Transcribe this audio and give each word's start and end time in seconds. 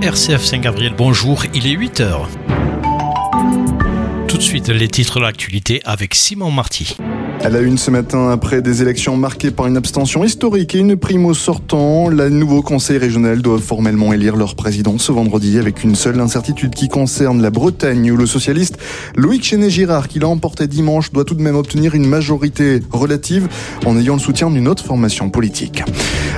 RCF 0.00 0.44
Saint-Gabriel, 0.44 0.94
bonjour, 0.96 1.42
il 1.54 1.66
est 1.66 1.74
8h. 1.74 2.28
Tout 4.28 4.36
de 4.36 4.42
suite, 4.42 4.68
les 4.68 4.86
titres 4.86 5.18
de 5.18 5.24
l'actualité 5.24 5.80
avec 5.84 6.14
Simon 6.14 6.52
Marty. 6.52 6.96
Elle 7.40 7.54
a 7.54 7.60
une 7.60 7.78
ce 7.78 7.90
matin, 7.90 8.30
après 8.30 8.62
des 8.62 8.82
élections 8.82 9.16
marquées 9.16 9.52
par 9.52 9.68
une 9.68 9.76
abstention 9.76 10.24
historique 10.24 10.74
et 10.74 10.78
une 10.78 10.96
prime 10.96 11.24
au 11.24 11.34
sortant, 11.34 12.08
les 12.08 12.30
nouveaux 12.30 12.62
conseils 12.62 12.98
régionaux 12.98 13.36
doivent 13.36 13.62
formellement 13.62 14.12
élire 14.12 14.36
leur 14.36 14.56
président 14.56 14.98
ce 14.98 15.12
vendredi 15.12 15.56
avec 15.58 15.84
une 15.84 15.94
seule 15.94 16.20
incertitude 16.20 16.74
qui 16.74 16.88
concerne 16.88 17.40
la 17.40 17.50
Bretagne 17.50 18.10
où 18.10 18.16
le 18.16 18.26
socialiste 18.26 18.76
Loïc 19.16 19.44
Chenet-Girard, 19.44 20.08
qui 20.08 20.18
l'a 20.18 20.28
emporté 20.28 20.66
dimanche, 20.66 21.12
doit 21.12 21.24
tout 21.24 21.34
de 21.34 21.42
même 21.42 21.54
obtenir 21.54 21.94
une 21.94 22.06
majorité 22.06 22.80
relative 22.90 23.48
en 23.86 23.96
ayant 23.96 24.14
le 24.14 24.20
soutien 24.20 24.50
d'une 24.50 24.66
autre 24.66 24.84
formation 24.84 25.30
politique. 25.30 25.84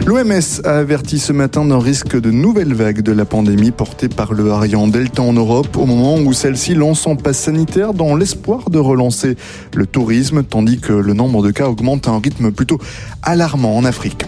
L'OMS 0.07 0.61
a 0.65 0.79
averti 0.79 1.19
ce 1.19 1.33
matin 1.33 1.65
d'un 1.65 1.79
risque 1.79 2.21
de 2.21 2.31
nouvelle 2.31 2.75
vague 2.75 3.03
de 3.03 3.13
la 3.13 3.25
pandémie 3.25 3.71
portée 3.71 4.09
par 4.09 4.33
le 4.35 4.45
variant 4.45 4.87
Delta 4.87 5.23
en 5.23 5.33
Europe 5.33 5.77
au 5.77 5.87
moment 5.87 6.17
où 6.19 6.33
celle-ci 6.33 6.75
lance 6.75 7.07
en 7.07 7.17
passe 7.17 7.39
sanitaire 7.39 7.95
dans 7.95 8.15
l'espoir 8.15 8.71
de 8.71 8.79
relancer 8.79 9.37
le 9.75 9.87
tourisme 9.87 10.43
tandis 10.43 10.79
que 10.79 10.90
le 10.91 11.13
nombre 11.13 11.43
de 11.43 11.51
cas 11.51 11.69
augmente 11.69 12.09
à 12.09 12.11
un 12.11 12.19
rythme 12.19 12.51
plutôt 12.53 12.79
alarmant 13.23 13.77
en 13.77 13.85
Afrique. 13.85 14.25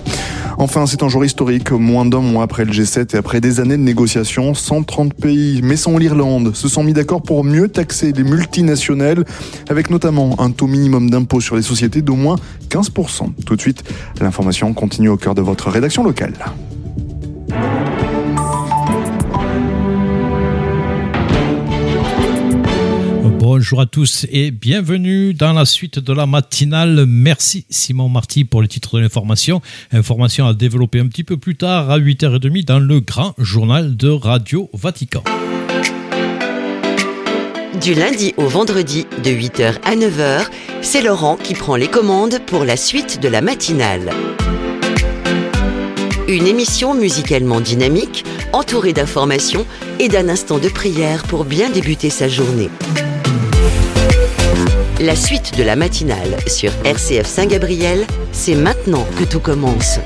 Enfin, 0.58 0.86
c'est 0.86 1.02
un 1.02 1.08
jour 1.08 1.24
historique, 1.24 1.72
moins 1.72 2.04
d'un 2.04 2.20
mois 2.20 2.44
après 2.44 2.64
le 2.64 2.72
G7 2.72 3.14
et 3.14 3.18
après 3.18 3.40
des 3.40 3.58
années 3.58 3.76
de 3.76 3.82
négociations, 3.82 4.54
130 4.54 5.14
pays, 5.14 5.60
mais 5.62 5.76
sans 5.76 5.96
l'Irlande, 5.96 6.54
se 6.54 6.68
sont 6.68 6.84
mis 6.84 6.92
d'accord 6.92 7.22
pour 7.22 7.42
mieux 7.42 7.68
taxer 7.68 8.12
les 8.12 8.22
multinationales, 8.22 9.24
avec 9.68 9.90
notamment 9.90 10.40
un 10.40 10.50
taux 10.50 10.66
minimum 10.66 11.10
d'impôt 11.10 11.40
sur 11.40 11.56
les 11.56 11.62
sociétés 11.62 12.02
d'au 12.02 12.16
moins 12.16 12.36
15%. 12.68 13.44
Tout 13.44 13.56
de 13.56 13.60
suite, 13.60 13.82
l'information 14.20 14.72
continue 14.74 15.08
au 15.08 15.16
cœur 15.16 15.34
de 15.34 15.42
votre 15.42 15.70
rédaction 15.70 16.04
locale. 16.04 16.34
Bonjour 23.62 23.80
à 23.80 23.86
tous 23.86 24.26
et 24.32 24.50
bienvenue 24.50 25.34
dans 25.34 25.52
la 25.52 25.64
suite 25.64 26.00
de 26.00 26.12
la 26.12 26.26
matinale. 26.26 27.04
Merci 27.06 27.64
Simon 27.70 28.08
Marty 28.08 28.42
pour 28.42 28.60
le 28.60 28.66
titre 28.66 28.96
de 28.96 29.02
l'information. 29.02 29.62
Information 29.92 30.48
à 30.48 30.52
développer 30.52 30.98
un 30.98 31.06
petit 31.06 31.22
peu 31.22 31.36
plus 31.36 31.54
tard 31.54 31.88
à 31.88 32.00
8h30 32.00 32.64
dans 32.64 32.80
le 32.80 32.98
grand 32.98 33.34
journal 33.38 33.96
de 33.96 34.08
Radio 34.08 34.68
Vatican. 34.74 35.22
Du 37.80 37.94
lundi 37.94 38.34
au 38.36 38.48
vendredi 38.48 39.06
de 39.22 39.30
8h 39.30 39.76
à 39.84 39.94
9h, 39.94 40.44
c'est 40.80 41.00
Laurent 41.00 41.36
qui 41.36 41.54
prend 41.54 41.76
les 41.76 41.86
commandes 41.86 42.40
pour 42.44 42.64
la 42.64 42.76
suite 42.76 43.22
de 43.22 43.28
la 43.28 43.42
matinale. 43.42 44.10
Une 46.26 46.48
émission 46.48 46.94
musicalement 46.94 47.60
dynamique, 47.60 48.24
entourée 48.52 48.92
d'informations 48.92 49.66
et 50.00 50.08
d'un 50.08 50.28
instant 50.28 50.58
de 50.58 50.68
prière 50.68 51.22
pour 51.22 51.44
bien 51.44 51.70
débuter 51.70 52.10
sa 52.10 52.26
journée. 52.28 52.68
La 55.02 55.16
suite 55.16 55.58
de 55.58 55.64
la 55.64 55.74
matinale 55.74 56.36
sur 56.46 56.70
RCF 56.84 57.26
Saint-Gabriel, 57.26 58.06
c'est 58.30 58.54
maintenant 58.54 59.04
que 59.18 59.24
tout 59.24 59.40
commence. 59.40 59.98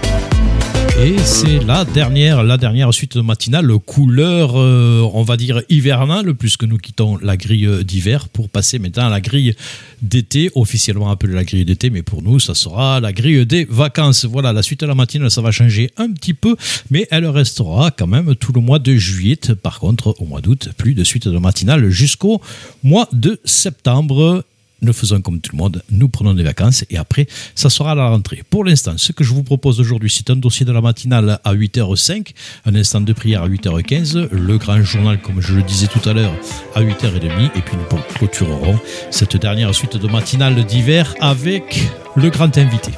Et 0.99 1.19
c'est 1.19 1.63
la 1.67 1.85
dernière, 1.85 2.43
la 2.43 2.57
dernière 2.57 2.95
suite 2.95 3.19
de 3.19 3.21
matinale, 3.21 3.71
couleur, 3.85 4.53
euh, 4.55 5.07
on 5.13 5.23
va 5.23 5.37
dire 5.37 5.61
hivernale, 5.69 6.35
puisque 6.35 6.65
nous 6.65 6.79
quittons 6.79 7.19
la 7.19 7.37
grille 7.37 7.85
d'hiver 7.85 8.31
pour 8.31 8.49
passer 8.49 8.79
maintenant 8.79 9.09
à 9.09 9.11
la 9.11 9.21
grille 9.21 9.55
d'été, 10.01 10.51
officiellement 10.55 11.11
appelée 11.11 11.35
la 11.35 11.45
grille 11.45 11.67
d'été, 11.67 11.91
mais 11.91 12.01
pour 12.01 12.23
nous, 12.23 12.41
ça 12.41 12.55
sera 12.55 12.99
la 12.99 13.13
grille 13.13 13.45
des 13.45 13.67
vacances. 13.69 14.25
Voilà, 14.25 14.55
la 14.55 14.63
suite 14.63 14.81
de 14.81 14.87
la 14.87 14.95
matinale, 14.95 15.31
ça 15.31 15.43
va 15.43 15.51
changer 15.51 15.91
un 15.99 16.11
petit 16.11 16.33
peu, 16.33 16.57
mais 16.89 17.07
elle 17.11 17.27
restera 17.27 17.91
quand 17.91 18.07
même 18.07 18.35
tout 18.35 18.53
le 18.55 18.63
mois 18.63 18.79
de 18.79 18.95
juillet. 18.95 19.37
Par 19.63 19.79
contre, 19.79 20.15
au 20.21 20.25
mois 20.25 20.41
d'août, 20.41 20.71
plus 20.79 20.95
de 20.95 21.05
suite 21.05 21.29
de 21.29 21.37
matinale 21.37 21.91
jusqu'au 21.91 22.41
mois 22.83 23.11
de 23.13 23.39
septembre 23.45 24.43
nous 24.83 24.93
faisons 24.93 25.21
comme 25.21 25.41
tout 25.41 25.53
le 25.53 25.59
monde, 25.59 25.83
nous 25.91 26.09
prenons 26.09 26.35
des 26.35 26.43
vacances 26.43 26.85
et 26.91 26.97
après, 26.97 27.27
ça 27.55 27.71
sera 27.71 27.93
à 27.93 27.95
la 27.95 28.09
rentrée. 28.09 28.43
Pour 28.49 28.65
l'instant, 28.65 28.95
ce 28.97 29.13
que 29.13 29.25
je 29.25 29.33
vous 29.33 29.43
propose 29.43 29.81
aujourd'hui, 29.81 30.11
c'est 30.11 30.31
un 30.31 30.37
dossier 30.37 30.67
de 30.67 30.73
la 30.73 30.81
matinale 30.81 31.39
à 31.45 31.55
8h05, 31.55 32.33
un 32.67 32.75
instant 32.75 33.01
de 33.01 33.13
prière 33.13 33.43
à 33.43 33.49
8h15, 33.49 34.29
le 34.31 34.59
grand 34.59 34.83
journal, 34.83 35.21
comme 35.21 35.41
je 35.41 35.55
le 35.55 35.63
disais 35.63 35.87
tout 35.87 36.07
à 36.09 36.13
l'heure, 36.13 36.35
à 36.75 36.83
8h30, 36.83 37.51
et 37.57 37.61
puis 37.61 37.77
nous 37.77 37.99
clôturerons 38.15 38.79
cette 39.11 39.37
dernière 39.37 39.75
suite 39.75 39.97
de 39.97 40.09
matinale 40.09 40.65
d'hiver 40.65 41.15
avec 41.21 41.83
le 42.15 42.31
grand 42.31 42.57
invité. 42.59 42.93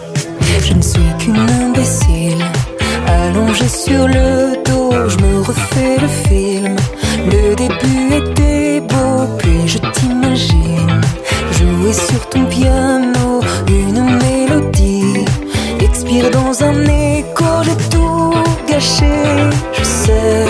Je 0.64 0.74
ne 0.74 0.82
suis 0.82 1.00
qu'une 1.18 1.36
imbécile, 1.36 2.44
allongée 3.06 3.68
sur 3.68 4.06
le 4.08 4.62
dos, 4.64 4.92
je 5.08 5.16
me 5.24 5.40
refais 5.42 5.98
le 6.00 6.08
film. 6.08 6.76
Le 7.26 7.54
début 7.54 8.14
était 8.14 8.80
beau, 8.80 9.36
puis 9.38 9.68
je 9.68 9.78
t'imagine 9.78 11.00
jouer 11.78 11.92
sur 11.92 12.28
ton 12.28 12.44
piano 12.46 13.40
une 13.68 14.04
mélodie. 14.22 15.24
Expire 15.80 16.30
dans 16.30 16.62
un 16.62 16.82
écho, 16.84 17.44
j'ai 17.62 17.76
tout 17.90 18.34
gâché. 18.68 19.14
Je 19.72 19.84
sais, 19.84 20.46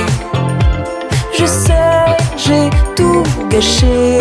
je 1.38 1.46
sais, 1.46 2.16
j'ai 2.36 2.70
tout 2.96 3.22
gâché. 3.50 4.20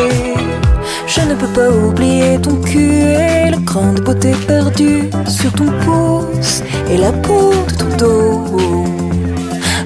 Je 1.07 1.21
ne 1.21 1.35
peux 1.35 1.47
pas 1.47 1.69
oublier 1.69 2.39
ton 2.41 2.55
cul 2.61 3.01
et 3.01 3.51
le 3.51 3.59
cran 3.65 3.93
de 3.93 4.01
beauté 4.01 4.31
perdu 4.45 5.09
sur 5.27 5.51
ton 5.53 5.71
pouce 5.83 6.61
et 6.89 6.97
la 6.97 7.11
peau 7.11 7.53
de 7.67 7.73
ton 7.79 7.97
dos. 7.97 8.43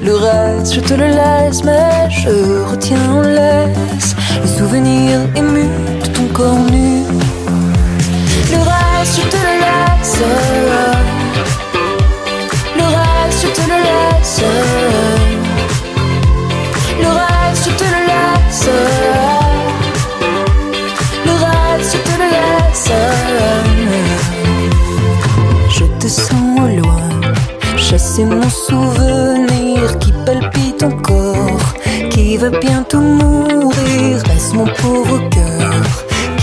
Le 0.03 0.16
reste, 0.16 0.74
je 0.74 0.80
te 0.80 0.94
le 0.96 1.08
laisse, 1.08 1.64
mais 1.64 2.09
je 2.09 2.64
retiens 2.72 3.12
en 3.12 3.22
laisse 3.22 4.16
les 4.42 4.58
souvenirs 4.58 5.20
émus 5.36 5.70
Le 6.34 6.47
reste, 8.58 9.16
je 9.18 9.22
te 9.30 9.36
le 9.36 9.53
laisse. 9.64 10.19
Le 12.78 12.84
reste, 12.84 13.40
je 13.42 13.47
te 13.47 13.62
le 13.68 13.78
laisse. 13.88 14.41
Le 17.02 17.08
reste, 17.08 17.64
je 17.66 17.72
te 17.75 17.84
le 17.84 18.02
laisse. 18.12 18.70
Le 21.25 21.31
reste, 21.34 21.91
je 21.91 22.00
te 22.08 22.14
le 22.18 22.28
laisse. 22.38 22.91
Je 25.70 25.86
te 26.00 26.08
sens 26.08 26.59
au 26.59 26.68
loin, 26.81 27.09
chasser 27.75 28.24
mon 28.24 28.50
souvenir 28.50 30.00
qui 30.00 30.14
palpite 30.25 30.84
encore, 30.84 31.74
qui 32.09 32.38
va 32.38 32.50
bientôt 32.50 33.02
mourir. 33.02 34.24
Laisse 34.28 34.53
mon 34.53 34.66
pauvre 34.66 35.20
cœur 35.30 35.91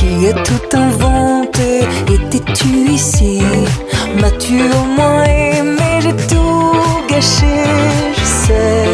qui 0.08 0.26
a 0.28 0.32
tout 0.32 0.76
inventé. 0.76 1.80
Étais-tu 2.08 2.90
ici? 2.90 3.42
M'as-tu 4.20 4.62
au 4.62 4.84
moins 4.96 5.24
aimé? 5.24 6.00
J'ai 6.00 6.16
tout 6.26 6.72
gâché, 7.08 7.56
je 8.18 8.24
sais, 8.24 8.84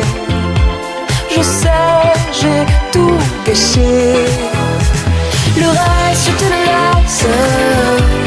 je 1.36 1.42
sais, 1.42 2.12
j'ai 2.38 2.62
tout 2.92 3.18
gâché. 3.46 4.26
Le 5.56 5.68
reste, 5.68 6.26
je 6.26 6.32
te 6.40 6.44
le 6.52 6.60
laisse. 6.68 8.23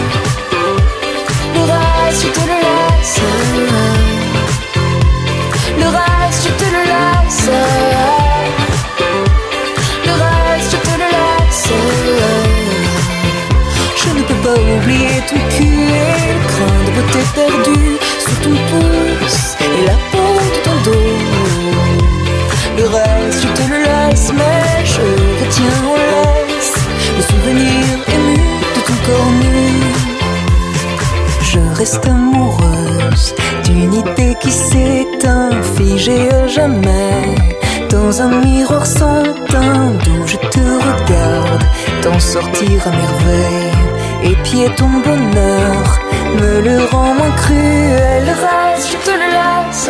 Ton 18.70 19.66
et 19.66 19.86
la 19.86 19.98
peau 20.12 20.30
de 20.46 20.60
ton 20.64 20.76
dos. 20.86 21.18
Le 22.78 22.86
reste, 22.86 23.42
je 23.42 23.48
te 23.62 23.70
le 23.70 23.80
laisse, 23.84 24.32
mais 24.34 24.86
je 24.86 25.02
retiens 25.42 25.80
en 25.92 25.96
laisse 25.96 26.74
le 27.18 27.24
souvenir 27.24 27.84
ému 28.16 28.38
de 28.76 28.82
ton 28.88 28.98
corps 29.06 29.32
nu. 29.42 29.68
Je 31.42 31.60
reste 31.78 32.06
amoureuse 32.08 33.36
d'une 33.64 33.94
idée 33.94 34.36
qui 34.42 34.52
s'éteint, 34.52 35.52
figée 35.76 36.30
à 36.32 36.48
jamais. 36.48 37.36
Dans 37.90 38.22
un 38.22 38.42
miroir 38.44 38.86
sans 38.86 39.24
teint 39.50 39.92
d'où 40.04 40.28
je 40.28 40.38
te 40.38 40.60
regarde, 40.60 41.64
t'en 42.02 42.20
sortir 42.20 42.88
à 42.88 42.92
merveille. 42.92 43.72
Et 44.24 44.36
pied 44.44 44.70
ton 44.76 44.90
bonheur 44.90 46.07
le 46.38 46.86
rend 46.86 47.16
cruel. 47.36 48.24
Reste, 48.26 49.08
laisse. 49.08 49.90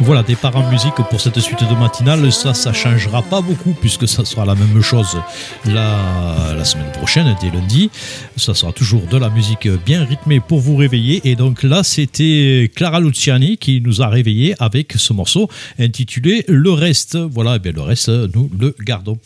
Voilà, 0.00 0.22
départ 0.22 0.56
en 0.56 0.70
musique 0.70 0.94
pour 1.10 1.20
cette 1.20 1.38
suite 1.40 1.68
de 1.68 1.74
matinale. 1.74 2.32
Ça, 2.32 2.54
ça 2.54 2.72
changera 2.72 3.20
pas 3.20 3.40
beaucoup 3.40 3.74
puisque 3.78 4.08
ça 4.08 4.24
sera 4.24 4.46
la 4.46 4.54
même 4.54 4.80
chose 4.80 5.18
la, 5.66 6.54
la 6.56 6.64
semaine 6.64 6.90
prochaine, 6.92 7.36
dès 7.42 7.50
lundi. 7.50 7.90
Ça 8.36 8.54
sera 8.54 8.72
toujours 8.72 9.02
de 9.02 9.18
la 9.18 9.28
musique 9.28 9.68
bien 9.84 10.04
rythmée 10.04 10.40
pour 10.40 10.60
vous 10.60 10.76
réveiller. 10.76 11.20
Et 11.24 11.34
donc 11.34 11.62
là, 11.62 11.82
c'était 11.82 12.70
Clara 12.74 13.00
Luciani 13.00 13.58
qui 13.58 13.80
nous 13.80 14.00
a 14.00 14.08
réveillés 14.08 14.54
avec 14.60 14.92
ce 14.92 15.12
morceau 15.12 15.50
intitulé 15.78 16.44
Le 16.48 16.70
reste. 16.70 17.16
Voilà, 17.16 17.56
et 17.56 17.58
bien 17.58 17.72
le 17.72 17.82
reste, 17.82 18.08
nous 18.08 18.48
le 18.58 18.74
gardons. 18.80 19.18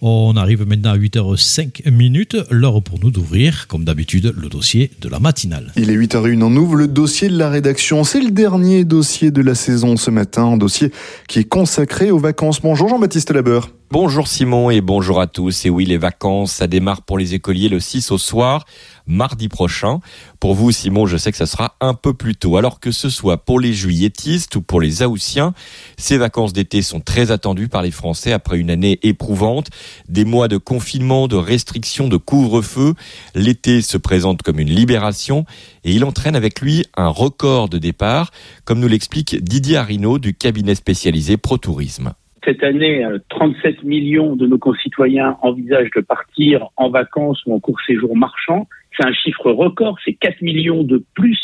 On 0.00 0.36
arrive 0.36 0.64
maintenant 0.64 0.92
à 0.92 0.96
8h05 0.96 1.90
minutes, 1.90 2.36
l'heure 2.50 2.80
pour 2.82 3.00
nous 3.00 3.10
d'ouvrir, 3.10 3.66
comme 3.66 3.84
d'habitude, 3.84 4.32
le 4.40 4.48
dossier 4.48 4.92
de 5.00 5.08
la 5.08 5.18
matinale. 5.18 5.72
Il 5.76 5.90
est 5.90 5.96
8h01, 5.96 6.40
on 6.42 6.54
ouvre 6.56 6.76
le 6.76 6.86
dossier 6.86 7.28
de 7.28 7.36
la 7.36 7.50
rédaction. 7.50 8.04
C'est 8.04 8.20
le 8.20 8.30
dernier 8.30 8.84
dossier 8.84 9.32
de 9.32 9.42
la 9.42 9.56
saison 9.56 9.96
ce 9.96 10.12
matin, 10.12 10.44
un 10.44 10.56
dossier 10.56 10.92
qui 11.26 11.40
est 11.40 11.48
consacré 11.48 12.12
aux 12.12 12.18
vacances. 12.18 12.60
Bonjour 12.60 12.88
Jean-Baptiste 12.88 13.32
Labeur. 13.32 13.70
Bonjour 13.90 14.28
Simon 14.28 14.68
et 14.68 14.82
bonjour 14.82 15.18
à 15.18 15.26
tous. 15.26 15.64
Et 15.64 15.70
oui, 15.70 15.86
les 15.86 15.96
vacances, 15.96 16.52
ça 16.52 16.66
démarre 16.66 17.00
pour 17.00 17.16
les 17.16 17.32
écoliers 17.32 17.70
le 17.70 17.80
6 17.80 18.10
au 18.10 18.18
soir, 18.18 18.66
mardi 19.06 19.48
prochain. 19.48 20.00
Pour 20.40 20.54
vous, 20.54 20.72
Simon, 20.72 21.06
je 21.06 21.16
sais 21.16 21.30
que 21.30 21.38
ça 21.38 21.46
sera 21.46 21.74
un 21.80 21.94
peu 21.94 22.12
plus 22.12 22.36
tôt. 22.36 22.58
Alors 22.58 22.80
que 22.80 22.90
ce 22.90 23.08
soit 23.08 23.38
pour 23.38 23.58
les 23.58 23.72
juilletistes 23.72 24.56
ou 24.56 24.60
pour 24.60 24.82
les 24.82 25.02
Aoussiens, 25.02 25.54
ces 25.96 26.18
vacances 26.18 26.52
d'été 26.52 26.82
sont 26.82 27.00
très 27.00 27.30
attendues 27.30 27.68
par 27.68 27.80
les 27.80 27.90
Français 27.90 28.32
après 28.32 28.58
une 28.58 28.68
année 28.68 28.98
éprouvante. 29.04 29.68
Des 30.06 30.26
mois 30.26 30.48
de 30.48 30.58
confinement, 30.58 31.26
de 31.26 31.36
restrictions, 31.36 32.08
de 32.08 32.18
couvre-feu. 32.18 32.92
L'été 33.34 33.80
se 33.80 33.96
présente 33.96 34.42
comme 34.42 34.60
une 34.60 34.68
libération 34.68 35.46
et 35.82 35.94
il 35.94 36.04
entraîne 36.04 36.36
avec 36.36 36.60
lui 36.60 36.84
un 36.94 37.08
record 37.08 37.70
de 37.70 37.78
départ, 37.78 38.32
comme 38.66 38.80
nous 38.80 38.88
l'explique 38.88 39.42
Didier 39.42 39.78
Arino 39.78 40.18
du 40.18 40.34
cabinet 40.34 40.74
spécialisé 40.74 41.38
Pro 41.38 41.56
Tourisme. 41.56 42.12
Cette 42.44 42.62
année, 42.62 43.04
37 43.30 43.78
euh, 43.78 43.86
millions 43.86 44.36
de 44.36 44.46
nos 44.46 44.58
concitoyens 44.58 45.36
envisagent 45.42 45.90
de 45.94 46.00
partir 46.00 46.68
en 46.76 46.90
vacances 46.90 47.42
ou 47.46 47.54
en 47.54 47.60
court 47.60 47.80
séjour 47.86 48.16
marchand. 48.16 48.68
C'est 48.96 49.06
un 49.06 49.12
chiffre 49.12 49.50
record, 49.50 49.98
c'est 50.04 50.14
4 50.14 50.42
millions 50.42 50.82
de 50.84 51.02
plus 51.14 51.40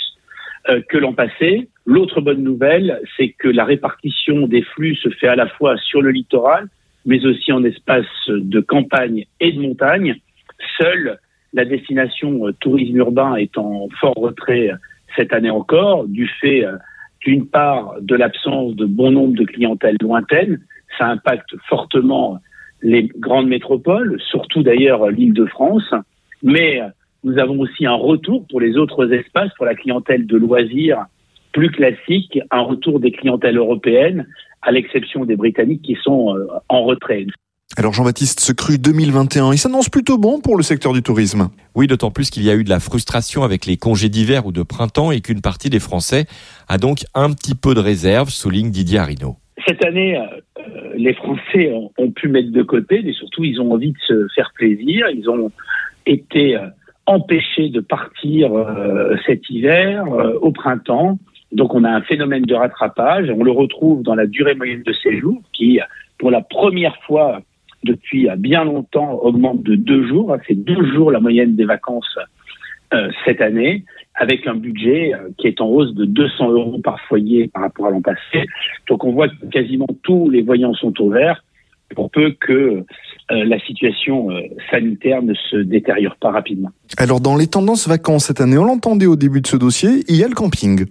euh, 0.69 0.81
que 0.89 0.99
l'an 0.99 1.13
passé. 1.13 1.69
L'autre 1.87 2.21
bonne 2.21 2.43
nouvelle, 2.43 3.01
c'est 3.17 3.31
que 3.31 3.49
la 3.49 3.65
répartition 3.65 4.47
des 4.47 4.63
flux 4.63 4.95
se 4.97 5.09
fait 5.11 5.29
à 5.29 5.37
la 5.37 5.49
fois 5.49 5.77
sur 5.79 6.01
le 6.01 6.11
littoral, 6.11 6.69
mais 7.07 7.25
aussi 7.27 7.53
en 7.53 7.65
espace 7.65 8.07
de 8.29 8.61
campagne 8.61 9.25
et 9.41 9.53
de 9.53 9.61
montagne. 9.61 10.17
Seule 10.79 11.19
la 11.53 11.65
destination 11.65 12.49
euh, 12.49 12.53
tourisme 12.53 12.97
urbain 12.97 13.37
est 13.37 13.59
en 13.59 13.89
fort 14.01 14.17
retrait 14.17 14.71
cette 15.17 15.33
année 15.33 15.51
encore, 15.51 16.07
du 16.09 16.27
fait 16.41 16.65
d'une 17.21 17.47
part 17.47 17.95
de 18.01 18.17
l'absence 18.17 18.75
de 18.75 18.85
bon 18.85 19.13
nombre 19.13 19.37
de 19.37 19.45
clientèles 19.45 19.97
lointaines, 20.01 20.59
ça 20.99 21.07
impacte 21.07 21.55
fortement 21.69 22.39
les 22.83 23.09
grandes 23.19 23.49
métropoles, 23.49 24.21
surtout 24.31 24.63
d'ailleurs 24.63 25.09
l'Île-de-France, 25.09 25.95
mais 26.43 26.81
nous 27.25 27.39
avons 27.39 27.59
aussi 27.61 27.87
un 27.87 27.95
retour 27.95 28.47
pour 28.49 28.61
les 28.61 28.77
autres 28.77 29.13
espaces, 29.13 29.51
pour 29.57 29.65
la 29.65 29.75
clientèle 29.75 30.27
de 30.27 30.37
loisirs 30.37 31.07
plus 31.55 31.71
classique, 31.71 32.39
un 32.51 32.61
retour 32.61 33.01
des 33.01 33.13
clientèles 33.13 33.57
européennes, 33.57 34.27
à 34.61 34.73
l'exception 34.73 35.25
des 35.25 35.37
Britanniques 35.37 35.83
qui 35.83 35.97
sont 36.03 36.37
euh, 36.37 36.47
en 36.69 36.83
retrait. 36.85 37.27
Alors 37.77 37.93
Jean-Baptiste, 37.93 38.41
ce 38.41 38.53
cru 38.53 38.79
2021, 38.79 39.53
il 39.53 39.59
s'annonce 39.59 39.89
plutôt 39.89 40.19
bon 40.19 40.41
pour 40.41 40.57
le 40.57 40.63
secteur 40.63 40.93
du 40.93 41.03
tourisme. 41.03 41.49
Oui, 41.75 41.87
d'autant 41.87 42.11
plus 42.11 42.31
qu'il 42.31 42.43
y 42.43 42.51
a 42.51 42.55
eu 42.55 42.65
de 42.65 42.71
la 42.71 42.81
frustration 42.81 43.43
avec 43.43 43.67
les 43.67 43.77
congés 43.77 44.09
d'hiver 44.09 44.47
ou 44.47 44.53
de 44.53 44.63
printemps 44.63 45.11
et 45.11 45.21
qu'une 45.21 45.41
partie 45.41 45.71
des 45.71 45.81
Français 45.81 46.27
a 46.69 46.77
donc 46.77 47.05
un 47.15 47.33
petit 47.33 47.55
peu 47.55 47.75
de 47.75 47.81
réserve, 47.81 48.29
souligne 48.31 48.71
Didier 48.71 48.99
Arino. 48.99 49.37
Cette 49.67 49.85
année, 49.85 50.19
euh, 50.19 50.93
les 50.97 51.15
Français 51.15 51.73
ont, 51.97 52.11
pu 52.11 52.29
mettre 52.29 52.51
de 52.51 52.63
côté, 52.63 53.03
mais 53.05 53.13
surtout 53.13 53.45
ils 53.45 53.61
ont 53.61 53.73
envie 53.73 53.93
de 53.93 53.99
se 54.07 54.27
faire 54.35 54.53
plaisir. 54.55 55.09
Ils 55.11 55.31
ont 55.31 55.51
été 56.07 56.57
euh, 56.57 56.67
empêchés 57.07 57.69
de 57.69 57.81
partir 57.81 58.53
euh, 58.53 59.17
cet 59.27 59.49
hiver, 59.51 60.05
au 60.41 60.51
printemps. 60.51 61.19
Donc 61.53 61.75
on 61.75 61.85
a 61.85 61.91
un 61.91 62.03
phénomène 62.03 62.43
de 62.43 62.55
rattrapage. 62.55 63.31
On 63.31 63.45
le 63.45 63.53
retrouve 63.53 64.03
dans 64.03 64.17
la 64.17 64.27
durée 64.27 64.55
moyenne 64.55 64.83
de 64.83 64.93
séjour 64.93 65.41
qui, 65.53 65.79
pour 66.19 66.31
la 66.31 66.41
première 66.41 66.97
fois 67.03 67.41
depuis 67.85 68.29
bien 68.39 68.65
longtemps, 68.65 69.13
augmente 69.23 69.63
de 69.63 69.77
deux 69.77 70.09
jours. 70.09 70.37
C'est 70.49 70.55
deux 70.55 70.93
jours 70.95 71.13
la 71.13 71.21
moyenne 71.21 71.55
des 71.55 71.67
vacances 71.67 72.19
cette 73.25 73.41
année 73.41 73.85
avec 74.15 74.47
un 74.47 74.55
budget 74.55 75.13
euh, 75.15 75.31
qui 75.39 75.49
est 75.49 75.61
en 75.61 75.67
hausse 75.67 75.95
de 75.95 76.05
200 76.05 76.51
euros 76.51 76.79
par 76.83 77.01
foyer 77.09 77.49
par 77.49 77.63
rapport 77.63 77.87
à 77.87 77.91
l'an 77.91 78.03
passé. 78.03 78.47
Donc 78.89 79.05
on 79.05 79.13
voit 79.13 79.29
que 79.29 79.47
quasiment 79.51 79.89
tous 80.03 80.31
les 80.31 80.43
voyants 80.43 80.75
sont 80.75 81.01
au 81.01 81.11
vert 81.11 81.43
pour 81.95 82.11
peu 82.11 82.35
que 82.41 82.53
euh, 82.53 82.85
la 83.31 83.59
situation 83.61 84.31
euh, 84.31 84.41
sanitaire 84.71 85.23
ne 85.23 85.35
se 85.35 85.57
détériore 85.57 86.17
pas 86.17 86.31
rapidement. 86.31 86.71
Alors 86.97 87.21
dans 87.21 87.37
les 87.37 87.47
tendances 87.47 87.89
vacances 87.89 88.27
cette 88.27 88.41
année, 88.41 88.59
on 88.59 88.65
l'entendait 88.65 89.07
au 89.07 89.17
début 89.17 89.41
de 89.41 89.47
ce 89.47 89.57
dossier, 89.57 90.05
il 90.09 90.17
y 90.17 90.25
a 90.25 90.29
le 90.29 90.35
camping. 90.35 90.87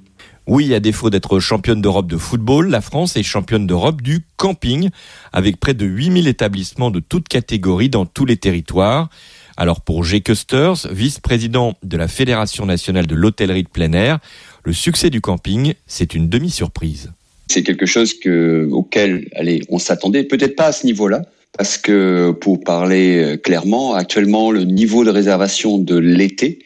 Oui, 0.46 0.74
à 0.74 0.82
défaut 0.82 1.10
d'être 1.10 1.40
championne 1.40 1.82
d'Europe 1.82 2.08
de 2.08 2.18
football, 2.18 2.70
la 2.70 2.82
France 2.82 3.16
est 3.16 3.24
championne 3.24 3.66
d'Europe 3.66 4.02
du 4.02 4.26
camping, 4.36 4.90
avec 5.32 5.58
près 5.58 5.74
de 5.74 5.86
8000 5.86 6.28
établissements 6.28 6.92
de 6.92 7.00
toutes 7.00 7.30
catégories 7.30 7.88
dans 7.88 8.06
tous 8.06 8.26
les 8.26 8.36
territoires. 8.36 9.10
Alors 9.58 9.82
pour 9.82 10.04
G. 10.04 10.22
Custers, 10.22 10.88
vice-président 10.92 11.76
de 11.84 11.98
la 11.98 12.08
Fédération 12.08 12.66
nationale 12.66 13.08
de 13.08 13.16
l'hôtellerie 13.16 13.64
de 13.64 13.70
plein 13.70 13.94
air, 13.94 14.20
le 14.64 14.74
succès 14.74 15.10
du 15.10 15.22
camping, 15.22 15.74
c'est 15.86 16.16
une 16.16 16.30
demi-surprise. 16.30 17.12
C'est 17.50 17.64
quelque 17.64 17.86
chose 17.86 18.14
que, 18.14 18.68
auquel 18.72 19.30
allez, 19.36 19.62
on 19.70 19.78
s'attendait, 19.78 20.24
peut-être 20.24 20.56
pas 20.56 20.68
à 20.68 20.72
ce 20.72 20.86
niveau-là, 20.86 21.22
parce 21.58 21.78
que 21.78 22.32
pour 22.32 22.64
parler 22.64 23.24
euh, 23.24 23.38
clairement, 23.38 23.94
actuellement 23.94 24.50
le 24.50 24.64
niveau 24.64 25.04
de 25.04 25.12
réservation 25.12 25.78
de 25.78 25.98
l'été 25.98 26.60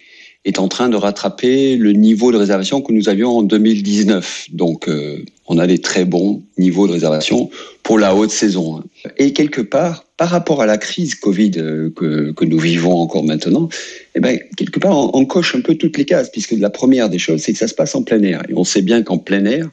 est 0.45 0.59
en 0.59 0.69
train 0.69 0.87
de 0.87 0.95
rattraper 0.95 1.75
le 1.75 1.91
niveau 1.91 2.31
de 2.31 2.37
réservation 2.37 2.81
que 2.81 2.93
nous 2.93 3.09
avions 3.09 3.37
en 3.37 3.43
2019. 3.43 4.47
Donc 4.53 4.87
euh, 4.87 5.25
on 5.47 5.57
a 5.59 5.67
des 5.67 5.79
très 5.79 6.05
bons 6.05 6.41
niveaux 6.57 6.87
de 6.87 6.93
réservation 6.93 7.49
pour 7.83 7.99
la 7.99 8.15
haute 8.15 8.31
saison. 8.31 8.81
Et 9.17 9.33
quelque 9.33 9.61
part, 9.61 10.05
par 10.17 10.29
rapport 10.29 10.61
à 10.61 10.65
la 10.65 10.77
crise 10.77 11.15
Covid 11.15 11.51
euh, 11.57 11.91
que, 11.91 12.45
nous 12.45 12.57
vivons 12.57 12.97
encore 12.97 13.23
maintenant, 13.23 13.69
eh 14.15 14.19
ben, 14.19 14.39
quelque 14.57 14.79
part, 14.79 15.15
on, 15.15 15.25
coche 15.25 15.55
un 15.55 15.61
peu 15.61 15.75
toutes 15.75 15.97
les 15.97 16.05
cases, 16.05 16.31
puisque 16.31 16.51
la 16.53 16.71
première 16.71 17.09
des 17.09 17.19
choses, 17.19 17.41
c'est 17.41 17.53
que 17.53 17.59
ça 17.59 17.67
se 17.67 17.75
passe 17.75 17.93
en 17.93 18.01
plein 18.01 18.21
air. 18.23 18.41
Et 18.49 18.53
on 18.55 18.63
sait 18.63 18.81
bien 18.81 19.03
qu'en 19.03 19.19
plein 19.19 19.45
air, 19.45 19.69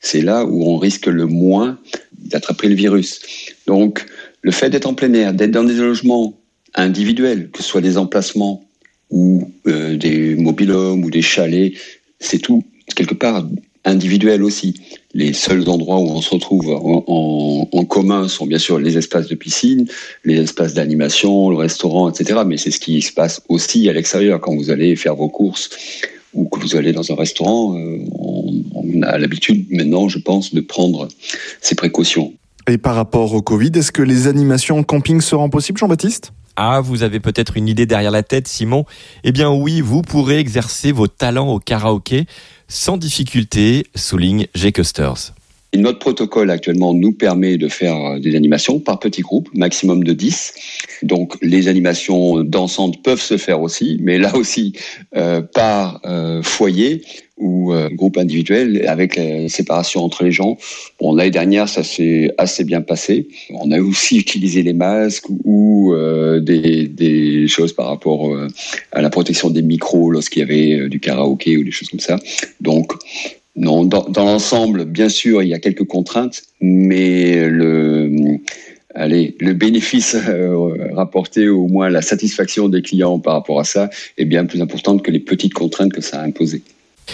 c'est 0.00 0.22
là 0.22 0.44
où 0.44 0.64
on 0.64 0.78
risque 0.78 1.06
le 1.06 1.26
moins 1.26 1.78
d'attraper 2.16 2.68
le 2.68 2.76
virus. 2.76 3.20
Donc, 3.66 4.06
le 4.42 4.52
fait 4.52 4.70
d'être 4.70 4.86
en 4.86 4.94
plein 4.94 5.12
air, 5.14 5.34
d'être 5.34 5.50
dans 5.50 5.64
des 5.64 5.74
logements 5.74 6.38
individuels, 6.74 7.50
que 7.50 7.62
ce 7.62 7.68
soit 7.68 7.80
des 7.80 7.98
emplacements 7.98 8.64
ou 9.10 9.50
euh, 9.66 9.96
des 9.96 10.36
mobilhomes 10.36 11.04
ou 11.04 11.10
des 11.10 11.22
chalets, 11.22 11.72
c'est 12.20 12.38
tout 12.38 12.62
quelque 12.94 13.14
part 13.14 13.48
individuel 13.84 14.44
aussi. 14.44 14.74
Les 15.18 15.32
seuls 15.32 15.68
endroits 15.68 15.98
où 15.98 16.08
on 16.10 16.20
se 16.20 16.30
retrouve 16.30 16.68
en, 16.70 17.68
en, 17.72 17.84
commun 17.84 18.28
sont 18.28 18.46
bien 18.46 18.58
sûr 18.58 18.78
les 18.78 18.96
espaces 18.96 19.26
de 19.26 19.34
piscine, 19.34 19.88
les 20.24 20.36
espaces 20.36 20.74
d'animation, 20.74 21.50
le 21.50 21.56
restaurant, 21.56 22.08
etc. 22.08 22.42
Mais 22.46 22.56
c'est 22.56 22.70
ce 22.70 22.78
qui 22.78 23.02
se 23.02 23.12
passe 23.12 23.42
aussi 23.48 23.88
à 23.88 23.92
l'extérieur 23.92 24.40
quand 24.40 24.54
vous 24.54 24.70
allez 24.70 24.94
faire 24.94 25.16
vos 25.16 25.28
courses 25.28 25.70
ou 26.34 26.44
que 26.48 26.60
vous 26.60 26.76
allez 26.76 26.92
dans 26.92 27.10
un 27.10 27.16
restaurant. 27.16 27.76
Euh, 27.76 27.98
on, 28.12 28.62
on 28.74 29.02
a 29.02 29.18
l'habitude 29.18 29.66
maintenant, 29.70 30.08
je 30.08 30.20
pense, 30.20 30.54
de 30.54 30.60
prendre 30.60 31.08
ces 31.60 31.74
précautions. 31.74 32.32
Et 32.68 32.78
par 32.78 32.94
rapport 32.94 33.34
au 33.34 33.42
Covid, 33.42 33.72
est-ce 33.74 33.90
que 33.90 34.02
les 34.02 34.28
animations 34.28 34.78
en 34.78 34.82
camping 34.84 35.20
seront 35.20 35.50
possibles, 35.50 35.80
Jean-Baptiste? 35.80 36.32
Ah, 36.60 36.80
vous 36.80 37.02
avez 37.02 37.20
peut-être 37.20 37.56
une 37.56 37.68
idée 37.68 37.86
derrière 37.86 38.10
la 38.10 38.22
tête, 38.22 38.48
Simon 38.48 38.84
Eh 39.24 39.32
bien 39.32 39.50
oui, 39.50 39.80
vous 39.80 40.02
pourrez 40.02 40.38
exercer 40.38 40.92
vos 40.92 41.06
talents 41.06 41.48
au 41.52 41.60
karaoké 41.60 42.26
sans 42.68 42.96
difficulté, 42.96 43.86
souligne 43.94 44.46
J. 44.54 44.72
Custers. 44.72 45.32
Notre 45.74 45.98
protocole 45.98 46.50
actuellement 46.50 46.94
nous 46.94 47.12
permet 47.12 47.58
de 47.58 47.68
faire 47.68 48.18
des 48.20 48.34
animations 48.36 48.80
par 48.80 48.98
petits 48.98 49.20
groupes, 49.20 49.50
maximum 49.54 50.02
de 50.02 50.14
10. 50.14 50.54
Donc 51.02 51.36
les 51.42 51.68
animations 51.68 52.42
dansantes 52.42 53.02
peuvent 53.02 53.20
se 53.20 53.36
faire 53.36 53.60
aussi, 53.60 53.98
mais 54.00 54.18
là 54.18 54.34
aussi 54.34 54.72
euh, 55.14 55.42
par 55.42 56.00
euh, 56.06 56.42
foyer 56.42 57.04
ou 57.38 57.72
euh, 57.72 57.88
groupe 57.90 58.18
individuel 58.18 58.84
avec 58.86 59.16
la 59.16 59.48
séparation 59.48 60.04
entre 60.04 60.24
les 60.24 60.32
gens. 60.32 60.58
Bon, 61.00 61.14
l'année 61.14 61.30
dernière, 61.30 61.68
ça 61.68 61.82
s'est 61.82 62.32
assez 62.38 62.64
bien 62.64 62.80
passé. 62.80 63.28
On 63.50 63.70
a 63.70 63.80
aussi 63.80 64.18
utilisé 64.18 64.62
les 64.62 64.72
masques 64.72 65.26
ou 65.44 65.92
euh, 65.94 66.40
des, 66.40 66.86
des, 66.86 67.46
choses 67.48 67.72
par 67.72 67.86
rapport 67.86 68.32
euh, 68.32 68.48
à 68.92 69.00
la 69.00 69.10
protection 69.10 69.50
des 69.50 69.62
micros 69.62 70.10
lorsqu'il 70.10 70.40
y 70.40 70.42
avait 70.42 70.88
du 70.88 71.00
karaoké 71.00 71.56
ou 71.56 71.64
des 71.64 71.70
choses 71.70 71.88
comme 71.88 72.00
ça. 72.00 72.18
Donc, 72.60 72.92
non, 73.56 73.84
dans, 73.84 74.08
dans 74.08 74.24
l'ensemble, 74.24 74.84
bien 74.84 75.08
sûr, 75.08 75.42
il 75.42 75.48
y 75.48 75.54
a 75.54 75.58
quelques 75.58 75.84
contraintes, 75.84 76.42
mais 76.60 77.48
le 77.48 78.38
allez, 78.94 79.36
le 79.40 79.52
bénéfice 79.52 80.16
rapporté, 80.92 81.48
au 81.48 81.66
moins 81.66 81.88
la 81.88 82.02
satisfaction 82.02 82.68
des 82.68 82.82
clients 82.82 83.18
par 83.18 83.34
rapport 83.34 83.60
à 83.60 83.64
ça, 83.64 83.90
est 84.16 84.24
bien 84.24 84.44
plus 84.44 84.60
importante 84.60 85.02
que 85.02 85.10
les 85.10 85.20
petites 85.20 85.54
contraintes 85.54 85.92
que 85.92 86.00
ça 86.00 86.20
a 86.20 86.24
imposées. 86.24 86.62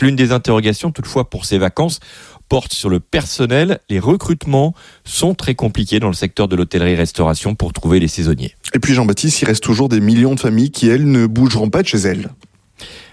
L'une 0.01 0.17
des 0.17 0.33
interrogations 0.33 0.91
toutefois 0.91 1.31
pour 1.31 1.45
ces 1.45 1.59
vacances 1.59 2.01
porte 2.49 2.73
sur 2.73 2.89
le 2.89 3.01
personnel. 3.01 3.81
Les 3.89 3.99
recrutements 3.99 4.75
sont 5.05 5.35
très 5.35 5.55
compliqués 5.55 6.01
dans 6.01 6.09
le 6.09 6.15
secteur 6.15 6.49
de 6.49 6.57
l'hôtellerie-restauration 6.57 7.55
pour 7.55 7.73
trouver 7.73 8.01
les 8.01 8.09
saisonniers. 8.09 8.55
Et 8.75 8.79
puis 8.79 8.95
Jean-Baptiste, 8.95 9.43
il 9.43 9.47
reste 9.47 9.63
toujours 9.63 9.89
des 9.89 10.01
millions 10.01 10.35
de 10.35 10.41
familles 10.41 10.71
qui, 10.71 10.89
elles, 10.89 11.11
ne 11.11 11.27
bougeront 11.27 11.71
pas 11.71 11.83
de 11.83 11.89
chez 11.89 11.99
elles. 11.99 12.29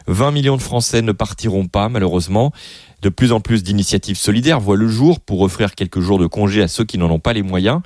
20 0.07 0.31
millions 0.31 0.57
de 0.57 0.61
Français 0.61 1.01
ne 1.01 1.11
partiront 1.11 1.67
pas, 1.67 1.89
malheureusement. 1.89 2.51
De 3.01 3.09
plus 3.09 3.31
en 3.31 3.39
plus 3.39 3.63
d'initiatives 3.63 4.17
solidaires 4.17 4.59
voient 4.59 4.77
le 4.77 4.87
jour 4.87 5.19
pour 5.19 5.41
offrir 5.41 5.75
quelques 5.75 6.01
jours 6.01 6.19
de 6.19 6.27
congé 6.27 6.61
à 6.61 6.67
ceux 6.67 6.83
qui 6.83 6.97
n'en 6.97 7.09
ont 7.09 7.19
pas 7.19 7.33
les 7.33 7.41
moyens. 7.41 7.81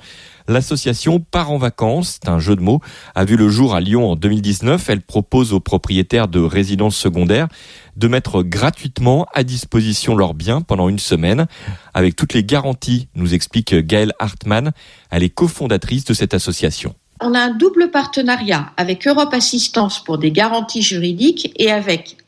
L'association 0.48 1.18
Part 1.18 1.50
en 1.50 1.58
vacances, 1.58 2.18
c'est 2.22 2.28
un 2.28 2.38
jeu 2.38 2.56
de 2.56 2.60
mots, 2.60 2.80
a 3.14 3.24
vu 3.24 3.36
le 3.36 3.48
jour 3.48 3.74
à 3.74 3.80
Lyon 3.80 4.10
en 4.10 4.16
2019. 4.16 4.88
Elle 4.88 5.02
propose 5.02 5.52
aux 5.52 5.60
propriétaires 5.60 6.28
de 6.28 6.40
résidences 6.40 6.96
secondaires 6.96 7.48
de 7.96 8.08
mettre 8.08 8.42
gratuitement 8.42 9.26
à 9.34 9.42
disposition 9.42 10.14
leurs 10.14 10.34
biens 10.34 10.60
pendant 10.60 10.88
une 10.88 10.98
semaine, 10.98 11.46
avec 11.94 12.14
toutes 12.14 12.34
les 12.34 12.44
garanties, 12.44 13.08
nous 13.14 13.34
explique 13.34 13.74
Gaëlle 13.74 14.12
Hartmann. 14.18 14.72
Elle 15.10 15.22
est 15.22 15.30
cofondatrice 15.30 16.04
de 16.04 16.14
cette 16.14 16.34
association. 16.34 16.94
On 17.20 17.34
a 17.34 17.40
un 17.40 17.54
double 17.54 17.90
partenariat 17.90 18.72
avec 18.76 19.06
Europe 19.06 19.32
Assistance 19.32 20.04
pour 20.04 20.18
des 20.18 20.30
garanties 20.30 20.82
juridiques 20.82 21.52
et 21.56 21.72
avec 21.72 22.18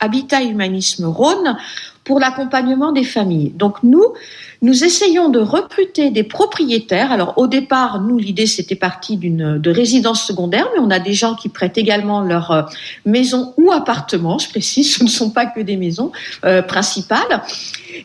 Habitat 0.00 0.42
Humanisme 0.42 1.06
Rhône 1.06 1.56
pour 2.08 2.18
l'accompagnement 2.18 2.90
des 2.90 3.04
familles. 3.04 3.50
Donc 3.50 3.82
nous, 3.82 4.14
nous 4.62 4.82
essayons 4.82 5.28
de 5.28 5.40
recruter 5.40 6.10
des 6.10 6.22
propriétaires. 6.22 7.12
Alors 7.12 7.34
au 7.36 7.46
départ, 7.46 8.00
nous, 8.00 8.16
l'idée 8.16 8.46
c'était 8.46 8.76
parti 8.76 9.18
d'une 9.18 9.58
de 9.58 9.70
résidence 9.70 10.22
secondaire, 10.26 10.66
mais 10.72 10.80
on 10.80 10.90
a 10.90 11.00
des 11.00 11.12
gens 11.12 11.34
qui 11.34 11.50
prêtent 11.50 11.76
également 11.76 12.22
leur 12.22 12.50
euh, 12.50 12.62
maison 13.04 13.52
ou 13.58 13.70
appartement. 13.72 14.38
Je 14.38 14.48
précise, 14.48 14.94
ce 14.96 15.04
ne 15.04 15.08
sont 15.10 15.28
pas 15.28 15.44
que 15.44 15.60
des 15.60 15.76
maisons 15.76 16.10
euh, 16.46 16.62
principales. 16.62 17.42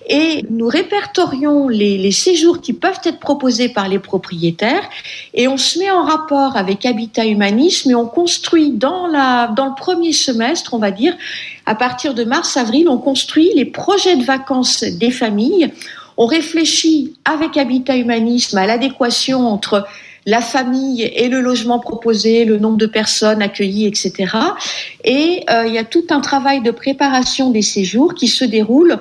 Et 0.08 0.46
nous 0.50 0.68
répertorions 0.68 1.68
les, 1.68 2.12
séjours 2.12 2.62
qui 2.62 2.74
peuvent 2.74 3.00
être 3.04 3.20
proposés 3.20 3.70
par 3.70 3.88
les 3.88 4.00
propriétaires 4.00 4.88
et 5.34 5.48
on 5.48 5.58
se 5.58 5.80
met 5.80 5.92
en 5.92 6.04
rapport 6.04 6.58
avec 6.58 6.86
Habitat 6.86 7.26
Humanisme 7.26 7.92
et 7.92 7.96
on 7.96 8.06
construit 8.06 8.72
dans 8.72 9.08
le 9.08 9.76
premier 9.76 10.14
semestre, 10.14 10.74
on 10.74 10.80
va 10.80 10.92
dire, 10.92 11.16
à 11.66 11.76
partir 11.76 12.14
de 12.14 12.24
mars-avril, 12.24 12.88
on 12.90 12.98
construit 12.98 13.52
les 13.56 13.66
projets 13.66 14.16
de 14.16 14.24
vacances 14.24 14.84
des 14.84 15.12
familles. 15.12 15.72
On 16.18 16.26
réfléchit 16.26 17.16
avec 17.26 17.58
Habitat 17.58 17.98
Humanisme 17.98 18.58
à 18.58 18.68
l'adéquation 18.68 19.48
entre 19.48 19.86
la 20.26 20.42
famille 20.42 21.04
et 21.04 21.28
le 21.28 21.42
logement 21.42 21.80
proposé, 21.80 22.46
le 22.46 22.58
nombre 22.58 22.78
de 22.78 22.86
personnes 22.86 23.42
accueillies, 23.42 23.88
etc. 23.88 24.36
Et 25.04 25.44
euh, 25.50 25.66
il 25.68 25.74
y 25.74 25.78
a 25.78 25.84
tout 25.84 26.06
un 26.12 26.22
travail 26.22 26.62
de 26.62 26.72
préparation 26.72 27.50
des 27.50 27.62
séjours 27.62 28.14
qui 28.14 28.28
se 28.28 28.46
déroule 28.46 29.00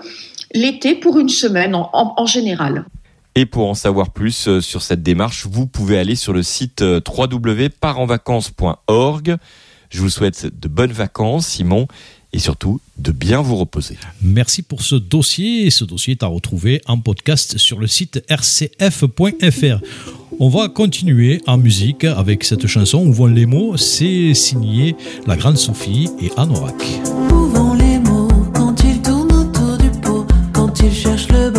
l'été 0.54 0.94
pour 0.94 1.18
une 1.18 1.28
semaine 1.28 1.74
en, 1.74 1.90
en, 1.92 2.26
général. 2.26 2.86
Et 3.34 3.46
pour 3.46 3.68
en 3.68 3.74
savoir 3.74 4.10
plus 4.10 4.46
euh, 4.48 4.60
sur 4.60 4.82
cette 4.82 5.02
démarche, 5.02 5.46
vous 5.46 5.66
pouvez 5.66 5.98
aller 5.98 6.14
sur 6.16 6.32
le 6.32 6.42
site 6.42 6.82
euh, 6.82 7.00
www.parenvacances.org. 7.06 9.36
Je 9.90 10.00
vous 10.00 10.10
souhaite 10.10 10.46
de 10.58 10.68
bonnes 10.68 10.92
vacances, 10.92 11.46
Simon, 11.46 11.86
et 12.32 12.38
surtout 12.38 12.80
de 12.96 13.12
bien 13.12 13.42
vous 13.42 13.56
reposer. 13.56 13.98
Merci 14.22 14.62
pour 14.62 14.82
ce 14.82 14.94
dossier. 14.94 15.68
Ce 15.70 15.84
dossier 15.84 16.12
est 16.12 16.22
à 16.22 16.26
retrouver 16.26 16.80
en 16.86 16.98
podcast 16.98 17.58
sur 17.58 17.78
le 17.78 17.86
site 17.86 18.24
rcf.fr. 18.30 19.80
On 20.40 20.48
va 20.48 20.68
continuer 20.68 21.42
en 21.46 21.58
musique 21.58 22.04
avec 22.04 22.44
cette 22.44 22.66
chanson 22.66 23.06
Où 23.06 23.12
vont 23.12 23.26
les 23.26 23.46
mots 23.46 23.76
C'est 23.76 24.32
signé 24.34 24.96
la 25.26 25.36
grande 25.36 25.58
Sophie 25.58 26.08
et 26.20 26.30
Anorak. 26.38 26.82
tu 30.82 30.90
cherches 30.90 31.28
le 31.28 31.51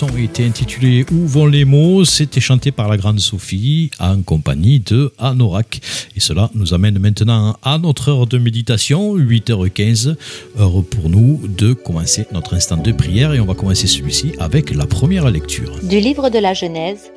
chanson 0.00 0.16
était 0.16 0.44
intitulée 0.44 1.04
Où 1.12 1.26
vont 1.26 1.46
les 1.46 1.64
mots? 1.64 2.04
C'était 2.04 2.40
chanté 2.40 2.70
par 2.70 2.88
la 2.88 2.96
grande 2.96 3.20
Sophie 3.20 3.90
en 3.98 4.22
compagnie 4.22 4.80
de 4.80 5.12
Anorak. 5.18 5.80
Et 6.16 6.20
cela 6.20 6.50
nous 6.54 6.72
amène 6.72 6.98
maintenant 6.98 7.56
à 7.62 7.76
notre 7.76 8.08
heure 8.08 8.26
de 8.26 8.38
méditation, 8.38 9.16
8h15, 9.16 10.16
heure 10.58 10.84
pour 10.84 11.10
nous 11.10 11.40
de 11.46 11.74
commencer 11.74 12.26
notre 12.32 12.54
instant 12.54 12.78
de 12.78 12.92
prière. 12.92 13.34
Et 13.34 13.40
on 13.40 13.44
va 13.44 13.54
commencer 13.54 13.86
celui-ci 13.86 14.32
avec 14.38 14.74
la 14.74 14.86
première 14.86 15.30
lecture. 15.30 15.78
Du 15.82 16.00
livre 16.00 16.30
de 16.30 16.38
la 16.38 16.54
Genèse, 16.54 17.10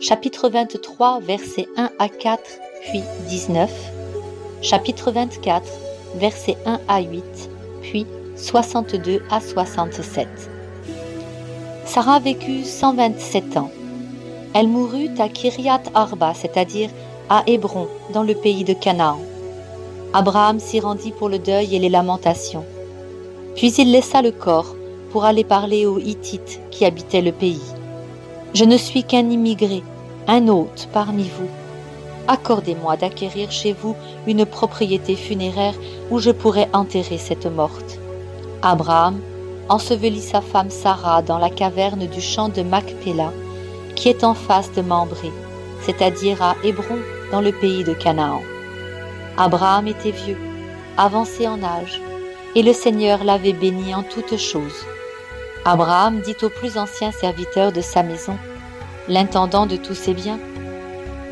chapitre 0.00 0.48
23, 0.48 1.20
versets 1.20 1.68
1 1.76 1.90
à 1.98 2.08
4, 2.08 2.40
puis 2.90 3.02
19, 3.28 3.70
chapitre 4.62 5.12
24, 5.12 5.64
versets 6.18 6.56
1 6.66 6.80
à 6.88 7.02
8, 7.02 7.22
puis 7.82 8.06
62 8.36 9.20
à 9.30 9.40
67. 9.40 10.49
Sarah 11.92 12.20
vécut 12.20 12.62
127 12.62 13.56
ans. 13.56 13.68
Elle 14.54 14.68
mourut 14.68 15.10
à 15.18 15.28
Kiryat 15.28 15.82
Arba, 15.92 16.34
c'est-à-dire 16.34 16.88
à 17.28 17.42
Hébron, 17.48 17.88
dans 18.14 18.22
le 18.22 18.36
pays 18.36 18.62
de 18.62 18.74
Canaan. 18.74 19.18
Abraham 20.12 20.60
s'y 20.60 20.78
rendit 20.78 21.10
pour 21.10 21.28
le 21.28 21.40
deuil 21.40 21.74
et 21.74 21.80
les 21.80 21.88
lamentations. 21.88 22.64
Puis 23.56 23.72
il 23.72 23.90
laissa 23.90 24.22
le 24.22 24.30
corps 24.30 24.76
pour 25.10 25.24
aller 25.24 25.42
parler 25.42 25.84
aux 25.84 25.98
Hittites 25.98 26.60
qui 26.70 26.84
habitaient 26.84 27.22
le 27.22 27.32
pays. 27.32 27.74
Je 28.54 28.64
ne 28.64 28.76
suis 28.76 29.02
qu'un 29.02 29.28
immigré, 29.28 29.82
un 30.28 30.46
hôte 30.46 30.88
parmi 30.92 31.24
vous. 31.24 31.50
Accordez-moi 32.28 32.98
d'acquérir 32.98 33.50
chez 33.50 33.72
vous 33.72 33.96
une 34.28 34.46
propriété 34.46 35.16
funéraire 35.16 35.74
où 36.12 36.20
je 36.20 36.30
pourrais 36.30 36.68
enterrer 36.72 37.18
cette 37.18 37.46
morte. 37.46 37.98
Abraham 38.62 39.18
ensevelit 39.70 40.20
sa 40.20 40.40
femme 40.40 40.68
Sarah 40.68 41.22
dans 41.22 41.38
la 41.38 41.48
caverne 41.48 42.06
du 42.08 42.20
champ 42.20 42.48
de 42.48 42.62
Macpéla, 42.62 43.32
qui 43.94 44.08
est 44.08 44.24
en 44.24 44.34
face 44.34 44.72
de 44.72 44.82
Mambré, 44.82 45.30
c'est-à-dire 45.82 46.42
à 46.42 46.56
Hébron, 46.64 46.98
dans 47.30 47.40
le 47.40 47.52
pays 47.52 47.84
de 47.84 47.94
Canaan. 47.94 48.42
Abraham 49.38 49.86
était 49.86 50.10
vieux, 50.10 50.38
avancé 50.96 51.46
en 51.46 51.62
âge, 51.62 52.02
et 52.56 52.64
le 52.64 52.72
Seigneur 52.72 53.22
l'avait 53.22 53.52
béni 53.52 53.94
en 53.94 54.02
toutes 54.02 54.36
choses. 54.36 54.84
Abraham 55.64 56.20
dit 56.20 56.36
au 56.42 56.48
plus 56.48 56.76
ancien 56.76 57.12
serviteur 57.12 57.70
de 57.70 57.80
sa 57.80 58.02
maison, 58.02 58.36
l'intendant 59.08 59.66
de 59.66 59.76
tous 59.76 59.94
ses 59.94 60.14
biens, 60.14 60.40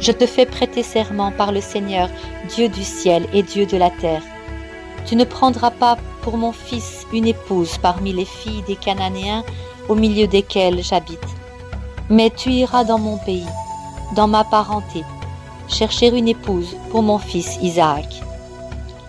Je 0.00 0.12
te 0.12 0.26
fais 0.26 0.46
prêter 0.46 0.84
serment 0.84 1.32
par 1.32 1.50
le 1.50 1.60
Seigneur, 1.60 2.08
Dieu 2.54 2.68
du 2.68 2.84
ciel 2.84 3.26
et 3.32 3.42
Dieu 3.42 3.66
de 3.66 3.76
la 3.76 3.90
terre. 3.90 4.22
Tu 5.06 5.16
ne 5.16 5.24
prendras 5.24 5.72
pas 5.72 5.96
mon 6.36 6.52
fils 6.52 7.06
une 7.12 7.26
épouse 7.26 7.78
parmi 7.78 8.12
les 8.12 8.24
filles 8.24 8.62
des 8.66 8.76
Cananéens 8.76 9.44
au 9.88 9.94
milieu 9.94 10.26
desquelles 10.26 10.82
j'habite, 10.82 11.26
mais 12.10 12.30
tu 12.30 12.50
iras 12.50 12.84
dans 12.84 12.98
mon 12.98 13.16
pays, 13.18 13.46
dans 14.14 14.28
ma 14.28 14.44
parenté, 14.44 15.02
chercher 15.68 16.08
une 16.08 16.28
épouse 16.28 16.76
pour 16.90 17.02
mon 17.02 17.18
fils 17.18 17.58
Isaac. 17.62 18.22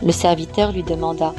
Le 0.01 0.11
serviteur 0.11 0.71
lui 0.71 0.83
demanda, 0.83 1.33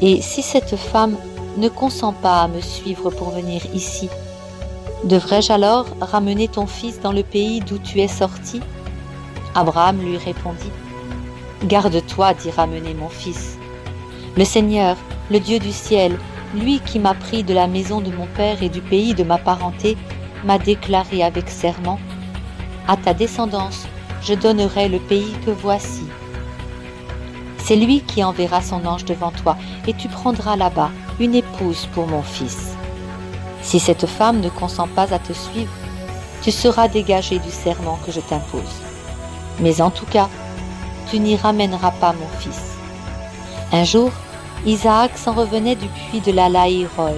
Et 0.00 0.20
si 0.22 0.42
cette 0.42 0.76
femme 0.76 1.16
ne 1.56 1.68
consent 1.68 2.12
pas 2.12 2.42
à 2.42 2.48
me 2.48 2.60
suivre 2.60 3.10
pour 3.10 3.30
venir 3.30 3.62
ici, 3.74 4.08
devrais-je 5.04 5.52
alors 5.52 5.86
ramener 6.00 6.48
ton 6.48 6.66
fils 6.66 7.00
dans 7.00 7.12
le 7.12 7.22
pays 7.22 7.60
d'où 7.60 7.78
tu 7.78 8.00
es 8.00 8.08
sorti? 8.08 8.60
Abraham 9.54 10.00
lui 10.00 10.16
répondit, 10.16 10.72
Garde-toi 11.64 12.34
d'y 12.34 12.50
ramener 12.50 12.92
mon 12.94 13.08
fils. 13.08 13.56
Le 14.36 14.44
Seigneur, 14.44 14.96
le 15.30 15.38
Dieu 15.38 15.60
du 15.60 15.70
ciel, 15.70 16.18
lui 16.56 16.80
qui 16.80 16.98
m'a 16.98 17.14
pris 17.14 17.44
de 17.44 17.54
la 17.54 17.68
maison 17.68 18.00
de 18.00 18.10
mon 18.10 18.26
père 18.26 18.64
et 18.64 18.68
du 18.68 18.80
pays 18.80 19.14
de 19.14 19.22
ma 19.22 19.38
parenté, 19.38 19.96
m'a 20.44 20.58
déclaré 20.58 21.22
avec 21.22 21.48
serment, 21.48 22.00
À 22.88 22.96
ta 22.96 23.14
descendance, 23.14 23.86
je 24.22 24.34
donnerai 24.34 24.88
le 24.88 24.98
pays 24.98 25.34
que 25.46 25.52
voici. 25.52 26.06
C'est 27.58 27.76
lui 27.76 28.00
qui 28.00 28.24
enverra 28.24 28.60
son 28.60 28.84
ange 28.84 29.04
devant 29.04 29.30
toi, 29.30 29.56
et 29.86 29.94
tu 29.94 30.08
prendras 30.08 30.56
là-bas 30.56 30.90
une 31.20 31.36
épouse 31.36 31.86
pour 31.94 32.08
mon 32.08 32.22
fils. 32.22 32.74
Si 33.62 33.78
cette 33.78 34.06
femme 34.06 34.40
ne 34.40 34.50
consent 34.50 34.88
pas 34.88 35.14
à 35.14 35.18
te 35.20 35.32
suivre, 35.32 35.72
tu 36.42 36.50
seras 36.50 36.88
dégagé 36.88 37.38
du 37.38 37.50
serment 37.50 37.98
que 38.04 38.10
je 38.10 38.20
t'impose. 38.20 38.82
Mais 39.60 39.80
en 39.80 39.90
tout 39.90 40.06
cas, 40.06 40.28
tu 41.08 41.20
n'y 41.20 41.36
ramèneras 41.36 41.92
pas 41.92 42.12
mon 42.12 42.28
fils. 42.40 42.73
Un 43.74 43.82
jour, 43.82 44.12
Isaac 44.66 45.18
s'en 45.18 45.32
revenait 45.32 45.74
du 45.74 45.88
puits 45.88 46.20
de 46.20 46.30
la 46.30 46.48
Laïroy. 46.48 47.10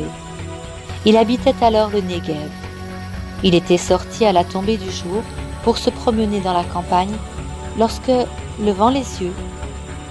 Il 1.04 1.18
habitait 1.18 1.54
alors 1.60 1.90
le 1.90 2.00
Negev. 2.00 2.50
Il 3.42 3.54
était 3.54 3.76
sorti 3.76 4.24
à 4.24 4.32
la 4.32 4.42
tombée 4.42 4.78
du 4.78 4.90
jour 4.90 5.22
pour 5.64 5.76
se 5.76 5.90
promener 5.90 6.40
dans 6.40 6.54
la 6.54 6.64
campagne 6.64 7.14
lorsque, 7.78 8.10
levant 8.58 8.88
les 8.88 9.20
yeux, 9.20 9.34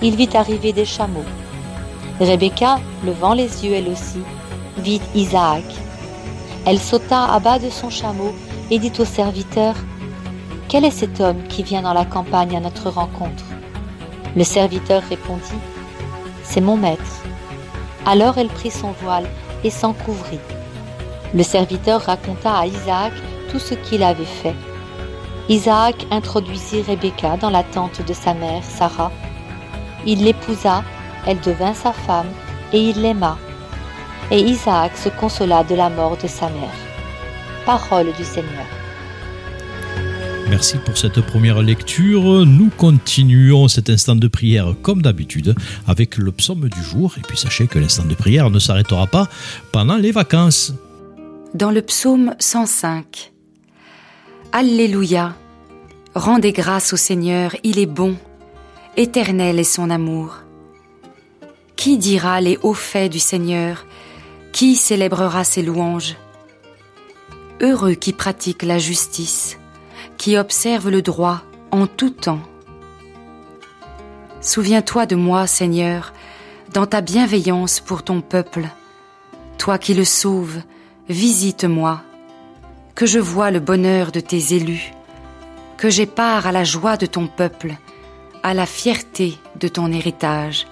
il 0.04 0.16
vit 0.16 0.30
arriver 0.36 0.72
des 0.72 0.86
chameaux. 0.86 1.26
Rebecca, 2.20 2.78
levant 3.04 3.34
les 3.34 3.66
yeux 3.66 3.74
elle 3.74 3.90
aussi, 3.90 4.22
vit 4.78 5.02
Isaac. 5.16 5.64
Elle 6.68 6.80
sauta 6.80 7.24
à 7.24 7.40
bas 7.40 7.58
de 7.58 7.72
son 7.72 7.90
chameau 7.90 8.36
et 8.70 8.78
dit 8.78 8.94
au 9.00 9.06
serviteur 9.06 9.74
Quel 10.68 10.86
est 10.86 10.92
cet 10.92 11.20
homme 11.20 11.42
qui 11.50 11.64
vient 11.64 11.82
dans 11.82 11.94
la 11.94 12.06
campagne 12.06 12.56
à 12.56 12.60
notre 12.60 12.92
rencontre? 12.92 13.46
Le 14.36 14.44
serviteur 14.44 15.02
répondit 15.10 15.60
C'est 16.46 16.62
mon 16.62 16.78
maître. 16.78 17.24
Alors 18.06 18.38
elle 18.38 18.48
prit 18.48 18.72
son 18.72 18.92
voile 18.92 19.28
et 19.64 19.70
s'en 19.70 19.94
couvrit. 19.94 20.40
Le 21.34 21.44
serviteur 21.44 22.02
raconta 22.02 22.56
à 22.56 22.66
Isaac 22.68 23.12
tout 23.52 23.60
ce 23.60 23.74
qu'il 23.74 24.04
avait 24.04 24.24
fait. 24.24 24.56
Isaac 25.50 26.08
introduisit 26.12 26.84
Rebecca 26.84 27.36
dans 27.38 27.50
la 27.50 27.64
tente 27.64 28.02
de 28.06 28.14
sa 28.14 28.34
mère, 28.34 28.64
Sarah. 28.64 29.12
Il 30.06 30.24
l'épousa, 30.24 30.84
elle 31.26 31.40
devint 31.40 31.74
sa 31.74 31.92
femme, 31.92 32.30
et 32.72 32.80
il 32.80 33.02
l'aima. 33.02 33.38
Et 34.32 34.40
Isaac 34.40 34.96
se 34.98 35.10
consola 35.10 35.64
de 35.64 35.76
la 35.76 35.90
mort 35.90 36.18
de 36.18 36.28
sa 36.28 36.48
mère. 36.50 36.80
Parole 37.66 38.12
du 38.14 38.24
Seigneur. 38.24 38.66
Merci 40.50 40.78
pour 40.86 40.98
cette 40.98 41.22
première 41.22 41.62
lecture. 41.62 42.46
Nous 42.46 42.70
continuons 42.70 43.68
cet 43.68 43.90
instant 43.90 44.16
de 44.16 44.28
prière 44.28 44.76
comme 44.82 45.02
d'habitude 45.02 45.56
avec 45.88 46.18
le 46.18 46.32
psaume 46.32 46.70
du 46.70 46.84
jour. 46.84 47.14
Et 47.18 47.22
puis 47.22 47.38
sachez 47.38 47.68
que 47.68 47.80
l'instant 47.80 48.06
de 48.06 48.14
prière 48.14 48.50
ne 48.52 48.60
s'arrêtera 48.60 49.08
pas 49.08 49.28
pendant 49.72 49.98
les 49.98 50.12
vacances. 50.12 50.74
Dans 51.56 51.72
le 51.72 51.82
psaume 51.82 52.36
105, 52.40 53.32
Alléluia, 54.52 55.36
rendez 56.14 56.54
grâce 56.54 56.94
au 56.94 56.98
Seigneur, 56.98 57.56
il 57.64 57.80
est 57.80 57.86
bon, 57.86 58.16
éternel 58.96 59.60
est 59.60 59.64
son 59.64 59.90
amour. 59.90 60.44
Qui 61.76 61.98
dira 61.98 62.40
les 62.40 62.58
hauts 62.62 62.74
faits 62.74 63.12
du 63.12 63.20
Seigneur? 63.20 63.86
Qui 64.54 64.76
célébrera 64.76 65.44
ses 65.44 65.62
louanges? 65.62 66.16
Heureux 67.62 67.96
qui 67.96 68.14
pratique 68.14 68.64
la 68.64 68.78
justice, 68.78 69.58
qui 70.18 70.38
observe 70.38 70.90
le 70.90 71.02
droit 71.02 71.42
en 71.72 71.88
tout 71.88 72.10
temps. 72.10 72.42
Souviens-toi 74.42 75.06
de 75.06 75.16
moi, 75.16 75.48
Seigneur, 75.48 76.14
dans 76.74 76.86
ta 76.86 77.02
bienveillance 77.02 77.80
pour 77.80 78.04
ton 78.04 78.22
peuple. 78.22 78.68
Toi 79.58 79.78
qui 79.78 79.94
le 79.94 80.06
sauves, 80.06 80.62
visite-moi, 81.10 82.02
que 82.94 83.06
je 83.06 83.20
vois 83.20 83.52
le 83.52 83.60
bonheur 83.60 84.12
de 84.12 84.20
tes 84.20 84.54
élus, 84.56 84.94
que 85.78 85.90
j'ai 85.90 86.06
part 86.06 86.48
à 86.48 86.52
la 86.52 86.64
joie 86.64 86.98
de 86.98 87.06
ton 87.06 87.28
peuple, 87.28 87.76
à 88.44 88.54
la 88.54 88.66
fierté 88.66 89.38
de 89.60 89.68
ton 89.68 89.92
héritage. 89.92 90.68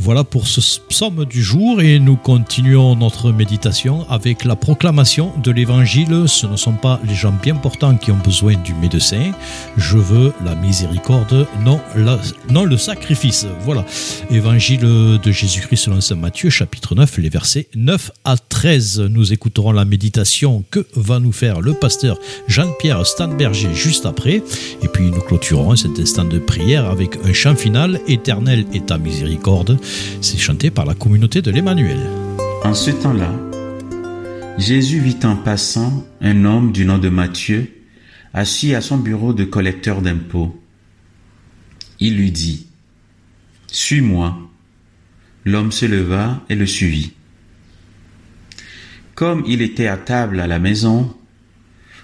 Voilà 0.00 0.22
pour 0.22 0.46
ce 0.46 0.60
psaume 0.88 1.24
du 1.24 1.42
jour 1.42 1.80
et 1.80 1.98
nous 1.98 2.16
continuons 2.16 2.94
notre 2.94 3.32
méditation 3.32 4.08
avec 4.08 4.44
la 4.44 4.54
proclamation 4.54 5.32
de 5.42 5.50
l'évangile. 5.50 6.24
Ce 6.26 6.46
ne 6.46 6.56
sont 6.56 6.74
pas 6.74 7.00
les 7.04 7.14
gens 7.14 7.34
bien 7.42 7.56
portants 7.56 7.96
qui 7.96 8.12
ont 8.12 8.18
besoin 8.24 8.54
du 8.54 8.74
médecin. 8.74 9.32
Je 9.76 9.98
veux 9.98 10.32
la 10.44 10.54
miséricorde, 10.54 11.46
non, 11.64 11.80
non 12.50 12.64
le 12.64 12.76
sacrifice. 12.76 13.46
Voilà. 13.60 13.84
Évangile 14.30 14.80
de 14.80 15.32
Jésus-Christ 15.32 15.84
selon 15.84 16.00
saint 16.00 16.14
Matthieu, 16.14 16.48
chapitre 16.50 16.94
9, 16.94 17.18
les 17.18 17.28
versets 17.28 17.68
9 17.74 18.10
à 18.24 18.36
13. 18.36 18.47
Nous 18.64 19.32
écouterons 19.32 19.70
la 19.70 19.84
méditation 19.84 20.64
que 20.70 20.84
va 20.96 21.20
nous 21.20 21.30
faire 21.30 21.60
le 21.60 21.74
pasteur 21.74 22.18
Jean-Pierre 22.48 23.06
Stanberger 23.06 23.72
juste 23.72 24.04
après. 24.04 24.42
Et 24.82 24.88
puis 24.92 25.12
nous 25.12 25.20
clôturerons 25.20 25.76
cet 25.76 26.00
instant 26.00 26.24
de 26.24 26.40
prière 26.40 26.86
avec 26.86 27.18
un 27.24 27.32
chant 27.32 27.54
final, 27.54 28.00
Éternel 28.08 28.66
est 28.72 28.86
ta 28.86 28.98
miséricorde. 28.98 29.78
C'est 30.20 30.38
chanté 30.38 30.70
par 30.70 30.86
la 30.86 30.94
communauté 30.94 31.40
de 31.40 31.52
l'Emmanuel. 31.52 31.98
En 32.64 32.74
ce 32.74 32.90
temps-là, 32.90 33.32
Jésus 34.58 34.98
vit 34.98 35.18
en 35.22 35.36
passant 35.36 36.04
un 36.20 36.44
homme 36.44 36.72
du 36.72 36.84
nom 36.84 36.98
de 36.98 37.10
Matthieu, 37.10 37.70
assis 38.34 38.74
à 38.74 38.80
son 38.80 38.96
bureau 38.96 39.32
de 39.34 39.44
collecteur 39.44 40.02
d'impôts. 40.02 40.60
Il 42.00 42.16
lui 42.16 42.32
dit, 42.32 42.66
Suis-moi. 43.70 44.36
L'homme 45.44 45.70
se 45.70 45.86
leva 45.86 46.42
et 46.50 46.56
le 46.56 46.66
suivit. 46.66 47.12
Comme 49.18 49.42
il 49.48 49.62
était 49.62 49.88
à 49.88 49.96
table 49.96 50.38
à 50.38 50.46
la 50.46 50.60
maison, 50.60 51.12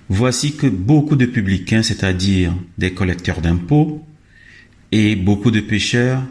voici 0.09 0.57
que 0.57 0.67
beaucoup 0.67 1.15
de 1.15 1.27
publicains, 1.27 1.85
c'est-à-dire 1.85 2.53
des 2.77 2.93
collecteurs 2.93 3.41
d'impôts, 3.41 4.05
et 4.91 5.15
beaucoup 5.15 5.53
de 5.53 5.61
pécheurs 5.61 6.25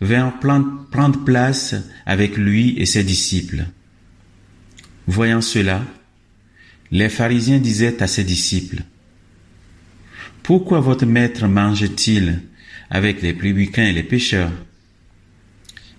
vint 0.00 0.30
prendre 0.30 1.24
place 1.26 1.74
avec 2.06 2.38
lui 2.38 2.74
et 2.78 2.86
ses 2.86 3.04
disciples. 3.04 3.66
Voyant 5.06 5.42
cela, 5.42 5.84
les 6.90 7.10
pharisiens 7.10 7.58
disaient 7.58 8.02
à 8.02 8.06
ses 8.06 8.24
disciples, 8.24 8.84
Pourquoi 10.42 10.80
votre 10.80 11.04
maître 11.04 11.48
mange-t-il 11.48 12.40
avec 12.88 13.20
les 13.20 13.34
publicains 13.34 13.88
et 13.88 13.92
les 13.92 14.04
pécheurs 14.04 14.52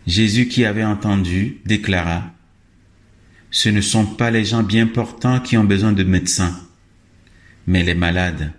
Jésus 0.07 0.47
qui 0.47 0.65
avait 0.65 0.83
entendu 0.83 1.57
déclara, 1.67 2.33
Ce 3.51 3.69
ne 3.69 3.81
sont 3.81 4.05
pas 4.05 4.31
les 4.31 4.45
gens 4.45 4.63
bien 4.63 4.87
portants 4.87 5.41
qui 5.41 5.57
ont 5.57 5.65
besoin 5.65 5.91
de 5.91 6.03
médecins, 6.03 6.57
mais 7.67 7.83
les 7.83 7.95
malades. 7.95 8.53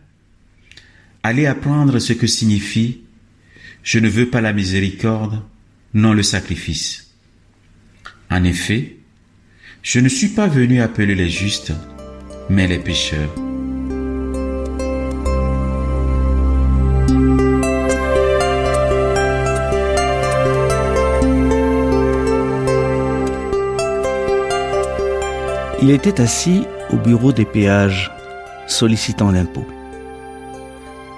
Allez 1.22 1.46
apprendre 1.46 1.98
ce 1.98 2.12
que 2.12 2.26
signifie 2.26 3.00
Je 3.82 3.98
ne 3.98 4.08
veux 4.08 4.28
pas 4.28 4.40
la 4.40 4.52
miséricorde, 4.52 5.42
non 5.94 6.12
le 6.12 6.22
sacrifice. 6.22 7.14
En 8.30 8.44
effet, 8.44 8.96
je 9.82 9.98
ne 9.98 10.08
suis 10.08 10.28
pas 10.28 10.46
venu 10.46 10.80
appeler 10.80 11.14
les 11.14 11.28
justes, 11.30 11.72
mais 12.48 12.68
les 12.68 12.78
pécheurs. 12.78 13.51
Il 25.82 25.90
était 25.90 26.20
assis 26.20 26.62
au 26.92 26.96
bureau 26.96 27.32
des 27.32 27.44
péages, 27.44 28.12
sollicitant 28.68 29.32
l'impôt. 29.32 29.66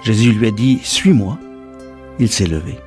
Jésus 0.03 0.31
lui 0.31 0.47
a 0.47 0.51
dit⁇ 0.51 0.77
Suis-moi⁇ 0.83 1.37
Il 2.17 2.29
s'est 2.29 2.47
levé. 2.47 2.79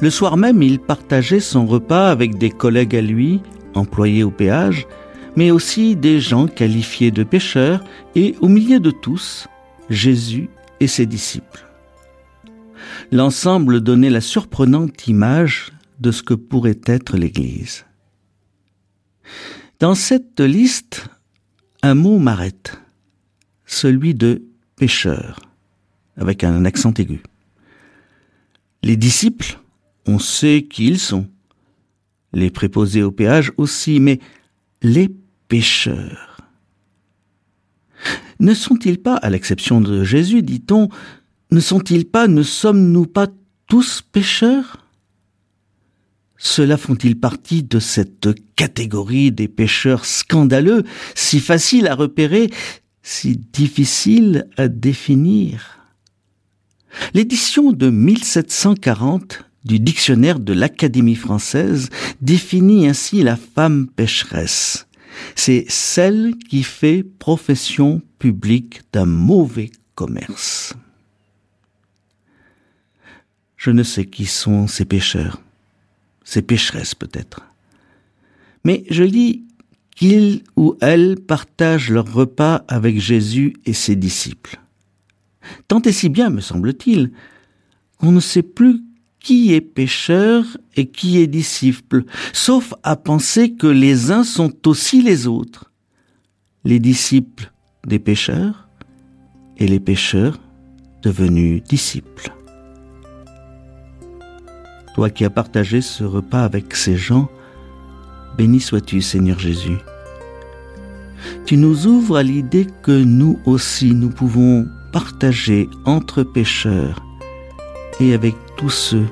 Le 0.00 0.08
soir 0.10 0.36
même, 0.36 0.62
il 0.62 0.78
partageait 0.78 1.40
son 1.40 1.66
repas 1.66 2.08
avec 2.08 2.38
des 2.38 2.50
collègues 2.50 2.94
à 2.94 3.00
lui, 3.00 3.40
employés 3.74 4.22
au 4.22 4.30
péage, 4.30 4.86
mais 5.34 5.50
aussi 5.50 5.96
des 5.96 6.20
gens 6.20 6.46
qualifiés 6.46 7.10
de 7.10 7.24
pécheurs, 7.24 7.82
et 8.14 8.36
au 8.40 8.46
milieu 8.46 8.78
de 8.78 8.92
tous, 8.92 9.48
Jésus 9.90 10.48
et 10.78 10.86
ses 10.86 11.06
disciples. 11.06 11.66
L'ensemble 13.10 13.80
donnait 13.80 14.10
la 14.10 14.20
surprenante 14.20 15.08
image 15.08 15.72
de 15.98 16.12
ce 16.12 16.22
que 16.22 16.34
pourrait 16.34 16.80
être 16.86 17.16
l'Église. 17.16 17.86
Dans 19.78 19.94
cette 19.94 20.40
liste, 20.40 21.06
un 21.82 21.94
mot 21.94 22.18
m'arrête, 22.18 22.80
celui 23.66 24.14
de 24.14 24.42
pécheur, 24.76 25.38
avec 26.16 26.44
un 26.44 26.64
accent 26.64 26.94
aigu. 26.94 27.22
Les 28.82 28.96
disciples, 28.96 29.58
on 30.06 30.18
sait 30.18 30.66
qui 30.70 30.86
ils 30.86 30.98
sont. 30.98 31.28
Les 32.32 32.50
préposés 32.50 33.02
au 33.02 33.10
péage 33.10 33.52
aussi, 33.58 34.00
mais 34.00 34.18
les 34.80 35.10
pécheurs. 35.48 36.38
Ne 38.40 38.54
sont-ils 38.54 38.98
pas, 38.98 39.16
à 39.16 39.28
l'exception 39.28 39.82
de 39.82 40.04
Jésus, 40.04 40.42
dit-on, 40.42 40.88
ne 41.50 41.60
sont-ils 41.60 42.06
pas, 42.06 42.28
ne 42.28 42.42
sommes-nous 42.42 43.06
pas 43.06 43.26
tous 43.66 44.00
pécheurs 44.00 44.85
cela 46.38 46.76
font-ils 46.76 47.18
partie 47.18 47.62
de 47.62 47.78
cette 47.78 48.28
catégorie 48.56 49.32
des 49.32 49.48
pêcheurs 49.48 50.04
scandaleux, 50.04 50.84
si 51.14 51.40
facile 51.40 51.86
à 51.86 51.94
repérer, 51.94 52.50
si 53.02 53.36
difficile 53.36 54.48
à 54.56 54.68
définir? 54.68 55.78
L'édition 57.14 57.72
de 57.72 57.90
1740 57.90 59.44
du 59.64 59.80
dictionnaire 59.80 60.38
de 60.38 60.52
l'Académie 60.52 61.16
française 61.16 61.88
définit 62.20 62.86
ainsi 62.86 63.22
la 63.22 63.36
femme 63.36 63.88
pécheresse. 63.88 64.86
C'est 65.34 65.64
celle 65.68 66.34
qui 66.48 66.62
fait 66.62 67.02
profession 67.02 68.02
publique 68.18 68.82
d'un 68.92 69.06
mauvais 69.06 69.70
commerce. 69.94 70.74
Je 73.56 73.70
ne 73.70 73.82
sais 73.82 74.04
qui 74.04 74.26
sont 74.26 74.66
ces 74.66 74.84
pécheurs 74.84 75.40
ces 76.26 76.42
pécheresses 76.42 76.94
peut-être. 76.94 77.40
Mais 78.64 78.84
je 78.90 79.04
lis 79.04 79.44
qu'ils 79.94 80.42
ou 80.56 80.76
elles 80.82 81.16
partagent 81.18 81.90
leur 81.90 82.12
repas 82.12 82.64
avec 82.68 83.00
Jésus 83.00 83.54
et 83.64 83.72
ses 83.72 83.96
disciples. 83.96 84.60
Tant 85.68 85.80
et 85.82 85.92
si 85.92 86.10
bien, 86.10 86.28
me 86.28 86.40
semble-t-il, 86.40 87.12
qu'on 87.98 88.12
ne 88.12 88.20
sait 88.20 88.42
plus 88.42 88.82
qui 89.20 89.54
est 89.54 89.60
pécheur 89.60 90.44
et 90.74 90.86
qui 90.86 91.18
est 91.18 91.26
disciple, 91.28 92.04
sauf 92.32 92.74
à 92.82 92.96
penser 92.96 93.54
que 93.54 93.66
les 93.66 94.10
uns 94.10 94.24
sont 94.24 94.52
aussi 94.68 95.02
les 95.02 95.26
autres, 95.26 95.72
les 96.64 96.80
disciples 96.80 97.52
des 97.86 97.98
pécheurs 97.98 98.68
et 99.56 99.66
les 99.66 99.80
pécheurs 99.80 100.38
devenus 101.02 101.62
disciples 101.62 102.35
toi 104.96 105.10
qui 105.10 105.26
as 105.26 105.30
partagé 105.30 105.82
ce 105.82 106.04
repas 106.04 106.42
avec 106.42 106.74
ces 106.74 106.96
gens, 106.96 107.28
béni 108.38 108.60
sois-tu 108.60 109.02
Seigneur 109.02 109.38
Jésus. 109.38 109.76
Tu 111.44 111.58
nous 111.58 111.86
ouvres 111.86 112.16
à 112.16 112.22
l'idée 112.22 112.66
que 112.82 113.04
nous 113.04 113.38
aussi 113.44 113.92
nous 113.94 114.08
pouvons 114.08 114.66
partager 114.92 115.68
entre 115.84 116.22
pécheurs 116.22 117.04
et 118.00 118.14
avec 118.14 118.36
tous 118.56 118.70
ceux 118.70 119.06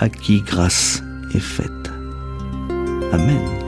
à 0.00 0.08
qui 0.08 0.42
grâce 0.42 1.00
est 1.32 1.38
faite. 1.38 1.92
Amen. 3.12 3.67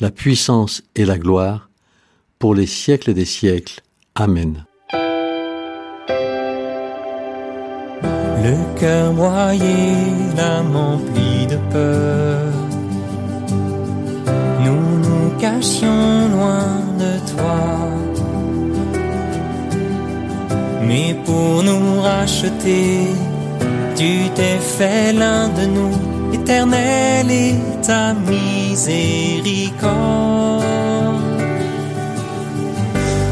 la 0.00 0.10
puissance 0.10 0.82
et 0.94 1.04
la 1.04 1.18
gloire, 1.18 1.70
pour 2.38 2.54
les 2.54 2.66
siècles 2.66 3.14
des 3.14 3.24
siècles. 3.24 3.80
Amen. 4.14 4.64
Le 8.44 8.78
cœur 8.78 9.12
broyé, 9.12 9.96
l'âme 10.36 10.76
emplie 10.76 11.46
de 11.48 11.56
peur. 11.72 12.52
Nous 14.64 14.98
nous 15.00 15.30
cachions 15.40 16.28
loin 16.28 16.80
de 17.02 17.18
toi. 17.32 17.60
Mais 20.86 21.16
pour 21.24 21.62
nous 21.64 22.00
racheter, 22.00 23.08
tu 23.96 24.30
t'es 24.36 24.58
fait 24.58 25.12
l'un 25.12 25.48
de 25.48 25.66
nous 25.66 26.17
éternel 26.32 27.30
est 27.30 27.60
ta 27.86 28.14
miséricorde. 28.14 30.64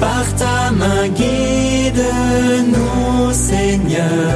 Par 0.01 0.27
ta 0.41 0.71
main 0.73 1.09
guide-nous, 1.09 3.33
Seigneur. 3.33 4.35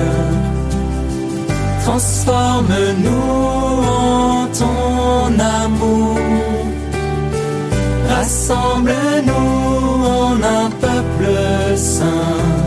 Transforme-nous 1.85 3.85
en 3.85 4.46
ton 4.61 5.38
amour. 5.62 6.18
Rassemble-nous 8.09 10.07
en 10.07 10.42
un 10.42 10.70
peuple 10.70 11.29
saint 11.77 12.61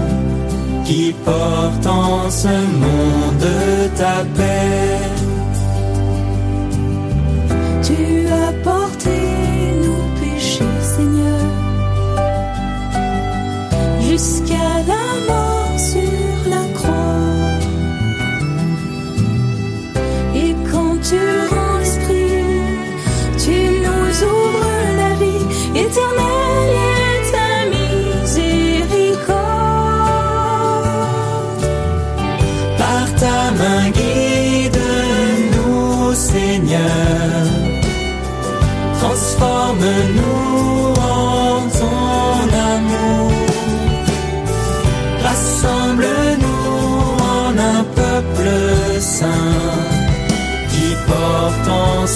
qui 0.86 1.14
porte 1.24 1.88
en 1.88 2.30
ce 2.30 2.48
monde 2.48 3.48
ta 3.96 4.24
paix. 4.36 5.13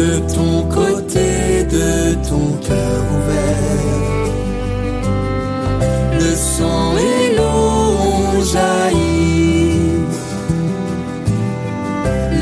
De 0.02 0.12
ton 0.36 0.56
côté, 0.78 1.30
de 1.78 1.90
ton 2.30 2.46
cœur 2.68 3.02
ouvert, 3.18 4.30
le 6.20 6.32
sang 6.36 6.88
et 6.98 7.26
l'eau 7.38 7.72
ont. 8.08 8.22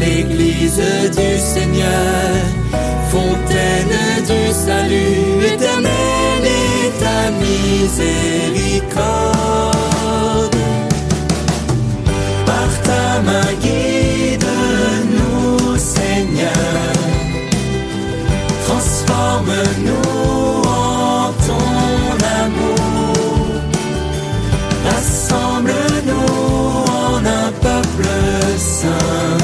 L'église 0.01 0.83
du 1.19 1.31
Seigneur, 1.53 2.31
fontaine 3.11 3.97
du 4.31 4.41
salut 4.67 5.45
éternel 5.53 6.43
et 6.45 6.87
ta 7.01 7.19
miséricorde. 7.43 9.38
Guide-nous, 13.61 14.97
Seigneur. 15.77 16.93
Transforme-nous 18.65 20.61
en 20.67 21.33
ton 21.47 21.69
amour. 22.43 23.45
Rassemble-nous 24.85 26.31
en 26.87 27.19
un 27.25 27.51
peuple 27.67 28.07
saint 28.57 29.37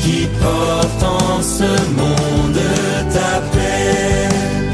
qui 0.00 0.18
porte 0.40 1.02
en 1.02 1.42
ce 1.42 1.70
monde 1.98 2.60
ta. 3.12 3.55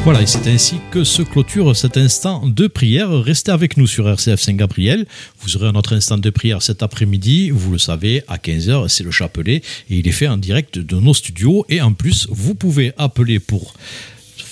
Voilà, 0.05 0.21
et 0.21 0.27
c'est 0.27 0.49
ainsi 0.49 0.81
que 0.91 1.05
se 1.05 1.23
clôture 1.23 1.77
cet 1.77 1.97
instant 1.97 2.45
de 2.45 2.67
prière. 2.67 3.09
Restez 3.09 3.53
avec 3.53 3.77
nous 3.77 3.87
sur 3.87 4.09
RCF 4.09 4.41
Saint-Gabriel. 4.41 5.07
Vous 5.39 5.57
aurez 5.57 5.69
un 5.69 5.77
autre 5.77 5.95
instant 5.95 6.19
de 6.19 6.29
prière 6.29 6.61
cet 6.61 6.83
après-midi. 6.83 7.51
Vous 7.51 7.71
le 7.71 7.79
savez, 7.79 8.25
à 8.27 8.37
15h, 8.37 8.89
c'est 8.89 9.05
le 9.05 9.13
chapelet. 9.13 9.63
Et 9.91 9.99
il 9.99 10.09
est 10.09 10.13
fait 10.13 10.27
en 10.27 10.39
direct 10.39 10.77
de 10.77 10.97
nos 10.97 11.15
studios. 11.15 11.65
Et 11.69 11.81
en 11.81 11.93
plus, 11.93 12.27
vous 12.33 12.57
pouvez 12.57 12.93
appeler 12.99 13.39
pour 13.39 13.75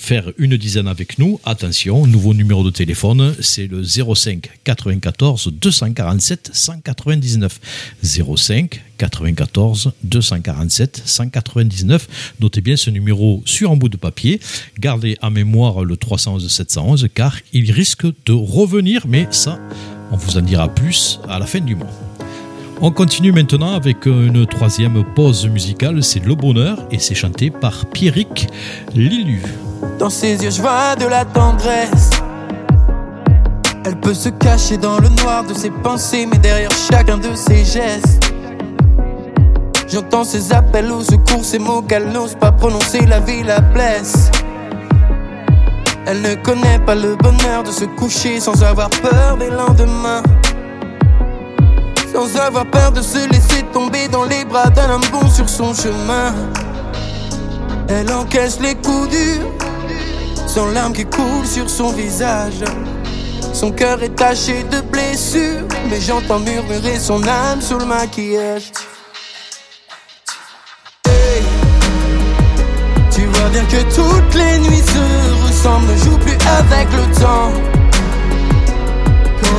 faire 0.01 0.31
une 0.39 0.57
dizaine 0.57 0.87
avec 0.87 1.19
nous. 1.19 1.39
Attention, 1.45 2.07
nouveau 2.07 2.33
numéro 2.33 2.63
de 2.63 2.71
téléphone, 2.71 3.35
c'est 3.39 3.67
le 3.67 3.83
05 3.83 4.49
94 4.63 5.51
247 5.53 6.49
199. 6.51 7.59
05 8.35 8.81
94 8.97 9.91
247 10.03 11.03
199. 11.05 12.07
Notez 12.39 12.61
bien 12.61 12.75
ce 12.75 12.89
numéro 12.89 13.43
sur 13.45 13.71
un 13.71 13.75
bout 13.75 13.89
de 13.89 13.97
papier. 13.97 14.41
Gardez 14.79 15.17
en 15.21 15.29
mémoire 15.29 15.83
le 15.85 15.95
311 15.95 16.51
711 16.51 17.07
car 17.13 17.37
il 17.53 17.71
risque 17.71 18.07
de 18.25 18.33
revenir, 18.33 19.05
mais 19.07 19.27
ça, 19.29 19.59
on 20.11 20.17
vous 20.17 20.37
en 20.37 20.41
dira 20.41 20.67
plus 20.73 21.19
à 21.29 21.37
la 21.37 21.45
fin 21.45 21.59
du 21.59 21.75
mois. 21.75 22.10
On 22.83 22.89
continue 22.89 23.31
maintenant 23.31 23.75
avec 23.75 24.07
une 24.07 24.47
troisième 24.47 25.03
pause 25.13 25.47
musicale, 25.47 26.01
c'est 26.01 26.19
Le 26.25 26.33
Bonheur 26.33 26.79
et 26.89 26.97
c'est 26.97 27.13
chanté 27.13 27.51
par 27.51 27.85
Pierrick 27.85 28.47
Lilu. 28.95 29.43
Dans 29.99 30.09
ses 30.09 30.43
yeux, 30.43 30.49
je 30.49 30.63
vois 30.63 30.95
de 30.95 31.05
la 31.05 31.23
tendresse. 31.23 32.09
Elle 33.85 33.99
peut 33.99 34.15
se 34.15 34.29
cacher 34.29 34.77
dans 34.77 34.97
le 34.97 35.09
noir 35.09 35.43
de 35.43 35.53
ses 35.53 35.69
pensées, 35.69 36.25
mais 36.25 36.39
derrière 36.39 36.71
chacun 36.71 37.19
de 37.19 37.35
ses 37.35 37.63
gestes. 37.65 38.33
J'entends 39.87 40.23
ses 40.23 40.51
appels 40.51 40.91
au 40.91 41.01
secours, 41.01 41.45
ces 41.45 41.59
mots 41.59 41.83
qu'elle 41.83 42.09
n'ose 42.09 42.33
pas 42.33 42.51
prononcer, 42.51 43.05
la 43.05 43.19
vie 43.19 43.43
la 43.43 43.61
blesse. 43.61 44.31
Elle 46.07 46.23
ne 46.23 46.33
connaît 46.33 46.79
pas 46.79 46.95
le 46.95 47.15
bonheur 47.15 47.61
de 47.61 47.71
se 47.71 47.85
coucher 47.85 48.39
sans 48.39 48.63
avoir 48.63 48.89
peur 48.89 49.37
des 49.37 49.51
lendemains. 49.51 50.23
Sans 52.11 52.35
avoir 52.35 52.65
peur 52.65 52.91
de 52.91 53.01
se 53.01 53.29
laisser 53.29 53.63
tomber 53.71 54.07
dans 54.09 54.25
les 54.25 54.43
bras 54.43 54.69
d'un 54.69 54.89
homme 54.91 55.05
bon 55.11 55.29
sur 55.29 55.47
son 55.47 55.73
chemin. 55.73 56.33
Elle 57.87 58.11
encaisse 58.11 58.59
les 58.59 58.75
coups 58.75 59.09
durs, 59.09 59.47
sans 60.45 60.67
larmes 60.71 60.93
qui 60.93 61.05
coulent 61.05 61.47
sur 61.47 61.69
son 61.69 61.89
visage. 61.93 62.63
Son 63.53 63.71
cœur 63.71 64.03
est 64.03 64.15
taché 64.15 64.63
de 64.63 64.81
blessures, 64.81 65.65
mais 65.89 66.01
j'entends 66.01 66.39
murmurer 66.39 66.99
son 66.99 67.25
âme 67.25 67.61
sous 67.61 67.77
le 67.77 67.85
maquillage. 67.85 68.71
Hey, 71.07 71.43
tu 73.09 73.25
vois 73.25 73.49
bien 73.49 73.63
que 73.65 73.81
toutes 73.95 74.35
les 74.35 74.59
nuits 74.59 74.83
se 74.83 75.47
ressemblent, 75.47 75.87
ne 75.87 75.97
joue 75.97 76.17
plus 76.17 76.37
avec 76.59 76.87
le 76.91 77.21
temps. 77.21 77.80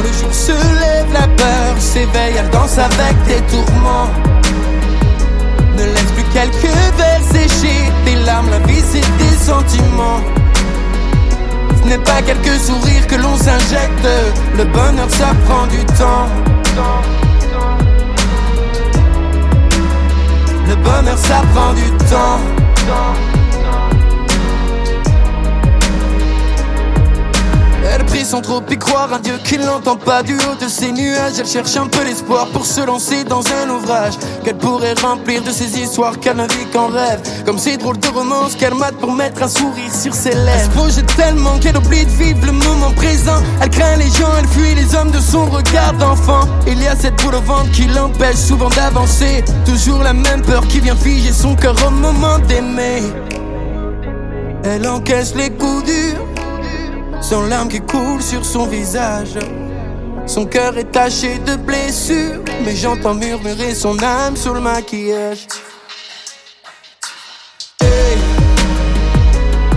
Le 0.00 0.12
jour 0.12 0.32
se 0.32 0.52
lève, 0.52 1.12
la 1.12 1.26
peur 1.36 1.74
s'éveille, 1.78 2.34
elle 2.38 2.50
danse 2.50 2.78
avec 2.78 3.16
tes 3.26 3.40
tourments. 3.54 4.08
Ne 5.76 5.84
laisse 5.84 6.12
plus 6.12 6.24
quelques 6.32 6.74
verres 6.96 7.26
sécher 7.30 7.90
tes 8.04 8.16
larmes, 8.24 8.50
la 8.50 8.58
vie 8.60 8.82
c'est 8.90 9.00
des 9.18 9.36
sentiments. 9.36 10.20
Ce 11.82 11.88
n'est 11.88 11.98
pas 11.98 12.22
quelques 12.22 12.60
sourires 12.60 13.06
que 13.06 13.16
l'on 13.16 13.36
s'injecte, 13.36 14.06
le 14.56 14.64
bonheur 14.64 15.10
ça 15.10 15.32
prend 15.46 15.66
du 15.66 15.84
temps. 15.98 16.28
Le 20.68 20.76
bonheur 20.76 21.18
ça 21.18 21.42
prend 21.54 21.72
du 21.74 21.90
temps. 22.10 22.40
Sans 28.32 28.40
trop 28.40 28.62
y 28.70 28.78
croire, 28.78 29.12
un 29.12 29.18
Dieu 29.18 29.34
qui 29.44 29.58
l'entend 29.58 29.96
pas 29.96 30.22
du 30.22 30.34
haut 30.36 30.54
de 30.58 30.66
ses 30.66 30.90
nuages. 30.90 31.34
Elle 31.38 31.46
cherche 31.46 31.76
un 31.76 31.86
peu 31.86 32.02
l'espoir 32.02 32.46
pour 32.46 32.64
se 32.64 32.80
lancer 32.80 33.24
dans 33.24 33.42
un 33.46 33.68
ouvrage 33.68 34.14
qu'elle 34.42 34.56
pourrait 34.56 34.94
remplir 34.94 35.42
de 35.42 35.50
ses 35.50 35.78
histoires 35.78 36.18
qu'elle 36.18 36.36
ne 36.36 36.44
vit 36.44 36.64
qu'en 36.72 36.86
rêve. 36.86 37.20
Comme 37.44 37.58
ces 37.58 37.76
drôles 37.76 37.98
de 37.98 38.08
romances 38.08 38.54
qu'elle 38.54 38.74
mate 38.74 38.94
pour 38.94 39.12
mettre 39.12 39.42
un 39.42 39.48
sourire 39.48 39.92
sur 39.92 40.14
ses 40.14 40.30
lèvres. 40.30 40.48
Elle 40.54 40.64
se 40.64 40.70
projette 40.70 41.16
tellement 41.16 41.58
qu'elle 41.58 41.76
oublie 41.76 42.06
de 42.06 42.10
vivre 42.10 42.46
le 42.46 42.52
moment 42.52 42.92
présent. 42.92 43.42
Elle 43.60 43.68
craint 43.68 43.96
les 43.96 44.08
gens, 44.08 44.32
elle 44.38 44.48
fuit 44.48 44.74
les 44.76 44.94
hommes 44.94 45.10
de 45.10 45.20
son 45.20 45.44
regard 45.44 45.92
d'enfant. 45.94 46.48
Il 46.66 46.82
y 46.82 46.86
a 46.86 46.96
cette 46.96 47.22
boule 47.22 47.34
au 47.34 47.42
ventre 47.42 47.70
qui 47.72 47.86
l'empêche 47.86 48.36
souvent 48.36 48.70
d'avancer. 48.70 49.44
Toujours 49.66 50.02
la 50.02 50.14
même 50.14 50.40
peur 50.40 50.66
qui 50.68 50.80
vient 50.80 50.96
figer 50.96 51.32
son 51.32 51.54
cœur 51.54 51.74
au 51.86 51.90
moment 51.90 52.38
d'aimer. 52.48 53.02
Elle 54.64 54.88
encaisse 54.88 55.34
les 55.34 55.50
coups 55.50 55.84
durs 55.84 56.31
sans 57.22 57.46
larmes 57.46 57.68
qui 57.68 57.80
coulent 57.80 58.20
sur 58.20 58.44
son 58.44 58.66
visage. 58.66 59.38
Son 60.26 60.44
cœur 60.44 60.76
est 60.76 60.90
taché 60.90 61.38
de 61.38 61.56
blessures, 61.56 62.42
mais 62.64 62.74
j'entends 62.76 63.14
murmurer 63.14 63.74
son 63.74 63.96
âme 64.02 64.36
sous 64.36 64.52
le 64.52 64.60
maquillage. 64.60 65.46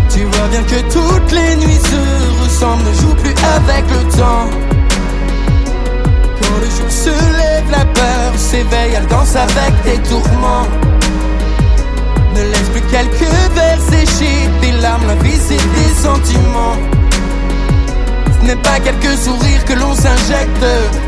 Tu 0.09 0.23
vois 0.23 0.47
bien 0.49 0.63
que 0.63 0.81
toutes 0.91 1.31
les 1.31 1.55
nuits 1.57 1.81
se 1.91 2.43
ressemblent, 2.43 2.83
ne 2.83 2.93
joue 2.93 3.15
plus 3.15 3.35
avec 3.57 3.83
le 3.89 4.17
temps. 4.17 4.49
Quand 6.41 6.57
le 6.59 6.69
jour 6.77 6.89
se 6.89 7.09
lève, 7.09 7.69
la 7.71 7.85
peur 7.85 8.33
s'éveille, 8.37 8.93
elle 8.97 9.07
danse 9.07 9.35
avec 9.35 9.83
tes 9.83 10.09
tourments. 10.09 10.67
Ne 12.35 12.41
laisse 12.41 12.69
plus 12.69 12.81
quelques 12.91 13.31
verres 13.53 13.81
sécher 13.91 14.49
tes 14.61 14.71
larmes, 14.81 15.07
la 15.07 15.15
vie 15.15 15.39
c'est 15.39 15.55
des 15.55 15.93
sentiments. 16.01 17.04
N'est 18.45 18.55
pas 18.57 18.79
quelques 18.79 19.17
sourires 19.17 19.65
que 19.65 19.73
l'on 19.73 19.95
s'injecte, 19.95 20.65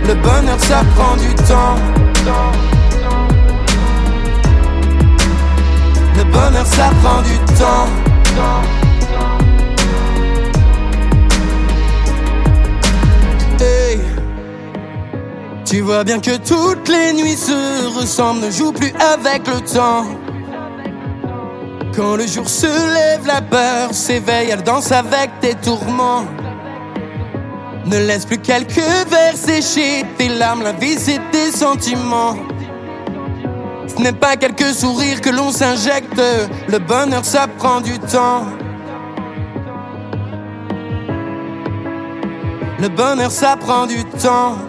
le 0.07 0.15
bonheur 0.15 0.59
ça 0.59 0.81
prend 0.95 1.15
du 1.17 1.35
temps. 1.35 1.75
Le 6.15 6.23
bonheur 6.23 6.65
ça 6.65 6.89
prend 7.03 7.21
du 7.21 7.37
temps. 7.53 7.87
Hey. 13.59 13.99
Tu 15.63 15.81
vois 15.81 16.03
bien 16.03 16.19
que 16.19 16.37
toutes 16.37 16.89
les 16.89 17.13
nuits 17.13 17.37
se 17.37 17.99
ressemblent, 17.99 18.47
ne 18.47 18.49
joue 18.49 18.71
plus 18.71 18.93
avec 19.13 19.47
le 19.47 19.61
temps. 19.61 20.05
Quand 21.95 22.15
le 22.15 22.25
jour 22.25 22.49
se 22.49 22.65
lève, 22.65 23.27
la 23.27 23.41
peur 23.41 23.93
s'éveille, 23.93 24.49
elle 24.51 24.63
danse 24.63 24.91
avec 24.91 25.39
tes 25.39 25.53
tourments. 25.53 26.25
Ne 27.87 27.99
laisse 27.99 28.25
plus 28.25 28.37
quelques 28.39 28.75
verres 29.09 29.37
sécher 29.37 30.03
tes 30.17 30.27
larmes, 30.27 30.61
la 30.61 30.73
vie 30.73 30.97
c'est 30.97 31.21
des 31.31 31.51
sentiments. 31.51 32.35
Ce 33.87 34.01
n'est 34.01 34.11
pas 34.11 34.35
quelques 34.35 34.73
sourires 34.73 35.21
que 35.21 35.29
l'on 35.29 35.51
s'injecte, 35.51 36.21
le 36.67 36.79
bonheur 36.79 37.23
ça 37.23 37.47
prend 37.47 37.79
du 37.79 37.97
temps. 37.97 38.45
Le 42.79 42.89
bonheur 42.89 43.31
ça 43.31 43.55
prend 43.55 43.85
du 43.85 44.03
temps. 44.03 44.66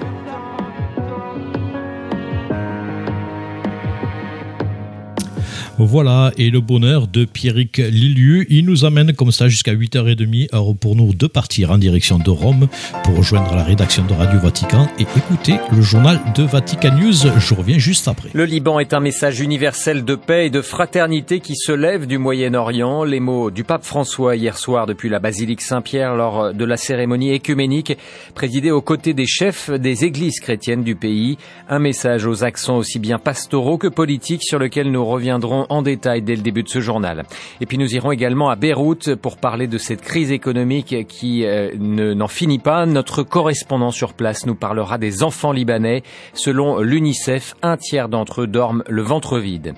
Voilà, 5.80 6.32
et 6.36 6.50
le 6.50 6.60
bonheur 6.60 7.06
de 7.06 7.24
Pierrick 7.24 7.76
Liliu, 7.76 8.48
il 8.50 8.64
nous 8.64 8.84
amène 8.84 9.12
comme 9.12 9.30
ça 9.30 9.46
jusqu'à 9.46 9.72
8h30, 9.72 10.52
heure 10.52 10.74
pour 10.74 10.96
nous 10.96 11.14
de 11.14 11.28
partir 11.28 11.70
en 11.70 11.78
direction 11.78 12.18
de 12.18 12.30
Rome 12.30 12.66
pour 13.04 13.16
rejoindre 13.16 13.54
la 13.54 13.62
rédaction 13.62 14.04
de 14.04 14.12
Radio 14.12 14.40
Vatican 14.40 14.88
et 14.98 15.02
écouter 15.02 15.54
le 15.70 15.80
journal 15.80 16.20
de 16.34 16.42
Vatican 16.42 16.96
News. 16.96 17.12
Je 17.38 17.54
reviens 17.54 17.78
juste 17.78 18.08
après. 18.08 18.30
Le 18.32 18.44
Liban 18.44 18.80
est 18.80 18.92
un 18.92 18.98
message 18.98 19.38
universel 19.38 20.04
de 20.04 20.16
paix 20.16 20.46
et 20.46 20.50
de 20.50 20.62
fraternité 20.62 21.38
qui 21.38 21.54
se 21.54 21.70
lève 21.70 22.08
du 22.08 22.18
Moyen-Orient. 22.18 23.04
Les 23.04 23.20
mots 23.20 23.52
du 23.52 23.62
pape 23.62 23.84
François 23.84 24.34
hier 24.34 24.58
soir 24.58 24.86
depuis 24.86 25.08
la 25.08 25.20
basilique 25.20 25.60
Saint-Pierre 25.60 26.16
lors 26.16 26.52
de 26.52 26.64
la 26.64 26.76
cérémonie 26.76 27.32
écuménique 27.32 27.96
présidée 28.34 28.72
aux 28.72 28.82
côtés 28.82 29.14
des 29.14 29.26
chefs 29.26 29.70
des 29.70 30.04
églises 30.04 30.40
chrétiennes 30.40 30.82
du 30.82 30.96
pays. 30.96 31.38
Un 31.68 31.78
message 31.78 32.26
aux 32.26 32.42
accents 32.42 32.78
aussi 32.78 32.98
bien 32.98 33.20
pastoraux 33.20 33.78
que 33.78 33.86
politiques 33.86 34.42
sur 34.42 34.58
lequel 34.58 34.90
nous 34.90 35.06
reviendrons 35.06 35.67
en 35.68 35.82
détail 35.82 36.22
dès 36.22 36.36
le 36.36 36.42
début 36.42 36.62
de 36.62 36.68
ce 36.68 36.80
journal. 36.80 37.24
Et 37.60 37.66
puis 37.66 37.78
nous 37.78 37.94
irons 37.94 38.12
également 38.12 38.50
à 38.50 38.56
Beyrouth 38.56 39.14
pour 39.14 39.36
parler 39.36 39.66
de 39.66 39.78
cette 39.78 40.02
crise 40.02 40.30
économique 40.30 41.06
qui 41.08 41.44
euh, 41.44 41.70
n'en 41.78 42.28
finit 42.28 42.58
pas. 42.58 42.86
Notre 42.86 43.22
correspondant 43.22 43.90
sur 43.90 44.14
place 44.14 44.46
nous 44.46 44.54
parlera 44.54 44.98
des 44.98 45.22
enfants 45.22 45.52
libanais. 45.52 46.02
Selon 46.34 46.80
l'UNICEF, 46.80 47.54
un 47.62 47.76
tiers 47.76 48.08
d'entre 48.08 48.42
eux 48.42 48.46
dorment 48.46 48.82
le 48.88 49.02
ventre 49.02 49.38
vide. 49.38 49.74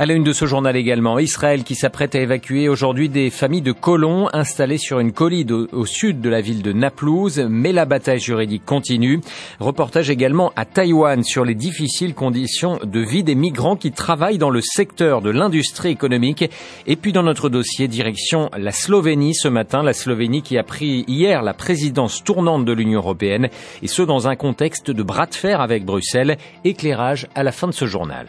À 0.00 0.06
la 0.06 0.14
une 0.14 0.24
de 0.24 0.32
ce 0.32 0.46
journal 0.46 0.76
également, 0.76 1.18
Israël 1.18 1.62
qui 1.62 1.74
s'apprête 1.74 2.14
à 2.14 2.20
évacuer 2.20 2.70
aujourd'hui 2.70 3.10
des 3.10 3.28
familles 3.28 3.60
de 3.60 3.72
colons 3.72 4.30
installées 4.32 4.78
sur 4.78 4.98
une 4.98 5.12
colline 5.12 5.66
au, 5.72 5.84
sud 5.84 6.22
de 6.22 6.30
la 6.30 6.40
ville 6.40 6.62
de 6.62 6.72
Naplouse, 6.72 7.46
mais 7.50 7.70
la 7.70 7.84
bataille 7.84 8.18
juridique 8.18 8.64
continue. 8.64 9.20
Reportage 9.58 10.08
également 10.08 10.54
à 10.56 10.64
Taïwan 10.64 11.22
sur 11.22 11.44
les 11.44 11.54
difficiles 11.54 12.14
conditions 12.14 12.78
de 12.82 13.00
vie 13.00 13.24
des 13.24 13.34
migrants 13.34 13.76
qui 13.76 13.92
travaillent 13.92 14.38
dans 14.38 14.48
le 14.48 14.62
secteur 14.62 15.20
de 15.20 15.28
l'industrie 15.28 15.90
économique. 15.90 16.50
Et 16.86 16.96
puis 16.96 17.12
dans 17.12 17.22
notre 17.22 17.50
dossier, 17.50 17.86
direction 17.86 18.48
la 18.56 18.72
Slovénie 18.72 19.34
ce 19.34 19.48
matin, 19.48 19.82
la 19.82 19.92
Slovénie 19.92 20.40
qui 20.40 20.56
a 20.56 20.62
pris 20.62 21.04
hier 21.08 21.42
la 21.42 21.52
présidence 21.52 22.24
tournante 22.24 22.64
de 22.64 22.72
l'Union 22.72 23.00
européenne, 23.00 23.50
et 23.82 23.86
ce 23.86 24.00
dans 24.00 24.28
un 24.28 24.36
contexte 24.36 24.90
de 24.90 25.02
bras 25.02 25.26
de 25.26 25.34
fer 25.34 25.60
avec 25.60 25.84
Bruxelles. 25.84 26.38
Éclairage 26.64 27.28
à 27.34 27.42
la 27.42 27.52
fin 27.52 27.66
de 27.66 27.74
ce 27.74 27.84
journal. 27.84 28.28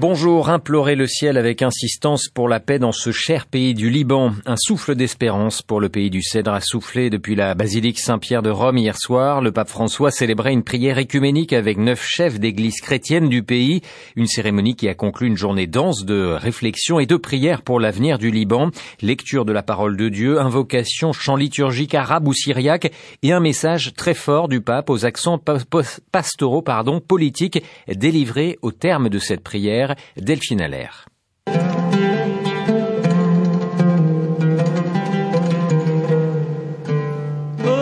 Bonjour, 0.00 0.48
implorer 0.48 0.94
le 0.94 1.06
ciel 1.06 1.36
avec 1.36 1.60
insistance 1.60 2.28
pour 2.32 2.48
la 2.48 2.58
paix 2.58 2.78
dans 2.78 2.90
ce 2.90 3.12
cher 3.12 3.44
pays 3.44 3.74
du 3.74 3.90
Liban. 3.90 4.32
Un 4.46 4.56
souffle 4.56 4.94
d'espérance 4.94 5.60
pour 5.60 5.78
le 5.78 5.90
pays 5.90 6.08
du 6.08 6.22
Cèdre 6.22 6.54
a 6.54 6.62
soufflé 6.62 7.10
depuis 7.10 7.34
la 7.34 7.54
basilique 7.54 7.98
Saint-Pierre 7.98 8.40
de 8.40 8.48
Rome 8.48 8.78
hier 8.78 8.96
soir. 8.96 9.42
Le 9.42 9.52
pape 9.52 9.68
François 9.68 10.10
célébrait 10.10 10.54
une 10.54 10.62
prière 10.62 10.96
écuménique 10.96 11.52
avec 11.52 11.76
neuf 11.76 12.02
chefs 12.02 12.40
d'église 12.40 12.80
chrétienne 12.80 13.28
du 13.28 13.42
pays. 13.42 13.82
Une 14.16 14.26
cérémonie 14.26 14.74
qui 14.74 14.88
a 14.88 14.94
conclu 14.94 15.26
une 15.26 15.36
journée 15.36 15.66
dense 15.66 16.06
de 16.06 16.32
réflexion 16.32 16.98
et 16.98 17.04
de 17.04 17.16
prière 17.16 17.60
pour 17.60 17.78
l'avenir 17.78 18.16
du 18.16 18.30
Liban. 18.30 18.70
Lecture 19.02 19.44
de 19.44 19.52
la 19.52 19.62
parole 19.62 19.98
de 19.98 20.08
Dieu, 20.08 20.40
invocation, 20.40 21.12
chant 21.12 21.36
liturgique 21.36 21.94
arabe 21.94 22.26
ou 22.26 22.32
syriaque 22.32 22.90
et 23.22 23.32
un 23.32 23.40
message 23.40 23.92
très 23.94 24.14
fort 24.14 24.48
du 24.48 24.62
pape 24.62 24.88
aux 24.88 25.04
accents 25.04 25.38
pastoraux, 26.10 26.62
pardon, 26.62 27.00
politiques 27.00 27.62
délivrés 27.86 28.58
au 28.62 28.72
terme 28.72 29.10
de 29.10 29.18
cette 29.18 29.42
prière 29.42 29.89
Delphine. 30.16 30.68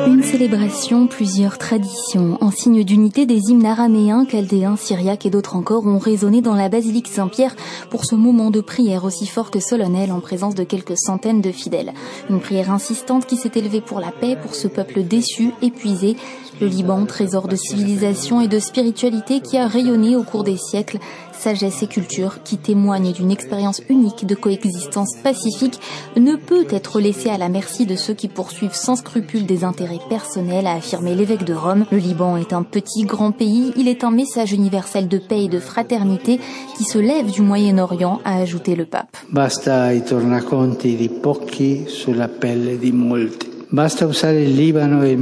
Une 0.06 0.22
célébration, 0.22 1.06
plusieurs 1.06 1.58
traditions. 1.58 2.38
En 2.40 2.50
signe 2.50 2.84
d'unité, 2.84 3.26
des 3.26 3.50
hymnes 3.50 3.66
araméens, 3.66 4.26
chaldéens, 4.26 4.76
syriaques 4.76 5.26
et 5.26 5.30
d'autres 5.30 5.56
encore 5.56 5.86
ont 5.86 5.98
résonné 5.98 6.40
dans 6.40 6.54
la 6.54 6.68
basilique 6.68 7.08
Saint-Pierre 7.08 7.56
pour 7.90 8.04
ce 8.04 8.14
moment 8.14 8.50
de 8.50 8.60
prière 8.60 9.04
aussi 9.04 9.26
fort 9.26 9.50
que 9.50 9.60
solennel 9.60 10.12
en 10.12 10.20
présence 10.20 10.54
de 10.54 10.64
quelques 10.64 10.98
centaines 10.98 11.40
de 11.40 11.52
fidèles. 11.52 11.92
Une 12.30 12.40
prière 12.40 12.70
insistante 12.70 13.26
qui 13.26 13.36
s'est 13.36 13.52
élevée 13.54 13.80
pour 13.80 14.00
la 14.00 14.12
paix, 14.12 14.36
pour 14.40 14.54
ce 14.54 14.68
peuple 14.68 15.02
déçu, 15.02 15.52
épuisé, 15.62 16.16
le 16.60 16.66
Liban, 16.66 17.06
trésor 17.06 17.46
de 17.46 17.56
civilisation 17.56 18.40
et 18.40 18.48
de 18.48 18.58
spiritualité 18.58 19.40
qui 19.40 19.56
a 19.56 19.68
rayonné 19.68 20.16
au 20.16 20.24
cours 20.24 20.44
des 20.44 20.56
siècles, 20.56 20.98
sagesse 21.38 21.82
et 21.82 21.86
culture 21.86 22.42
qui 22.42 22.58
témoignent 22.58 23.12
d'une 23.12 23.30
expérience 23.30 23.80
unique 23.88 24.26
de 24.26 24.34
coexistence 24.34 25.16
pacifique, 25.22 25.80
ne 26.16 26.36
peut 26.36 26.66
être 26.70 27.00
laissé 27.00 27.30
à 27.30 27.38
la 27.38 27.48
merci 27.48 27.86
de 27.86 27.96
ceux 27.96 28.14
qui 28.14 28.28
poursuivent 28.28 28.74
sans 28.74 28.96
scrupule 28.96 29.46
des 29.46 29.64
intérêts 29.64 30.00
personnels, 30.08 30.66
a 30.66 30.74
affirmé 30.74 31.14
l'évêque 31.14 31.44
de 31.44 31.54
Rome. 31.54 31.86
Le 31.90 31.98
Liban 31.98 32.36
est 32.36 32.52
un 32.52 32.62
petit 32.62 33.04
grand 33.04 33.32
pays, 33.32 33.72
il 33.76 33.88
est 33.88 34.04
un 34.04 34.10
message 34.10 34.52
universel 34.52 35.08
de 35.08 35.18
paix 35.18 35.44
et 35.44 35.48
de 35.48 35.60
fraternité 35.60 36.40
qui 36.76 36.84
se 36.84 36.98
lève 36.98 37.30
du 37.30 37.42
Moyen-Orient, 37.42 38.20
a 38.24 38.36
ajouté 38.36 38.74
le 38.74 38.84
pape. 38.84 39.16
Basta 39.30 39.92
i 39.92 40.02
tornaconti 40.02 40.96
di 40.96 41.08
pochi 41.08 41.84
sulla 41.86 42.28
pelle 42.28 42.78
di 42.78 42.92
molti. 42.92 43.57
Basta 43.70 44.06
usare 44.06 44.44
e 44.44 44.48
e. 44.48 45.18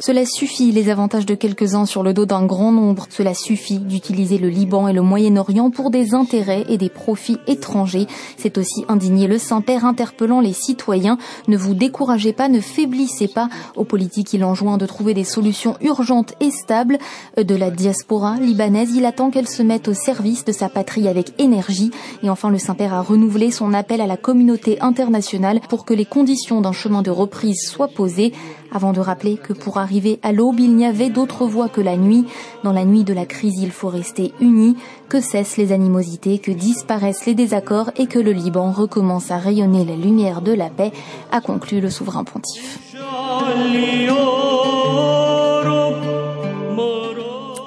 Cela 0.00 0.24
suffit, 0.24 0.72
les 0.72 0.88
avantages 0.88 1.26
de 1.26 1.34
quelques-uns 1.34 1.84
sur 1.84 2.02
le 2.02 2.14
dos 2.14 2.24
d'un 2.24 2.46
grand 2.46 2.72
nombre. 2.72 3.06
Cela 3.10 3.34
suffit 3.34 3.78
d'utiliser 3.78 4.38
le 4.38 4.48
Liban 4.48 4.88
et 4.88 4.94
le 4.94 5.02
Moyen-Orient 5.02 5.70
pour 5.70 5.90
des 5.90 6.14
intérêts 6.14 6.64
et 6.70 6.78
des 6.78 6.88
profits 6.88 7.36
étrangers. 7.46 8.06
C'est 8.38 8.56
aussi 8.56 8.86
indigné 8.88 9.26
le 9.26 9.36
Saint-Père 9.36 9.84
interpellant 9.84 10.40
les 10.40 10.54
citoyens. 10.54 11.18
Ne 11.48 11.58
vous 11.58 11.74
découragez 11.74 12.32
pas, 12.32 12.48
ne 12.48 12.60
faiblissez 12.60 13.28
pas. 13.28 13.50
Aux 13.76 13.84
politiques, 13.84 14.32
il 14.32 14.42
enjoint 14.42 14.78
de 14.78 14.86
trouver 14.86 15.12
des 15.12 15.24
solutions 15.24 15.76
urgentes 15.82 16.32
et 16.40 16.50
stables. 16.50 16.96
De 17.36 17.54
la 17.54 17.70
diaspora 17.70 18.36
libanaise, 18.40 18.94
il 18.96 19.04
attend 19.04 19.28
qu'elle 19.30 19.48
se 19.48 19.62
mette 19.62 19.88
au 19.88 19.92
service 19.92 20.46
de 20.46 20.52
sa 20.52 20.70
patrie 20.70 21.08
avec 21.08 21.38
énergie. 21.38 21.90
Et 22.22 22.30
enfin, 22.30 22.48
le 22.48 22.58
Saint-Père 22.58 22.94
a 22.94 23.02
renouvelé 23.02 23.50
son 23.50 23.74
appel 23.74 24.00
à 24.00 24.06
la 24.06 24.16
communauté 24.16 24.80
internationale 24.80 25.25
pour 25.68 25.84
que 25.84 25.94
les 25.94 26.04
conditions 26.04 26.60
d'un 26.60 26.72
chemin 26.72 27.02
de 27.02 27.10
reprise 27.10 27.68
soient 27.68 27.88
posées, 27.88 28.32
avant 28.72 28.92
de 28.92 29.00
rappeler 29.00 29.36
que 29.36 29.52
pour 29.52 29.78
arriver 29.78 30.18
à 30.22 30.32
l'aube, 30.32 30.60
il 30.60 30.76
n'y 30.76 30.86
avait 30.86 31.10
d'autre 31.10 31.46
voie 31.46 31.68
que 31.68 31.80
la 31.80 31.96
nuit. 31.96 32.26
Dans 32.62 32.72
la 32.72 32.84
nuit 32.84 33.04
de 33.04 33.12
la 33.12 33.26
crise, 33.26 33.58
il 33.60 33.70
faut 33.70 33.88
rester 33.88 34.32
unis, 34.40 34.76
que 35.08 35.20
cessent 35.20 35.56
les 35.56 35.72
animosités, 35.72 36.38
que 36.38 36.52
disparaissent 36.52 37.26
les 37.26 37.34
désaccords 37.34 37.90
et 37.96 38.06
que 38.06 38.18
le 38.18 38.32
Liban 38.32 38.70
recommence 38.70 39.30
à 39.30 39.38
rayonner 39.38 39.84
la 39.84 39.96
lumière 39.96 40.42
de 40.42 40.52
la 40.52 40.68
paix, 40.68 40.92
a 41.32 41.40
conclu 41.40 41.80
le 41.80 41.90
souverain 41.90 42.24
pontife. 42.24 42.78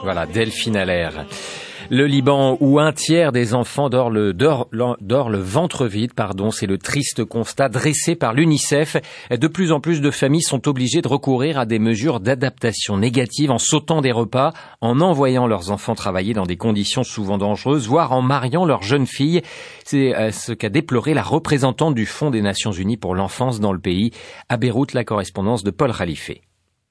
Voilà, 0.03 0.25
Delphine 0.25 0.77
Allaire. 0.77 1.25
Le 1.91 2.05
Liban, 2.05 2.55
où 2.59 2.79
un 2.79 2.91
tiers 2.91 3.31
des 3.31 3.55
enfants 3.55 3.89
dort 3.89 4.11
le, 4.11 4.31
ventre 5.39 5.87
vide, 5.87 6.13
pardon, 6.13 6.51
c'est 6.51 6.67
le 6.67 6.77
triste 6.77 7.25
constat 7.25 7.67
dressé 7.67 8.13
par 8.15 8.35
l'UNICEF. 8.35 8.97
De 9.31 9.47
plus 9.47 9.71
en 9.71 9.79
plus 9.79 9.99
de 9.99 10.11
familles 10.11 10.43
sont 10.43 10.67
obligées 10.67 11.01
de 11.01 11.07
recourir 11.07 11.57
à 11.57 11.65
des 11.65 11.79
mesures 11.79 12.19
d'adaptation 12.19 12.97
négative 12.97 13.49
en 13.49 13.57
sautant 13.57 14.01
des 14.01 14.11
repas, 14.11 14.53
en 14.81 15.01
envoyant 15.01 15.47
leurs 15.47 15.71
enfants 15.71 15.95
travailler 15.95 16.35
dans 16.35 16.45
des 16.45 16.57
conditions 16.57 17.03
souvent 17.03 17.39
dangereuses, 17.39 17.87
voire 17.87 18.11
en 18.11 18.21
mariant 18.21 18.65
leurs 18.65 18.83
jeunes 18.83 19.07
filles. 19.07 19.41
C'est 19.83 20.15
euh, 20.15 20.31
ce 20.31 20.53
qu'a 20.53 20.69
déploré 20.69 21.15
la 21.15 21.23
représentante 21.23 21.95
du 21.95 22.05
Fonds 22.05 22.29
des 22.29 22.43
Nations 22.43 22.71
Unies 22.71 22.97
pour 22.97 23.15
l'enfance 23.15 23.59
dans 23.59 23.73
le 23.73 23.79
pays. 23.79 24.11
À 24.47 24.57
Beyrouth, 24.57 24.93
la 24.93 25.03
correspondance 25.03 25.63
de 25.63 25.71
Paul 25.71 25.91
Khalife. 25.91 26.29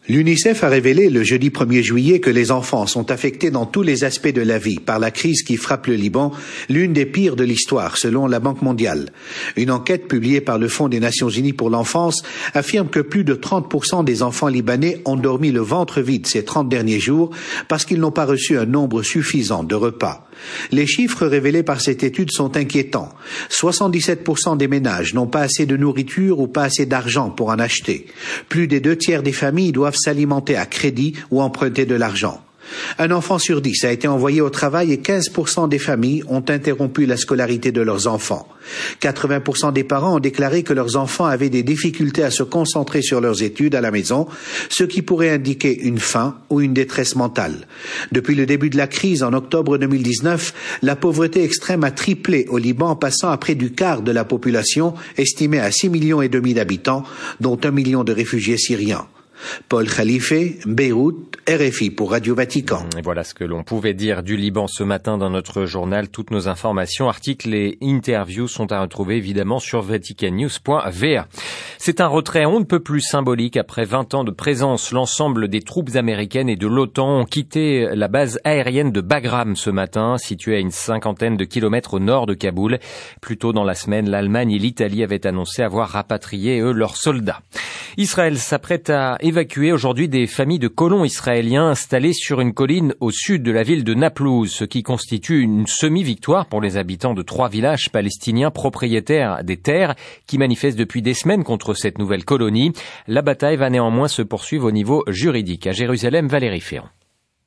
L'UNICEF 0.08 0.64
a 0.64 0.70
révélé 0.70 1.10
le 1.10 1.22
jeudi 1.22 1.50
1er 1.50 1.82
juillet 1.82 2.18
que 2.18 2.30
les 2.30 2.50
enfants 2.50 2.86
sont 2.86 3.10
affectés 3.10 3.50
dans 3.50 3.66
tous 3.66 3.82
les 3.82 4.04
aspects 4.04 4.32
de 4.32 4.40
la 4.40 4.58
vie 4.58 4.78
par 4.78 4.98
la 4.98 5.10
crise 5.10 5.42
qui 5.42 5.58
frappe 5.58 5.86
le 5.86 5.96
Liban, 5.96 6.32
l'une 6.70 6.94
des 6.94 7.04
pires 7.04 7.36
de 7.36 7.44
l'histoire 7.44 7.98
selon 7.98 8.26
la 8.26 8.40
Banque 8.40 8.62
mondiale. 8.62 9.10
Une 9.56 9.70
enquête 9.70 10.08
publiée 10.08 10.40
par 10.40 10.58
le 10.58 10.68
Fonds 10.68 10.88
des 10.88 10.98
Nations 10.98 11.28
Unies 11.28 11.52
pour 11.52 11.68
l'enfance 11.68 12.22
affirme 12.54 12.88
que 12.88 13.00
plus 13.00 13.22
de 13.22 13.34
30% 13.34 14.02
des 14.02 14.22
enfants 14.22 14.48
libanais 14.48 15.02
ont 15.04 15.16
dormi 15.16 15.50
le 15.50 15.60
ventre 15.60 16.00
vide 16.00 16.26
ces 16.26 16.42
30 16.42 16.70
derniers 16.70 17.00
jours 17.00 17.28
parce 17.68 17.84
qu'ils 17.84 18.00
n'ont 18.00 18.10
pas 18.10 18.24
reçu 18.24 18.56
un 18.56 18.64
nombre 18.64 19.02
suffisant 19.02 19.62
de 19.62 19.74
repas. 19.74 20.27
Les 20.72 20.86
chiffres 20.86 21.26
révélés 21.26 21.62
par 21.62 21.80
cette 21.80 22.02
étude 22.02 22.30
sont 22.30 22.56
inquiétants. 22.56 23.12
77% 23.50 24.56
des 24.56 24.68
ménages 24.68 25.14
n'ont 25.14 25.26
pas 25.26 25.42
assez 25.42 25.66
de 25.66 25.76
nourriture 25.76 26.40
ou 26.40 26.46
pas 26.46 26.64
assez 26.64 26.86
d'argent 26.86 27.30
pour 27.30 27.50
en 27.50 27.58
acheter. 27.58 28.06
Plus 28.48 28.68
des 28.68 28.80
deux 28.80 28.96
tiers 28.96 29.22
des 29.22 29.32
familles 29.32 29.72
doivent 29.72 29.96
s'alimenter 29.96 30.56
à 30.56 30.66
crédit 30.66 31.14
ou 31.30 31.40
emprunter 31.40 31.86
de 31.86 31.94
l'argent. 31.94 32.42
Un 32.98 33.10
enfant 33.10 33.38
sur 33.38 33.60
dix 33.60 33.84
a 33.84 33.92
été 33.92 34.08
envoyé 34.08 34.40
au 34.40 34.50
travail 34.50 34.92
et 34.92 34.96
15% 34.96 35.68
des 35.68 35.78
familles 35.78 36.22
ont 36.28 36.44
interrompu 36.48 37.06
la 37.06 37.16
scolarité 37.16 37.72
de 37.72 37.80
leurs 37.80 38.06
enfants. 38.06 38.48
80% 39.00 39.72
des 39.72 39.84
parents 39.84 40.16
ont 40.16 40.20
déclaré 40.20 40.62
que 40.62 40.72
leurs 40.72 40.96
enfants 40.96 41.24
avaient 41.24 41.48
des 41.48 41.62
difficultés 41.62 42.22
à 42.22 42.30
se 42.30 42.42
concentrer 42.42 43.02
sur 43.02 43.20
leurs 43.20 43.42
études 43.42 43.74
à 43.74 43.80
la 43.80 43.90
maison, 43.90 44.26
ce 44.68 44.84
qui 44.84 45.02
pourrait 45.02 45.30
indiquer 45.30 45.78
une 45.80 45.98
faim 45.98 46.36
ou 46.50 46.60
une 46.60 46.74
détresse 46.74 47.16
mentale. 47.16 47.66
Depuis 48.12 48.34
le 48.34 48.46
début 48.46 48.70
de 48.70 48.76
la 48.76 48.86
crise 48.86 49.22
en 49.22 49.32
octobre 49.32 49.78
2019, 49.78 50.54
la 50.82 50.96
pauvreté 50.96 51.44
extrême 51.44 51.84
a 51.84 51.90
triplé 51.90 52.46
au 52.48 52.58
Liban, 52.58 52.96
passant 52.96 53.30
à 53.30 53.36
près 53.36 53.54
du 53.54 53.72
quart 53.72 54.02
de 54.02 54.12
la 54.12 54.24
population, 54.24 54.94
estimée 55.16 55.60
à 55.60 55.70
6 55.70 55.88
millions 55.88 56.22
et 56.22 56.28
demi 56.28 56.54
d'habitants, 56.54 57.04
dont 57.40 57.58
un 57.64 57.70
million 57.70 58.04
de 58.04 58.12
réfugiés 58.12 58.58
syriens. 58.58 59.06
Paul 59.68 59.88
Khalife, 59.88 60.66
Beyrouth, 60.66 61.36
RFI 61.48 61.90
pour 61.90 62.10
Radio 62.10 62.34
Vatican. 62.34 62.86
Et 62.96 63.02
voilà 63.02 63.24
ce 63.24 63.34
que 63.34 63.44
l'on 63.44 63.62
pouvait 63.62 63.94
dire 63.94 64.22
du 64.22 64.36
Liban 64.36 64.66
ce 64.66 64.82
matin 64.82 65.18
dans 65.18 65.30
notre 65.30 65.64
journal. 65.64 66.08
Toutes 66.08 66.30
nos 66.30 66.48
informations, 66.48 67.08
articles 67.08 67.54
et 67.54 67.78
interviews 67.82 68.48
sont 68.48 68.72
à 68.72 68.80
retrouver 68.80 69.16
évidemment 69.16 69.58
sur 69.58 69.82
vaticannews.va. 69.82 71.28
C'est 71.78 72.00
un 72.00 72.06
retrait 72.06 72.46
on 72.46 72.60
ne 72.60 72.64
peut 72.64 72.80
plus 72.80 73.00
symbolique 73.00 73.56
après 73.56 73.84
20 73.84 74.14
ans 74.14 74.24
de 74.24 74.30
présence. 74.30 74.92
L'ensemble 74.92 75.48
des 75.48 75.60
troupes 75.60 75.96
américaines 75.96 76.48
et 76.48 76.56
de 76.56 76.66
l'OTAN 76.66 77.20
ont 77.20 77.24
quitté 77.24 77.88
la 77.94 78.08
base 78.08 78.38
aérienne 78.44 78.92
de 78.92 79.00
Bagram 79.00 79.56
ce 79.56 79.70
matin, 79.70 80.16
située 80.18 80.56
à 80.56 80.60
une 80.60 80.70
cinquantaine 80.70 81.36
de 81.36 81.44
kilomètres 81.44 81.94
au 81.94 81.98
nord 81.98 82.26
de 82.26 82.34
Kaboul. 82.34 82.78
Plus 83.20 83.36
tôt 83.36 83.52
dans 83.52 83.64
la 83.64 83.74
semaine, 83.74 84.08
l'Allemagne 84.08 84.52
et 84.52 84.58
l'Italie 84.58 85.02
avaient 85.02 85.26
annoncé 85.26 85.62
avoir 85.62 85.88
rapatrié 85.88 86.60
eux 86.60 86.72
leurs 86.72 86.96
soldats. 86.96 87.40
Israël 87.96 88.38
s'apprête 88.38 88.90
à 88.90 89.16
évacuer 89.28 89.72
aujourd'hui 89.72 90.08
des 90.08 90.26
familles 90.26 90.58
de 90.58 90.68
colons 90.68 91.04
israéliens 91.04 91.68
installés 91.68 92.12
sur 92.12 92.40
une 92.40 92.52
colline 92.52 92.94
au 93.00 93.10
sud 93.10 93.42
de 93.42 93.52
la 93.52 93.62
ville 93.62 93.84
de 93.84 93.94
Naplouse, 93.94 94.50
ce 94.50 94.64
qui 94.64 94.82
constitue 94.82 95.40
une 95.40 95.66
semi-victoire 95.66 96.46
pour 96.46 96.60
les 96.60 96.76
habitants 96.76 97.14
de 97.14 97.22
trois 97.22 97.48
villages 97.48 97.90
palestiniens 97.90 98.50
propriétaires 98.50 99.44
des 99.44 99.56
terres 99.56 99.94
qui 100.26 100.38
manifestent 100.38 100.78
depuis 100.78 101.02
des 101.02 101.14
semaines 101.14 101.44
contre 101.44 101.74
cette 101.74 101.98
nouvelle 101.98 102.24
colonie. 102.24 102.72
La 103.06 103.22
bataille 103.22 103.56
va 103.56 103.70
néanmoins 103.70 104.08
se 104.08 104.22
poursuivre 104.22 104.66
au 104.66 104.72
niveau 104.72 105.04
juridique. 105.06 105.66
À 105.66 105.72
Jérusalem, 105.72 106.26
Valérie. 106.26 106.58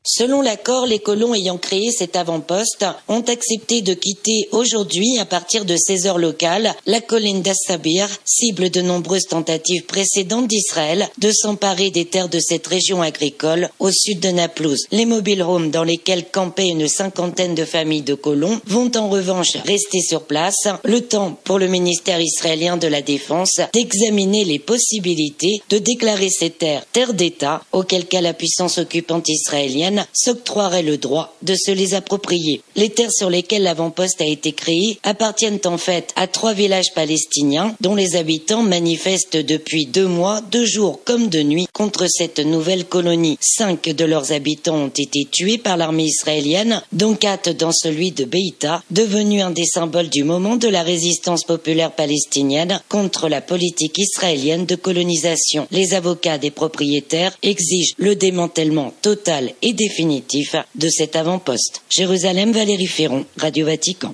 Selon 0.03 0.41
l'accord, 0.41 0.87
les 0.87 0.97
colons 0.97 1.35
ayant 1.35 1.59
créé 1.59 1.91
cet 1.91 2.15
avant-poste 2.15 2.87
ont 3.07 3.21
accepté 3.21 3.83
de 3.83 3.93
quitter 3.93 4.47
aujourd'hui, 4.51 5.19
à 5.19 5.25
partir 5.25 5.63
de 5.63 5.75
16 5.77 6.07
heures 6.07 6.17
locales, 6.17 6.73
la 6.87 7.01
colline 7.01 7.43
d'Assabir, 7.43 8.09
cible 8.25 8.71
de 8.71 8.81
nombreuses 8.81 9.27
tentatives 9.29 9.85
précédentes 9.85 10.47
d'Israël 10.47 11.07
de 11.19 11.31
s'emparer 11.31 11.91
des 11.91 12.05
terres 12.05 12.29
de 12.29 12.39
cette 12.39 12.65
région 12.65 13.03
agricole 13.03 13.69
au 13.77 13.91
sud 13.91 14.19
de 14.19 14.29
Naplouse. 14.29 14.87
Les 14.91 15.05
mobile 15.05 15.43
homes 15.43 15.69
dans 15.69 15.83
lesquels 15.83 16.25
campaient 16.31 16.69
une 16.69 16.87
cinquantaine 16.87 17.53
de 17.53 17.63
familles 17.63 18.01
de 18.01 18.15
colons 18.15 18.59
vont 18.65 18.89
en 18.97 19.07
revanche 19.07 19.55
rester 19.65 20.01
sur 20.01 20.23
place, 20.23 20.67
le 20.83 21.01
temps 21.01 21.37
pour 21.43 21.59
le 21.59 21.67
ministère 21.67 22.19
israélien 22.19 22.75
de 22.75 22.87
la 22.87 23.03
Défense 23.03 23.61
d'examiner 23.71 24.45
les 24.45 24.57
possibilités 24.57 25.61
de 25.69 25.77
déclarer 25.77 26.29
ces 26.29 26.49
terres 26.49 26.87
terres 26.91 27.13
d'État, 27.13 27.61
auquel 27.71 28.07
cas 28.07 28.21
la 28.21 28.33
puissance 28.33 28.79
occupante 28.79 29.29
israélienne 29.29 29.90
s'octroierait 30.13 30.83
le 30.83 30.97
droit 30.97 31.35
de 31.41 31.55
se 31.55 31.71
les 31.71 31.93
approprier. 31.93 32.61
Les 32.75 32.89
terres 32.89 33.11
sur 33.11 33.29
lesquelles 33.29 33.63
l'avant-poste 33.63 34.21
a 34.21 34.25
été 34.25 34.51
créé 34.51 34.99
appartiennent 35.03 35.59
en 35.65 35.77
fait 35.77 36.13
à 36.15 36.27
trois 36.27 36.53
villages 36.53 36.93
palestiniens 36.95 37.75
dont 37.81 37.95
les 37.95 38.15
habitants 38.15 38.63
manifestent 38.63 39.37
depuis 39.37 39.85
deux 39.85 40.07
mois, 40.07 40.41
de 40.41 40.65
jour 40.65 40.99
comme 41.05 41.27
de 41.27 41.41
nuit, 41.43 41.67
contre 41.73 42.05
cette 42.09 42.39
nouvelle 42.39 42.85
colonie. 42.85 43.37
Cinq 43.41 43.89
de 43.89 44.05
leurs 44.05 44.31
habitants 44.31 44.77
ont 44.77 44.87
été 44.87 45.27
tués 45.29 45.57
par 45.57 45.77
l'armée 45.77 46.05
israélienne, 46.05 46.81
dont 46.91 47.15
quatre 47.15 47.51
dans 47.51 47.71
celui 47.71 48.11
de 48.11 48.25
Beïta, 48.25 48.83
devenu 48.91 49.41
un 49.41 49.51
des 49.51 49.65
symboles 49.65 50.09
du 50.09 50.23
moment 50.23 50.55
de 50.55 50.67
la 50.67 50.83
résistance 50.83 51.43
populaire 51.43 51.91
palestinienne 51.91 52.81
contre 52.89 53.29
la 53.29 53.41
politique 53.41 53.97
israélienne 53.97 54.65
de 54.65 54.75
colonisation. 54.75 55.67
Les 55.71 55.93
avocats 55.93 56.37
des 56.37 56.51
propriétaires 56.51 57.37
exigent 57.41 57.93
le 57.97 58.15
démantèlement 58.15 58.93
total 59.01 59.51
et 59.61 59.73
définitif 59.81 60.55
de 60.75 60.89
cet 60.89 61.15
avant-poste. 61.15 61.81
Jérusalem, 61.89 62.51
Valérie 62.51 62.85
Ferron, 62.85 63.25
Radio 63.37 63.65
Vatican. 63.65 64.13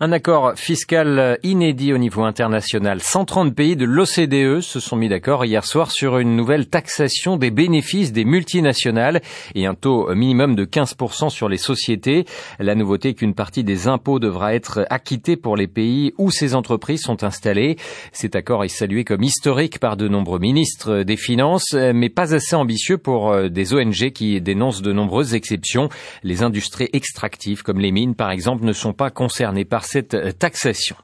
Un 0.00 0.12
accord 0.12 0.52
fiscal 0.54 1.40
inédit 1.42 1.92
au 1.92 1.98
niveau 1.98 2.22
international. 2.22 3.00
130 3.02 3.52
pays 3.52 3.74
de 3.74 3.84
l'OCDE 3.84 4.60
se 4.60 4.78
sont 4.78 4.94
mis 4.94 5.08
d'accord 5.08 5.44
hier 5.44 5.64
soir 5.64 5.90
sur 5.90 6.18
une 6.18 6.36
nouvelle 6.36 6.68
taxation 6.68 7.36
des 7.36 7.50
bénéfices 7.50 8.12
des 8.12 8.24
multinationales 8.24 9.20
et 9.56 9.66
un 9.66 9.74
taux 9.74 10.14
minimum 10.14 10.54
de 10.54 10.64
15% 10.64 11.30
sur 11.30 11.48
les 11.48 11.56
sociétés. 11.56 12.26
La 12.60 12.76
nouveauté 12.76 13.14
qu'une 13.14 13.34
partie 13.34 13.64
des 13.64 13.88
impôts 13.88 14.20
devra 14.20 14.54
être 14.54 14.86
acquittée 14.88 15.36
pour 15.36 15.56
les 15.56 15.66
pays 15.66 16.14
où 16.16 16.30
ces 16.30 16.54
entreprises 16.54 17.02
sont 17.02 17.24
installées. 17.24 17.76
Cet 18.12 18.36
accord 18.36 18.62
est 18.62 18.68
salué 18.68 19.02
comme 19.02 19.24
historique 19.24 19.80
par 19.80 19.96
de 19.96 20.06
nombreux 20.06 20.38
ministres 20.38 21.02
des 21.02 21.16
Finances, 21.16 21.72
mais 21.72 22.08
pas 22.08 22.36
assez 22.36 22.54
ambitieux 22.54 22.98
pour 22.98 23.32
euh, 23.32 23.48
des 23.48 23.74
ONG 23.74 24.12
qui 24.12 24.40
dénoncent 24.40 24.80
de 24.80 24.92
nombreuses 24.92 25.34
exceptions. 25.34 25.88
Les 26.22 26.44
industries 26.44 26.88
extractives 26.92 27.64
comme 27.64 27.80
les 27.80 27.90
mines 27.90 28.14
par 28.14 28.30
exemple 28.30 28.64
ne 28.64 28.72
sont 28.72 28.92
pas 28.92 29.10
concernées 29.10 29.64
par 29.64 29.87
cette 29.88 30.14
euh, 30.14 30.32
taxation. 30.32 30.96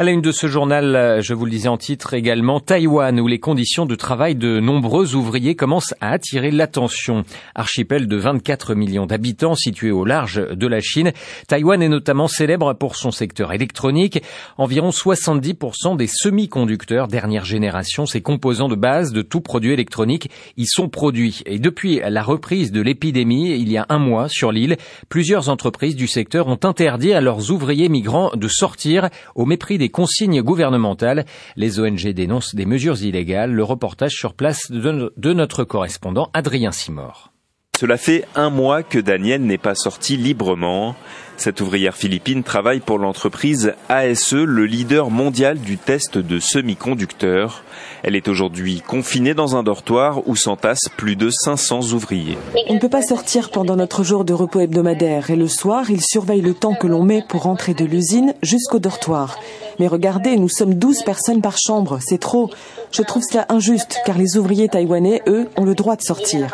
À 0.00 0.04
la 0.04 0.14
de 0.14 0.30
ce 0.30 0.46
journal, 0.46 0.94
euh, 0.94 1.22
je 1.22 1.34
vous 1.34 1.44
le 1.44 1.50
disais 1.50 1.66
en 1.66 1.76
titre 1.76 2.14
également, 2.14 2.60
Taïwan, 2.60 3.18
où 3.18 3.26
les 3.26 3.40
conditions 3.40 3.84
de 3.84 3.96
travail 3.96 4.36
de 4.36 4.60
nombreux 4.60 5.16
ouvriers 5.16 5.56
commencent 5.56 5.92
à 6.00 6.12
attirer 6.12 6.52
l'attention. 6.52 7.24
Archipel 7.56 8.06
de 8.06 8.16
24 8.16 8.76
millions 8.76 9.06
d'habitants 9.06 9.56
situé 9.56 9.90
au 9.90 10.04
large 10.04 10.36
de 10.36 10.66
la 10.68 10.78
Chine, 10.78 11.10
Taïwan 11.48 11.82
est 11.82 11.88
notamment 11.88 12.28
célèbre 12.28 12.74
pour 12.74 12.94
son 12.94 13.10
secteur 13.10 13.52
électronique. 13.52 14.22
Environ 14.56 14.90
70% 14.90 15.96
des 15.96 16.06
semi-conducteurs 16.06 17.08
dernière 17.08 17.44
génération, 17.44 18.06
ces 18.06 18.20
composants 18.20 18.68
de 18.68 18.76
base 18.76 19.12
de 19.12 19.22
tout 19.22 19.40
produit 19.40 19.72
électronique, 19.72 20.30
y 20.56 20.66
sont 20.66 20.88
produits. 20.88 21.42
Et 21.44 21.58
depuis 21.58 22.00
la 22.08 22.22
reprise 22.22 22.70
de 22.70 22.80
l'épidémie, 22.80 23.50
il 23.58 23.68
y 23.68 23.76
a 23.76 23.86
un 23.88 23.98
mois, 23.98 24.28
sur 24.28 24.52
l'île, 24.52 24.76
plusieurs 25.08 25.48
entreprises 25.48 25.96
du 25.96 26.06
secteur 26.06 26.46
ont 26.46 26.60
interdit 26.62 27.14
à 27.14 27.20
leurs 27.20 27.50
ouvriers 27.50 27.88
migrants 27.88 28.30
de 28.36 28.46
sortir 28.46 29.08
au 29.34 29.44
mépris 29.44 29.76
des 29.76 29.87
consignes 29.88 30.42
gouvernementales. 30.42 31.24
Les 31.56 31.80
ONG 31.80 32.08
dénoncent 32.08 32.54
des 32.54 32.66
mesures 32.66 33.02
illégales. 33.02 33.52
Le 33.52 33.64
reportage 33.64 34.12
sur 34.12 34.34
place 34.34 34.70
de 34.70 35.32
notre 35.32 35.64
correspondant 35.64 36.30
Adrien 36.34 36.72
Simor. 36.72 37.32
Cela 37.78 37.96
fait 37.96 38.24
un 38.34 38.50
mois 38.50 38.82
que 38.82 38.98
Daniel 38.98 39.42
n'est 39.42 39.56
pas 39.56 39.76
sorti 39.76 40.16
librement. 40.16 40.96
Cette 41.38 41.60
ouvrière 41.60 41.94
philippine 41.94 42.42
travaille 42.42 42.80
pour 42.80 42.98
l'entreprise 42.98 43.74
ASE, 43.88 44.32
le 44.32 44.66
leader 44.66 45.08
mondial 45.08 45.56
du 45.60 45.78
test 45.78 46.18
de 46.18 46.40
semi-conducteurs. 46.40 47.62
Elle 48.02 48.16
est 48.16 48.26
aujourd'hui 48.26 48.82
confinée 48.84 49.34
dans 49.34 49.54
un 49.54 49.62
dortoir 49.62 50.26
où 50.26 50.34
s'entassent 50.34 50.88
plus 50.96 51.14
de 51.14 51.30
500 51.30 51.92
ouvriers. 51.92 52.36
On 52.68 52.74
ne 52.74 52.80
peut 52.80 52.88
pas 52.88 53.02
sortir 53.02 53.50
pendant 53.50 53.76
notre 53.76 54.02
jour 54.02 54.24
de 54.24 54.32
repos 54.32 54.58
hebdomadaire 54.58 55.30
et 55.30 55.36
le 55.36 55.46
soir, 55.46 55.88
ils 55.90 56.04
surveillent 56.04 56.40
le 56.42 56.54
temps 56.54 56.74
que 56.74 56.88
l'on 56.88 57.04
met 57.04 57.22
pour 57.28 57.44
rentrer 57.44 57.72
de 57.72 57.84
l'usine 57.84 58.34
jusqu'au 58.42 58.80
dortoir. 58.80 59.38
Mais 59.78 59.86
regardez, 59.86 60.36
nous 60.36 60.48
sommes 60.48 60.74
12 60.74 61.04
personnes 61.04 61.40
par 61.40 61.56
chambre, 61.56 62.00
c'est 62.00 62.18
trop. 62.18 62.50
Je 62.90 63.02
trouve 63.02 63.22
cela 63.22 63.46
injuste 63.48 64.00
car 64.04 64.18
les 64.18 64.36
ouvriers 64.36 64.68
taïwanais, 64.68 65.22
eux, 65.28 65.46
ont 65.56 65.64
le 65.64 65.76
droit 65.76 65.94
de 65.94 66.02
sortir. 66.02 66.48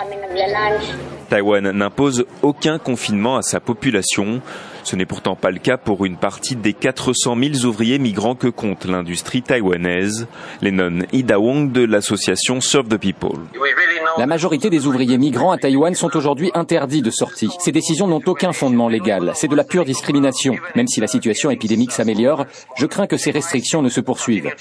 Taïwan 1.30 1.70
n'impose 1.70 2.26
aucun 2.42 2.78
confinement 2.78 3.36
à 3.36 3.42
sa 3.42 3.60
population. 3.60 4.42
Ce 4.84 4.96
n'est 4.96 5.06
pourtant 5.06 5.34
pas 5.34 5.50
le 5.50 5.58
cas 5.58 5.78
pour 5.78 6.04
une 6.04 6.16
partie 6.16 6.56
des 6.56 6.74
400 6.74 7.36
000 7.36 7.64
ouvriers 7.64 7.98
migrants 7.98 8.34
que 8.34 8.48
compte 8.48 8.84
l'industrie 8.84 9.42
taïwanaise. 9.42 10.26
Lennon 10.60 11.00
Ida 11.12 11.40
Wong 11.40 11.72
de 11.72 11.84
l'association 11.84 12.60
Serve 12.60 12.88
the 12.88 12.98
People. 12.98 13.40
La 14.18 14.26
majorité 14.26 14.70
des 14.70 14.86
ouvriers 14.86 15.18
migrants 15.18 15.50
à 15.50 15.58
Taïwan 15.58 15.94
sont 15.94 16.14
aujourd'hui 16.16 16.50
interdits 16.54 17.02
de 17.02 17.10
sortie. 17.10 17.48
Ces 17.58 17.72
décisions 17.72 18.06
n'ont 18.06 18.22
aucun 18.26 18.52
fondement 18.52 18.88
légal. 18.88 19.32
C'est 19.34 19.48
de 19.48 19.56
la 19.56 19.64
pure 19.64 19.84
discrimination. 19.84 20.56
Même 20.76 20.86
si 20.86 21.00
la 21.00 21.08
situation 21.08 21.50
épidémique 21.50 21.90
s'améliore, 21.90 22.46
je 22.76 22.86
crains 22.86 23.06
que 23.06 23.16
ces 23.16 23.30
restrictions 23.30 23.82
ne 23.82 23.88
se 23.88 24.00
poursuivent. 24.00 24.54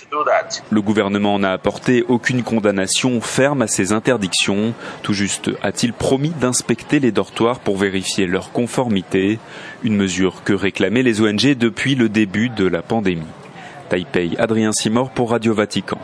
Le 0.71 0.82
gouvernement 0.82 1.38
n'a 1.38 1.51
apporté 1.51 2.03
aucune 2.07 2.43
condamnation 2.43 3.21
ferme 3.21 3.61
à 3.61 3.67
ces 3.67 3.91
interdictions. 3.91 4.74
Tout 5.03 5.13
juste 5.13 5.51
a-t-il 5.61 5.93
promis 5.93 6.30
d'inspecter 6.32 6.99
les 6.99 7.11
dortoirs 7.11 7.59
pour 7.59 7.78
vérifier 7.78 8.26
leur 8.26 8.51
conformité, 8.51 9.39
une 9.84 9.95
mesure 9.95 10.43
que 10.43 10.53
réclamaient 10.53 11.03
les 11.03 11.21
ONG 11.21 11.55
depuis 11.55 11.95
le 11.95 12.09
début 12.09 12.49
de 12.49 12.65
la 12.65 12.81
pandémie. 12.81 13.21
Taipei, 13.89 14.31
Adrien 14.38 14.71
Simor 14.71 15.11
pour 15.11 15.31
Radio 15.31 15.53
Vatican. 15.53 15.99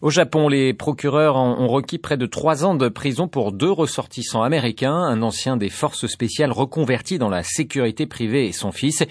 Au 0.00 0.10
Japon, 0.10 0.48
les 0.48 0.74
procureurs 0.74 1.34
ont 1.34 1.66
requis 1.66 1.98
près 1.98 2.16
de 2.16 2.26
trois 2.26 2.64
ans 2.64 2.76
de 2.76 2.88
prison 2.88 3.26
pour 3.26 3.50
deux 3.50 3.70
ressortissants 3.70 4.44
américains, 4.44 4.94
un 4.94 5.22
ancien 5.22 5.56
des 5.56 5.70
forces 5.70 6.06
spéciales 6.06 6.52
reconverti 6.52 7.18
dans 7.18 7.28
la 7.28 7.42
sécurité 7.42 8.06
privée 8.06 8.46
et 8.46 8.52
son 8.52 8.70
fils. 8.70 9.02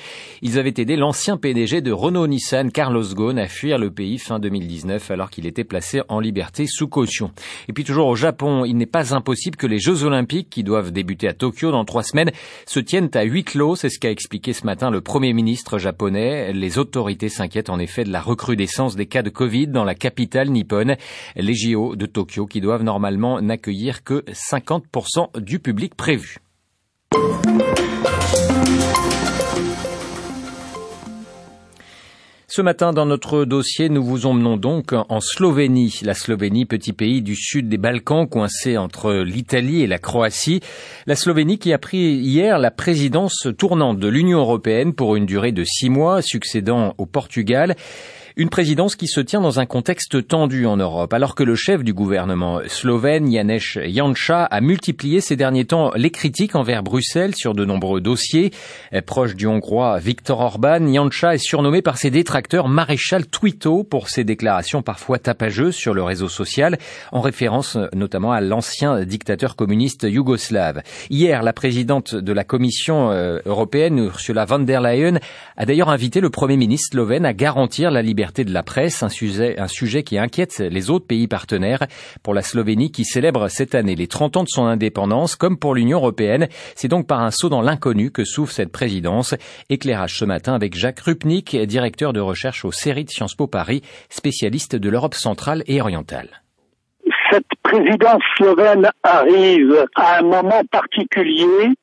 Ils 0.41 0.57
avaient 0.57 0.73
aidé 0.77 0.95
l'ancien 0.95 1.35
PDG 1.35 1.81
de 1.81 1.91
Renault-Nissan, 1.91 2.71
Carlos 2.71 3.03
Ghosn, 3.03 3.37
à 3.37 3.47
fuir 3.47 3.79
le 3.79 3.91
pays 3.91 4.17
fin 4.17 4.39
2019 4.39 5.11
alors 5.11 5.29
qu'il 5.29 5.45
était 5.45 5.65
placé 5.65 6.03
en 6.07 6.21
liberté 6.21 6.67
sous 6.67 6.87
caution. 6.87 7.31
Et 7.67 7.73
puis 7.73 7.83
toujours 7.83 8.07
au 8.07 8.15
Japon, 8.15 8.63
il 8.63 8.77
n'est 8.77 8.85
pas 8.85 9.13
impossible 9.13 9.57
que 9.57 9.67
les 9.67 9.79
Jeux 9.79 10.05
Olympiques, 10.05 10.49
qui 10.49 10.63
doivent 10.63 10.93
débuter 10.93 11.27
à 11.27 11.33
Tokyo 11.33 11.69
dans 11.69 11.83
trois 11.83 12.03
semaines, 12.03 12.31
se 12.65 12.79
tiennent 12.79 13.11
à 13.13 13.23
huis 13.23 13.43
clos. 13.43 13.75
C'est 13.75 13.89
ce 13.89 13.99
qu'a 13.99 14.09
expliqué 14.09 14.53
ce 14.53 14.65
matin 14.65 14.89
le 14.89 15.01
Premier 15.01 15.33
ministre 15.33 15.79
japonais. 15.79 16.53
Les 16.53 16.77
autorités 16.77 17.27
s'inquiètent 17.27 17.69
en 17.69 17.77
effet 17.77 18.05
de 18.05 18.11
la 18.13 18.21
recrudescence 18.21 18.95
des 18.95 19.05
cas 19.05 19.21
de 19.21 19.29
Covid 19.29 19.67
dans 19.67 19.83
la 19.83 19.93
capitale 19.93 20.49
nippone 20.49 20.76
les 21.35 21.53
JO 21.53 21.95
de 21.95 22.05
Tokyo 22.05 22.45
qui 22.47 22.61
doivent 22.61 22.83
normalement 22.83 23.41
n'accueillir 23.41 24.03
que 24.03 24.23
50% 24.31 25.39
du 25.39 25.59
public 25.59 25.95
prévu. 25.95 26.37
Ce 32.49 32.61
matin, 32.63 32.91
dans 32.91 33.05
notre 33.05 33.45
dossier, 33.45 33.87
nous 33.87 34.03
vous 34.03 34.25
emmenons 34.25 34.57
donc 34.57 34.91
en 34.93 35.19
Slovénie. 35.19 35.99
La 36.01 36.15
Slovénie, 36.15 36.65
petit 36.65 36.91
pays 36.91 37.21
du 37.21 37.35
sud 37.35 37.69
des 37.69 37.77
Balkans, 37.77 38.27
coincé 38.27 38.77
entre 38.77 39.13
l'Italie 39.13 39.83
et 39.83 39.87
la 39.87 39.99
Croatie. 39.99 40.61
La 41.05 41.15
Slovénie 41.15 41.59
qui 41.59 41.71
a 41.71 41.77
pris 41.77 42.15
hier 42.15 42.57
la 42.57 42.71
présidence 42.71 43.47
tournante 43.57 43.99
de 43.99 44.07
l'Union 44.07 44.39
européenne 44.39 44.93
pour 44.93 45.15
une 45.15 45.27
durée 45.27 45.51
de 45.51 45.63
six 45.63 45.89
mois, 45.89 46.23
succédant 46.23 46.95
au 46.97 47.05
Portugal. 47.05 47.75
Une 48.39 48.49
présidence 48.49 48.95
qui 48.95 49.07
se 49.07 49.19
tient 49.19 49.41
dans 49.41 49.59
un 49.59 49.65
contexte 49.65 50.27
tendu 50.27 50.67
en 50.67 50.77
Europe, 50.77 51.11
alors 51.11 51.33
que 51.33 51.41
le 51.41 51.55
chef 51.55 51.83
du 51.83 51.91
gouvernement 51.91 52.59
slovène, 52.67 53.33
Janez 53.33 53.57
Janša, 53.57 54.43
a 54.43 54.61
multiplié 54.61 55.21
ces 55.21 55.35
derniers 55.35 55.65
temps 55.65 55.91
les 55.95 56.11
critiques 56.11 56.55
envers 56.55 56.83
Bruxelles 56.83 57.33
sur 57.33 57.55
de 57.55 57.65
nombreux 57.65 57.99
dossiers. 57.99 58.51
Proche 59.07 59.35
du 59.35 59.47
Hongrois 59.47 59.97
Viktor 59.97 60.39
Orban, 60.39 60.87
Janša 60.93 61.33
est 61.33 61.39
surnommé 61.39 61.81
par 61.81 61.97
ses 61.97 62.11
détracteurs 62.11 62.67
maréchal 62.67 63.25
Twito 63.25 63.83
pour 63.83 64.07
ses 64.07 64.23
déclarations 64.23 64.83
parfois 64.83 65.17
tapageuses 65.17 65.73
sur 65.73 65.95
le 65.95 66.03
réseau 66.03 66.29
social, 66.29 66.77
en 67.11 67.21
référence 67.21 67.75
notamment 67.95 68.33
à 68.33 68.39
l'ancien 68.39 69.03
dictateur 69.03 69.55
communiste 69.55 70.03
yougoslave. 70.03 70.83
Hier, 71.09 71.41
la 71.41 71.53
présidente 71.53 72.13
de 72.13 72.33
la 72.33 72.43
Commission 72.43 73.09
euh, 73.09 73.39
européenne, 73.47 73.97
Ursula 73.97 74.45
von 74.45 74.59
der 74.59 74.81
Leyen, 74.81 75.17
a 75.55 75.65
d'ailleurs 75.65 75.89
invité 75.89 76.19
le 76.19 76.29
Premier 76.29 76.55
ministre 76.55 76.89
slovène 76.91 77.25
à 77.25 77.33
garantir 77.33 77.89
la 77.89 78.03
liberté 78.03 78.26
de 78.33 78.53
la 78.53 78.63
presse, 78.63 79.03
un 79.03 79.09
sujet, 79.09 79.59
un 79.59 79.67
sujet 79.67 80.03
qui 80.03 80.17
inquiète 80.17 80.59
les 80.59 80.89
autres 80.89 81.07
pays 81.07 81.27
partenaires. 81.27 81.85
Pour 82.23 82.33
la 82.33 82.41
Slovénie 82.41 82.91
qui 82.91 83.05
célèbre 83.05 83.47
cette 83.47 83.75
année 83.75 83.95
les 83.95 84.07
30 84.07 84.37
ans 84.37 84.43
de 84.43 84.49
son 84.49 84.65
indépendance, 84.65 85.35
comme 85.35 85.57
pour 85.57 85.75
l'Union 85.75 85.97
européenne, 85.97 86.47
c'est 86.75 86.87
donc 86.87 87.07
par 87.07 87.21
un 87.21 87.31
saut 87.31 87.49
dans 87.49 87.61
l'inconnu 87.61 88.11
que 88.11 88.23
s'ouvre 88.23 88.51
cette 88.51 88.71
présidence. 88.71 89.35
Éclairage 89.69 90.17
ce 90.17 90.25
matin 90.25 90.53
avec 90.53 90.75
Jacques 90.75 90.99
Rupnik, 90.99 91.55
directeur 91.55 92.13
de 92.13 92.19
recherche 92.19 92.65
au 92.65 92.71
CERI 92.71 93.05
de 93.05 93.09
Sciences 93.09 93.35
Po 93.35 93.47
Paris, 93.47 93.81
spécialiste 94.09 94.75
de 94.75 94.89
l'Europe 94.89 95.15
centrale 95.15 95.63
et 95.67 95.81
orientale 95.81 96.41
cette 97.31 97.47
présidence 97.63 98.21
slovène 98.37 98.89
arrive 99.03 99.85
à 99.95 100.19
un 100.19 100.21
moment 100.21 100.61
particulier 100.71 101.73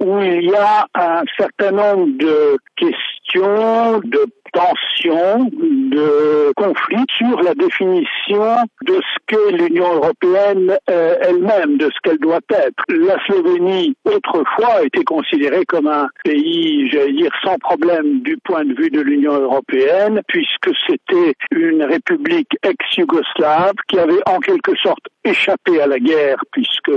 où 0.00 0.20
il 0.20 0.44
y 0.44 0.54
a 0.54 0.86
un 0.94 1.22
certain 1.36 1.72
nombre 1.72 2.18
de 2.18 2.58
questions, 2.76 4.00
de 4.04 4.26
tensions, 4.54 5.50
de 5.50 6.52
conflits 6.56 7.06
sur 7.16 7.42
la 7.42 7.54
définition 7.54 8.56
de 8.86 8.94
ce 8.94 9.18
qu'est 9.26 9.52
l'Union 9.52 9.94
européenne 9.94 10.76
euh, 10.90 11.16
elle-même, 11.20 11.76
de 11.76 11.86
ce 11.86 11.98
qu'elle 12.02 12.18
doit 12.18 12.40
être. 12.50 12.82
La 12.88 13.16
Slovénie, 13.26 13.94
autrefois, 14.04 14.84
était 14.84 15.04
considérée 15.04 15.64
comme 15.66 15.88
un 15.88 16.08
pays, 16.24 16.88
j'allais 16.90 17.12
dire, 17.12 17.32
sans 17.44 17.58
problème 17.58 18.20
du 18.20 18.36
point 18.44 18.64
de 18.64 18.74
vue 18.74 18.90
de 18.90 19.00
l'Union 19.00 19.34
européenne, 19.34 20.20
puisque 20.28 20.70
c'était 20.86 21.34
une 21.50 21.82
république 21.82 22.56
ex-yougoslave 22.62 23.74
qui 23.88 23.98
avait 23.98 24.22
en 24.26 24.38
quelque 24.38 24.76
sorte 24.82 25.04
échappé 25.24 25.80
à 25.80 25.86
la 25.86 25.98
guerre, 25.98 26.38
puisque 26.52 26.92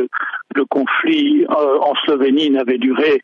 le 0.56 0.66
conflit 0.66 1.46
euh, 1.50 1.80
en 1.80 1.96
Slovénie 2.06 2.50
n'avait 2.50 2.78
duré 2.78 3.22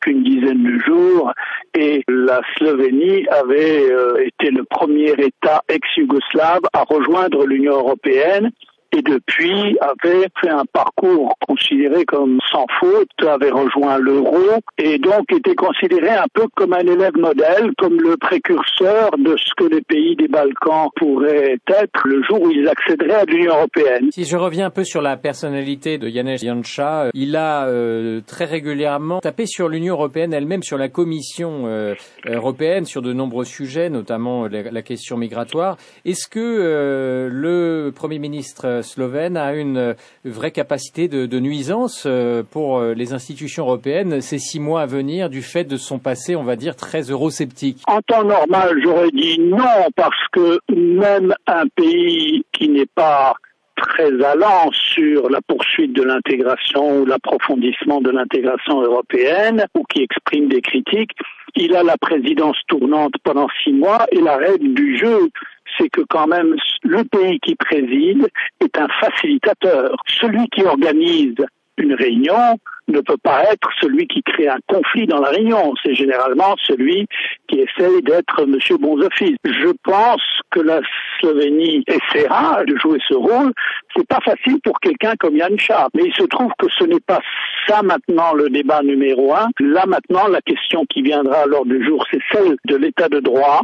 qu'une 0.00 0.22
dizaine 0.22 0.62
de 0.62 0.78
jours, 0.80 1.32
et 1.76 2.02
la 2.08 2.40
Slovénie 2.56 3.26
avait 3.28 3.73
euh, 3.82 4.24
été 4.24 4.50
le 4.50 4.64
premier 4.64 5.12
État 5.18 5.62
ex-yougoslave 5.68 6.62
à 6.72 6.84
rejoindre 6.84 7.46
l'Union 7.46 7.74
européenne 7.74 8.50
et 8.96 9.02
depuis 9.02 9.76
avait 9.80 10.28
fait 10.40 10.50
un 10.50 10.64
parcours 10.72 11.34
considéré 11.46 12.04
comme 12.04 12.38
sans 12.50 12.66
faute, 12.80 13.08
avait 13.26 13.50
rejoint 13.50 13.98
l'euro 13.98 14.38
et 14.78 14.98
donc 14.98 15.32
était 15.32 15.54
considéré 15.54 16.10
un 16.10 16.26
peu 16.32 16.44
comme 16.54 16.72
un 16.72 16.80
élève 16.80 17.16
modèle, 17.16 17.72
comme 17.78 18.00
le 18.00 18.16
précurseur 18.16 19.10
de 19.18 19.36
ce 19.36 19.50
que 19.56 19.64
les 19.64 19.80
pays 19.82 20.16
des 20.16 20.28
Balkans 20.28 20.88
pourraient 20.96 21.58
être 21.68 22.00
le 22.04 22.22
jour 22.22 22.42
où 22.42 22.50
ils 22.50 22.68
accéderaient 22.68 23.20
à 23.22 23.24
l'Union 23.24 23.54
européenne. 23.54 24.10
Si 24.12 24.24
je 24.24 24.36
reviens 24.36 24.66
un 24.66 24.70
peu 24.70 24.84
sur 24.84 25.02
la 25.02 25.16
personnalité 25.16 25.98
de 25.98 26.08
Janez 26.08 26.36
Janša, 26.38 27.04
euh, 27.04 27.10
il 27.14 27.36
a 27.36 27.66
euh, 27.66 28.20
très 28.26 28.44
régulièrement 28.44 29.20
tapé 29.20 29.46
sur 29.46 29.68
l'Union 29.68 29.94
européenne 29.94 30.32
elle-même, 30.32 30.62
sur 30.62 30.78
la 30.78 30.88
Commission 30.88 31.66
euh, 31.66 31.94
européenne, 32.26 32.84
sur 32.84 33.02
de 33.02 33.12
nombreux 33.12 33.44
sujets, 33.44 33.90
notamment 33.90 34.46
la, 34.46 34.70
la 34.70 34.82
question 34.82 35.16
migratoire. 35.16 35.76
Est-ce 36.04 36.28
que 36.28 36.38
euh, 36.40 37.28
le 37.30 37.92
Premier 37.94 38.18
ministre 38.18 38.82
slovène 38.84 39.36
a 39.36 39.54
une 39.54 39.76
euh, 39.76 39.94
vraie 40.24 40.50
capacité 40.50 41.08
de, 41.08 41.26
de 41.26 41.40
nuisance 41.40 42.04
euh, 42.06 42.42
pour 42.42 42.78
euh, 42.78 42.94
les 42.94 43.12
institutions 43.12 43.64
européennes 43.64 44.20
ces 44.20 44.38
six 44.38 44.60
mois 44.60 44.82
à 44.82 44.86
venir 44.86 45.30
du 45.30 45.42
fait 45.42 45.64
de 45.64 45.76
son 45.76 45.98
passé, 45.98 46.36
on 46.36 46.44
va 46.44 46.56
dire, 46.56 46.76
très 46.76 47.02
eurosceptique. 47.02 47.82
En 47.86 48.00
temps 48.02 48.24
normal, 48.24 48.78
j'aurais 48.82 49.10
dit 49.10 49.38
non, 49.40 49.88
parce 49.96 50.28
que 50.32 50.60
même 50.72 51.34
un 51.46 51.66
pays 51.74 52.44
qui 52.52 52.68
n'est 52.68 52.86
pas 52.94 53.34
très 53.76 54.24
allant 54.24 54.70
sur 54.72 55.28
la 55.30 55.40
poursuite 55.40 55.92
de 55.94 56.02
l'intégration 56.02 57.00
ou 57.00 57.06
l'approfondissement 57.06 58.00
de 58.00 58.10
l'intégration 58.10 58.80
européenne 58.80 59.66
ou 59.74 59.82
qui 59.84 60.02
exprime 60.02 60.48
des 60.48 60.60
critiques, 60.60 61.12
il 61.56 61.74
a 61.76 61.82
la 61.82 61.96
présidence 61.96 62.56
tournante 62.68 63.14
pendant 63.22 63.48
six 63.62 63.72
mois 63.72 64.06
et 64.12 64.20
la 64.20 64.36
règle 64.36 64.74
du 64.74 64.96
jeu, 64.96 65.30
c'est 65.78 65.88
que 65.88 66.02
quand 66.08 66.26
même 66.26 66.56
le 66.82 67.04
pays 67.04 67.38
qui 67.40 67.54
préside 67.54 68.28
est 68.60 68.78
un 68.78 68.88
facilitateur. 69.00 69.96
Celui 70.06 70.46
qui 70.48 70.62
organise 70.64 71.36
une 71.76 71.94
réunion 71.94 72.58
ne 72.88 73.00
peut 73.00 73.16
pas 73.22 73.44
être 73.44 73.68
celui 73.80 74.06
qui 74.06 74.22
crée 74.22 74.48
un 74.48 74.58
conflit 74.66 75.06
dans 75.06 75.20
la 75.20 75.30
réunion. 75.30 75.72
C'est 75.82 75.94
généralement 75.94 76.54
celui 76.62 77.06
qui 77.48 77.60
essaye 77.60 78.02
d'être 78.02 78.44
Monsieur 78.46 78.76
Bonzoffice. 78.76 79.36
Je 79.44 79.72
pense 79.82 80.22
que 80.50 80.60
la 80.60 80.80
Slovénie 81.18 81.82
essaiera 81.86 82.64
de 82.64 82.76
jouer 82.76 82.98
ce 83.08 83.14
rôle. 83.14 83.52
C'est 83.96 84.06
pas 84.06 84.20
facile 84.24 84.60
pour 84.62 84.78
quelqu'un 84.80 85.14
comme 85.18 85.36
Yann 85.36 85.58
Chap. 85.58 85.88
Mais 85.94 86.04
il 86.04 86.14
se 86.14 86.24
trouve 86.24 86.52
que 86.58 86.66
ce 86.78 86.84
n'est 86.84 87.00
pas 87.00 87.20
ça 87.66 87.82
maintenant 87.82 88.34
le 88.34 88.50
débat 88.50 88.82
numéro 88.82 89.34
un. 89.34 89.48
Là 89.60 89.86
maintenant, 89.86 90.28
la 90.28 90.42
question 90.42 90.84
qui 90.86 91.02
viendra 91.02 91.46
l'ordre 91.46 91.72
du 91.72 91.84
jour, 91.84 92.04
c'est 92.10 92.20
celle 92.32 92.56
de 92.66 92.76
l'état 92.76 93.08
de 93.08 93.20
droit. 93.20 93.62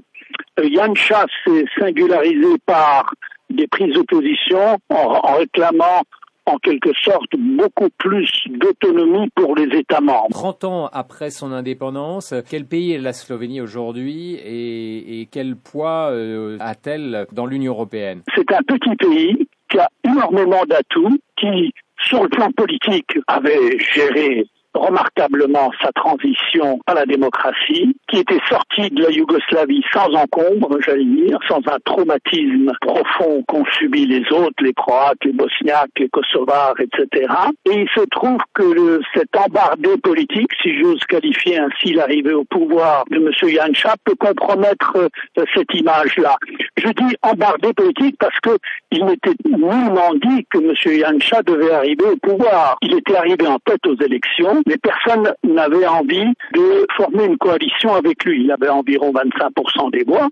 Euh, 0.58 0.68
Yann 0.68 0.94
s'est 0.96 1.64
singularisé 1.78 2.58
par 2.66 3.12
des 3.48 3.66
prises 3.66 3.94
de 3.94 4.02
position 4.02 4.78
en, 4.88 5.20
en 5.22 5.34
réclamant 5.36 6.02
en 6.46 6.56
quelque 6.58 6.90
sorte 7.02 7.30
beaucoup 7.36 7.88
plus 7.98 8.28
d'autonomie 8.48 9.28
pour 9.34 9.54
les 9.56 9.78
États 9.78 10.00
membres. 10.00 10.30
30 10.30 10.64
ans 10.64 10.90
après 10.92 11.30
son 11.30 11.52
indépendance, 11.52 12.34
quel 12.48 12.66
pays 12.66 12.92
est 12.92 12.98
la 12.98 13.12
Slovénie 13.12 13.60
aujourd'hui 13.60 14.34
et, 14.34 15.20
et, 15.20 15.26
quel 15.30 15.56
poids 15.56 16.10
euh, 16.10 16.56
a-t-elle 16.60 17.26
dans 17.32 17.46
l'Union 17.46 17.72
européenne? 17.72 18.22
C'est 18.34 18.50
un 18.52 18.62
petit 18.62 18.96
pays 18.96 19.48
qui 19.70 19.78
a 19.78 19.88
énormément 20.04 20.64
d'atouts, 20.66 21.18
qui, 21.36 21.72
sur 22.02 22.22
le 22.24 22.28
plan 22.28 22.50
politique, 22.52 23.12
avait 23.28 23.78
géré 23.78 24.46
remarquablement 24.74 25.70
sa 25.82 25.90
transition 25.92 26.80
à 26.86 26.94
la 26.94 27.06
démocratie, 27.06 27.96
qui 28.08 28.18
était 28.18 28.40
sorti 28.48 28.90
de 28.90 29.02
la 29.02 29.10
Yougoslavie 29.10 29.82
sans 29.92 30.12
encombre, 30.14 30.78
j'allais 30.84 31.04
dire, 31.04 31.38
sans 31.48 31.58
un 31.66 31.78
traumatisme 31.84 32.72
profond 32.80 33.42
qu'ont 33.48 33.64
subi 33.78 34.06
les 34.06 34.30
autres, 34.32 34.62
les 34.62 34.72
Croates, 34.72 35.18
les 35.24 35.32
Bosniaques, 35.32 35.90
les 35.98 36.08
Kosovars, 36.08 36.74
etc. 36.80 37.32
Et 37.66 37.80
il 37.82 37.88
se 37.94 38.04
trouve 38.10 38.38
que 38.54 38.62
le, 38.62 39.00
cet 39.14 39.36
embardé 39.36 39.96
politique, 39.98 40.50
si 40.62 40.78
j'ose 40.78 41.02
qualifier 41.08 41.58
ainsi 41.58 41.92
l'arrivée 41.92 42.34
au 42.34 42.44
pouvoir 42.44 43.04
de 43.10 43.16
M. 43.16 43.30
Janša, 43.32 43.94
peut 44.04 44.14
compromettre 44.14 44.96
euh, 44.96 45.44
cette 45.54 45.72
image-là. 45.74 46.36
Je 46.76 46.88
dis 46.88 47.16
embardé 47.22 47.72
politique 47.72 48.16
parce 48.18 48.38
que 48.40 48.56
il 48.90 49.04
n'était 49.04 49.34
nullement 49.44 50.14
dit 50.14 50.46
que 50.50 50.58
M. 50.58 50.74
Janša 50.74 51.42
devait 51.42 51.72
arriver 51.72 52.04
au 52.04 52.16
pouvoir. 52.16 52.76
Il 52.82 52.94
était 52.94 53.16
arrivé 53.16 53.46
en 53.46 53.58
tête 53.58 53.86
aux 53.86 53.96
élections 53.96 54.62
mais 54.66 54.76
personne 54.78 55.32
n'avait 55.44 55.86
envie 55.86 56.26
de 56.54 56.86
former 56.96 57.24
une 57.24 57.38
coalition 57.38 57.94
avec 57.94 58.24
lui. 58.24 58.44
Il 58.44 58.52
avait 58.52 58.68
environ 58.68 59.12
25% 59.12 59.90
des 59.92 60.04
voix 60.04 60.28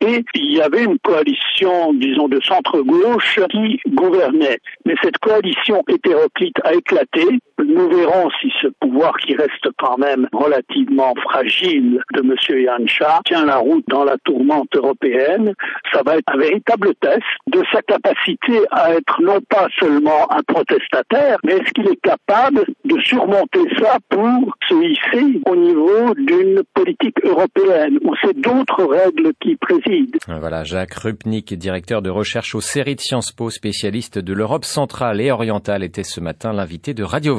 et 0.00 0.24
il 0.34 0.52
y 0.52 0.60
avait 0.60 0.84
une 0.84 0.98
coalition, 0.98 1.92
disons, 1.94 2.28
de 2.28 2.40
centre-gauche 2.40 3.40
qui 3.50 3.80
gouvernait. 3.88 4.58
Mais 4.84 4.94
cette 5.02 5.18
coalition 5.18 5.82
hétéroclite 5.88 6.56
a 6.64 6.74
éclaté. 6.74 7.26
Nous 7.58 7.88
verrons 7.88 8.28
si 8.40 8.50
ce 8.60 8.68
pouvoir 8.80 9.16
qui 9.18 9.34
reste 9.34 9.68
quand 9.78 9.98
même 9.98 10.28
relativement 10.32 11.14
fragile 11.22 12.00
de 12.14 12.20
M. 12.20 12.34
Janša 12.38 13.20
tient 13.26 13.46
la 13.46 13.56
route 13.56 13.84
dans 13.88 14.04
la 14.04 14.16
tourmente 14.24 14.68
européenne. 14.74 15.54
Ça 15.92 16.02
va 16.04 16.16
être 16.16 16.32
un 16.32 16.38
véritable 16.38 16.94
test 17.00 17.22
de 17.46 17.62
sa 17.72 17.82
capacité 17.82 18.60
à 18.70 18.92
être 18.92 19.20
non 19.22 19.40
pas 19.48 19.68
seulement 19.78 20.30
un 20.30 20.42
protestataire, 20.46 21.38
mais 21.44 21.54
est-ce 21.54 21.72
qu'il 21.72 21.88
est 21.88 22.00
capable 22.02 22.64
de 22.84 23.00
surmonter 23.00 23.60
ça 23.80 23.98
pour 24.08 24.54
se 24.68 24.74
hisser 24.74 25.40
au 25.46 25.56
niveau 25.56 26.14
d'une 26.14 26.62
politique 26.74 27.16
européenne 27.24 27.98
où 28.02 28.14
c'est 28.22 28.38
d'autres 28.38 28.84
règles 28.84 29.32
qui 29.40 29.56
président? 29.56 30.18
Voilà, 30.28 30.64
Jacques 30.64 30.94
Rupnik, 30.94 31.54
directeur 31.54 32.02
de 32.02 32.10
recherche 32.10 32.54
aux 32.54 32.60
séries 32.60 32.96
de 32.96 33.00
Sciences 33.00 33.32
Po, 33.32 33.50
spécialiste 33.50 34.18
de 34.18 34.32
l'Europe 34.32 34.64
centrale 34.64 35.20
et 35.20 35.30
orientale, 35.30 35.82
était 35.82 36.04
ce 36.04 36.20
matin 36.20 36.52
l'invité 36.52 36.94
de 36.94 37.02
Radio 37.02 37.36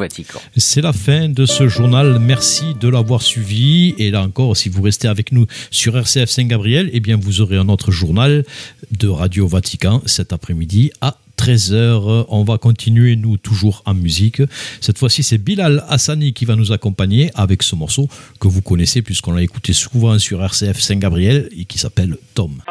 C'est 0.58 0.82
la 0.82 0.94
fin 0.94 1.30
de 1.30 1.46
ce 1.46 1.68
journal. 1.68 2.20
Merci 2.20 2.76
de 2.80 2.88
l'avoir 2.88 3.22
suivi. 3.22 3.96
Et 3.98 4.12
là 4.12 4.22
encore, 4.22 4.58
si 4.58 4.70
vous 4.70 4.82
restez 4.82 5.08
avec 5.08 5.32
nous 5.32 5.46
sur 5.72 5.98
RCF 5.98 6.30
Saint-Gabriel, 6.30 6.90
eh 6.94 7.00
bien, 7.00 7.18
vous 7.18 7.42
aurez 7.42 7.58
un 7.58 7.70
autre 7.70 7.92
journal 7.92 8.44
de 8.92 9.08
Radio 9.08 9.48
Vatican 9.48 10.02
cet 10.06 10.34
après-midi 10.34 10.92
à 11.02 11.18
13h. 11.38 12.26
On 12.30 12.44
va 12.44 12.58
continuer, 12.58 13.16
nous, 13.16 13.38
toujours 13.38 13.82
en 13.86 13.94
musique. 13.94 14.42
Cette 14.82 14.98
fois-ci, 14.98 15.24
c'est 15.24 15.38
Bilal 15.38 15.84
Hassani 15.90 16.34
qui 16.34 16.46
va 16.46 16.56
nous 16.56 16.72
accompagner 16.72 17.32
avec 17.36 17.64
ce 17.64 17.76
morceau 17.76 18.08
que 18.40 18.48
vous 18.48 18.62
connaissez 18.62 19.02
puisqu'on 19.02 19.32
l'a 19.32 19.42
écouté 19.42 19.74
souvent 19.74 20.18
sur 20.20 20.44
RCF 20.44 20.80
Saint-Gabriel 20.80 21.50
et 21.58 21.66
qui 21.66 21.80
s'appelle 21.80 22.18
Tom. 22.34 22.62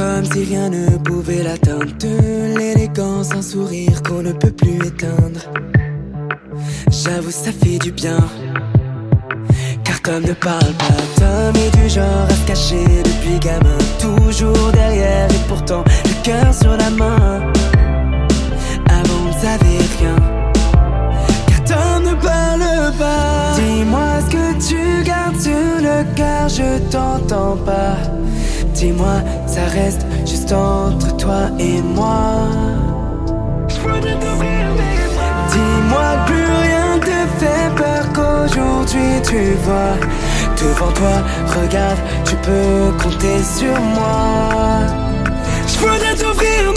Comme 0.00 0.24
si 0.24 0.44
rien 0.44 0.70
ne 0.70 0.96
pouvait 0.96 1.42
l'atteindre. 1.42 1.92
De 1.98 2.58
l'élégance, 2.58 3.32
un 3.32 3.42
sourire 3.42 4.02
qu'on 4.02 4.22
ne 4.22 4.32
peut 4.32 4.50
plus 4.50 4.78
éteindre. 4.86 5.42
J'avoue, 6.90 7.30
ça 7.30 7.52
fait 7.52 7.78
du 7.78 7.92
bien. 7.92 8.20
Car 9.84 10.00
Tom 10.00 10.22
ne 10.22 10.32
parle 10.32 10.72
pas. 10.84 11.02
Tom 11.20 11.54
est 11.64 11.72
du 11.78 11.88
genre 11.90 12.26
à 12.32 12.34
se 12.34 12.46
cacher 12.46 12.86
depuis 13.08 13.38
gamin. 13.40 13.78
Toujours 13.98 14.72
derrière 14.72 15.28
et 15.30 15.44
pourtant 15.48 15.84
le 16.10 16.24
cœur 16.24 16.54
sur 16.54 16.74
la 16.82 16.90
main. 16.90 17.52
Avant, 18.98 19.20
on 19.24 19.28
ne 19.28 19.40
savait 19.46 19.84
rien. 19.98 20.16
Car 21.48 21.62
Tom 21.70 22.04
ne 22.10 22.14
parle 22.14 22.96
pas. 22.96 23.54
Dis-moi 23.56 24.08
ce 24.24 24.30
que 24.36 24.46
tu 24.68 25.04
gardes 25.04 25.38
sur 25.38 25.74
le 25.88 25.98
cœur, 26.14 26.48
je 26.48 26.78
t'entends 26.90 27.58
pas. 27.58 27.96
Dis-moi, 28.74 29.16
ça 29.50 29.64
reste 29.64 30.06
juste 30.26 30.52
entre 30.52 31.16
toi 31.16 31.50
et 31.58 31.82
moi. 31.82 32.46
Dis-moi 35.52 36.08
plus 36.26 36.48
rien 36.66 36.98
te 37.00 37.18
fait 37.40 37.68
peur 37.76 38.02
qu'aujourd'hui 38.14 39.20
tu 39.28 39.54
vois. 39.64 39.96
Devant 40.60 40.92
toi, 40.92 41.16
regarde, 41.58 41.98
tu 42.24 42.36
peux 42.36 42.92
compter 43.02 43.42
sur 43.42 43.80
moi. 43.80 44.86
Je 45.66 45.78
voudrais 45.78 46.14
t'ouvrir 46.14 46.72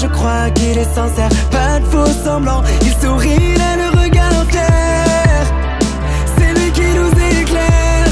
je 0.00 0.06
crois 0.06 0.50
qu'il 0.50 0.78
est 0.78 0.94
sincère. 0.94 1.28
Pas 1.50 1.78
de 1.78 1.84
faux 1.84 2.12
semblants, 2.24 2.62
il 2.82 2.92
sourit, 2.94 3.36
il 3.54 3.60
a 3.60 3.76
le 3.76 3.88
regard 4.02 4.46
clair. 4.48 5.42
C'est 6.36 6.52
lui 6.58 6.70
qui 6.72 6.88
nous 6.98 7.10
éclaire. 7.40 8.08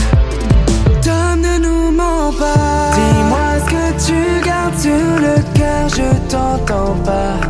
Tom 1.02 1.40
ne 1.40 1.58
nous 1.58 1.90
ment 1.90 2.32
pas. 2.32 2.90
Dis-moi 2.94 3.48
ce 3.64 3.70
que 3.74 4.06
tu 4.06 4.46
gardes 4.46 4.78
sur 4.78 5.20
le 5.26 5.34
cœur, 5.58 5.88
je 5.88 6.08
t'entends 6.30 6.94
pas. 7.04 7.47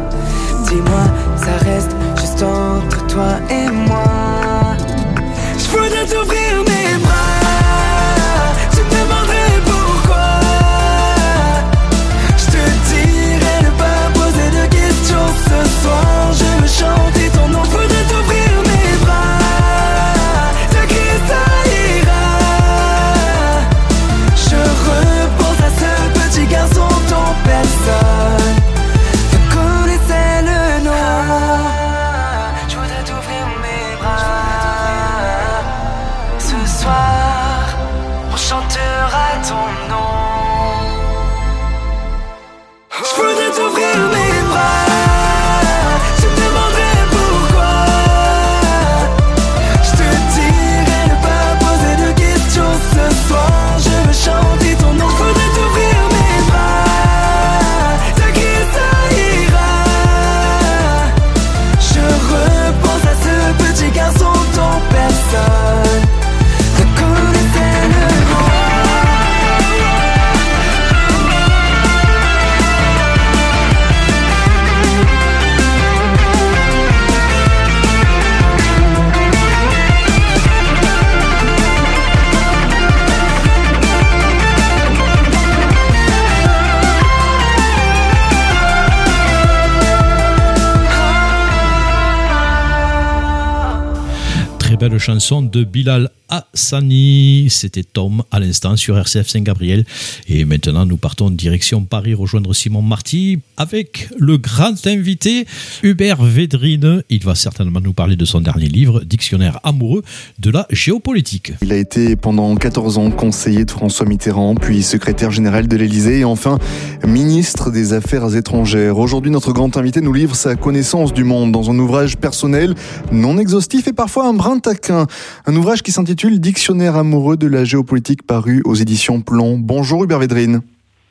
Chanson 95.09 95.41
de 95.41 95.65
Bilal 95.65 96.11
Hassani. 96.59 97.47
C'était 97.51 97.85
Tom 97.85 98.25
à 98.33 98.41
l'instant 98.41 98.77
sur 98.77 98.99
RCF 98.99 99.29
Saint-Gabriel. 99.29 99.85
Et 100.29 100.45
maintenant, 100.45 100.85
nous 100.87 100.97
partons 100.97 101.31
direction 101.31 101.85
Paris 101.85 102.15
rejoindre 102.15 102.53
Simon 102.53 102.83
Marty 102.83 103.39
avec 103.57 104.09
le 104.19 104.39
grand 104.39 104.87
invité 104.87 105.47
Hubert 105.85 106.23
Védrine. 106.23 107.03
Il 107.11 107.25
va 107.25 107.37
certainement 107.37 107.81
nous 107.81 107.93
parler 107.93 108.17
de 108.17 108.25
son 108.25 108.41
dernier 108.41 108.67
livre, 108.67 109.03
Dictionnaire 109.05 109.61
amoureux 109.63 110.03
de 110.41 110.51
la 110.51 110.67
géopolitique. 110.71 111.53
Il 111.63 111.73
a 111.73 111.77
été 111.77 112.17
pendant 112.17 112.55
14 112.57 112.99
ans 112.99 113.11
conseiller 113.13 113.65
de 113.65 113.71
François 113.71 114.07
Mitterrand, 114.07 114.57
puis 114.57 114.83
secrétaire 114.83 115.31
général 115.31 115.69
de 115.69 115.77
l'Élysée 115.77 116.21
et 116.21 116.25
enfin 116.25 116.59
ministre 117.07 117.71
des 117.71 117.93
Affaires 117.93 118.35
étrangères. 118.35 118.99
Aujourd'hui, 118.99 119.31
notre 119.31 119.53
grand 119.53 119.77
invité 119.77 120.01
nous 120.01 120.13
livre 120.13 120.35
sa 120.35 120.57
connaissance 120.57 121.13
du 121.13 121.23
monde 121.23 121.53
dans 121.53 121.71
un 121.71 121.79
ouvrage 121.79 122.17
personnel, 122.17 122.75
non 123.13 123.39
exhaustif 123.39 123.87
et 123.87 123.93
parfois 123.93 124.27
un 124.27 124.35
brin 124.35 124.59
taquin. 124.59 125.07
Un 125.47 125.55
ouvrage 125.55 125.83
qui 125.83 125.93
s'intitule 125.93 126.41
Dictionnaire 126.49 126.97
amoureux 126.97 127.37
de 127.37 127.47
la 127.47 127.65
géopolitique 127.65 128.23
paru 128.27 128.63
aux 128.65 128.75
éditions 128.75 129.21
Plomb. 129.21 129.59
Bonjour 129.59 130.05
Hubert 130.05 130.19
Védrine. 130.19 130.63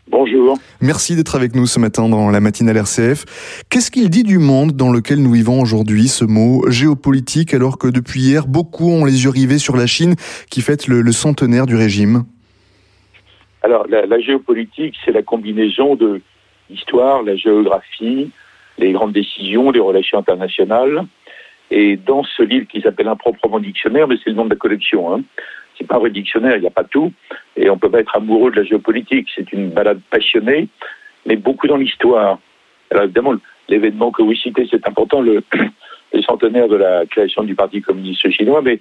Bonjour. 0.10 0.58
Merci 0.82 1.16
d'être 1.16 1.36
avec 1.36 1.54
nous 1.54 1.68
ce 1.68 1.80
matin 1.80 2.10
dans 2.10 2.32
la 2.32 2.40
matinale 2.40 2.78
RCF. 2.78 3.64
Qu'est-ce 3.70 3.92
qu'il 3.92 4.10
dit 4.10 4.24
du 4.24 4.40
monde 4.40 4.72
dans 4.72 4.92
lequel 4.92 5.22
nous 5.22 5.32
vivons 5.32 5.62
aujourd'hui, 5.62 6.08
ce 6.08 6.26
mot 6.26 6.68
géopolitique, 6.72 7.54
alors 7.54 7.78
que 7.78 7.88
depuis 7.88 8.22
hier, 8.22 8.48
beaucoup 8.48 8.90
ont 8.90 9.06
les 9.06 9.26
yeux 9.26 9.30
rivés 9.30 9.60
sur 9.60 9.78
la 9.78 9.86
Chine 9.86 10.16
qui 10.50 10.62
fête 10.62 10.88
le, 10.88 11.04
le 11.04 11.12
centenaire 11.12 11.68
du 11.68 11.76
régime? 11.76 12.24
Alors, 13.62 13.86
la, 13.88 14.08
la 14.08 14.20
géopolitique, 14.20 14.96
c'est 15.06 15.12
la 15.12 15.22
combinaison 15.22 15.94
de 15.94 16.20
l'histoire, 16.72 17.22
la 17.22 17.36
géographie, 17.36 18.32
les 18.80 18.92
grandes 18.92 19.14
décisions, 19.14 19.70
les 19.70 19.82
relations 19.82 20.18
internationales. 20.18 21.06
Et 21.72 21.98
dans 21.98 22.24
ce 22.24 22.44
livre 22.44 22.68
qui 22.68 22.82
s'appelle 22.82 23.08
Improprement 23.08 23.60
dictionnaire, 23.60 24.08
mais 24.08 24.16
c'est 24.24 24.30
le 24.30 24.36
nom 24.36 24.46
de 24.46 24.52
la 24.52 24.56
collection, 24.56 25.14
hein, 25.14 25.22
c'est 25.78 25.86
pas 25.86 25.96
un 25.96 26.00
vrai 26.00 26.10
dictionnaire, 26.10 26.56
il 26.56 26.62
n'y 26.62 26.68
a 26.68 26.72
pas 26.72 26.84
tout, 26.84 27.12
et 27.56 27.70
on 27.70 27.78
peut 27.78 27.90
pas 27.90 28.00
être 28.00 28.16
amoureux 28.16 28.52
de 28.52 28.58
la 28.58 28.64
géopolitique. 28.64 29.30
C'est 29.36 29.52
une 29.54 29.70
balade 29.70 30.00
passionnée, 30.10 30.70
mais 31.26 31.36
beaucoup 31.36 31.68
dans 31.68 31.78
l'histoire. 31.78 32.40
Alors 32.90 33.04
évidemment, 33.04 33.36
l'événement 33.68 34.12
que 34.12 34.24
vous 34.24 34.34
citez, 34.34 34.68
c'est 34.70 34.88
important, 34.88 35.22
le, 35.22 35.44
le 36.14 36.22
centenaire 36.22 36.68
de 36.68 36.78
la 36.78 37.06
création 37.06 37.44
du 37.44 37.54
Parti 37.54 37.82
communiste 37.82 38.30
chinois, 38.32 38.62
mais 38.62 38.80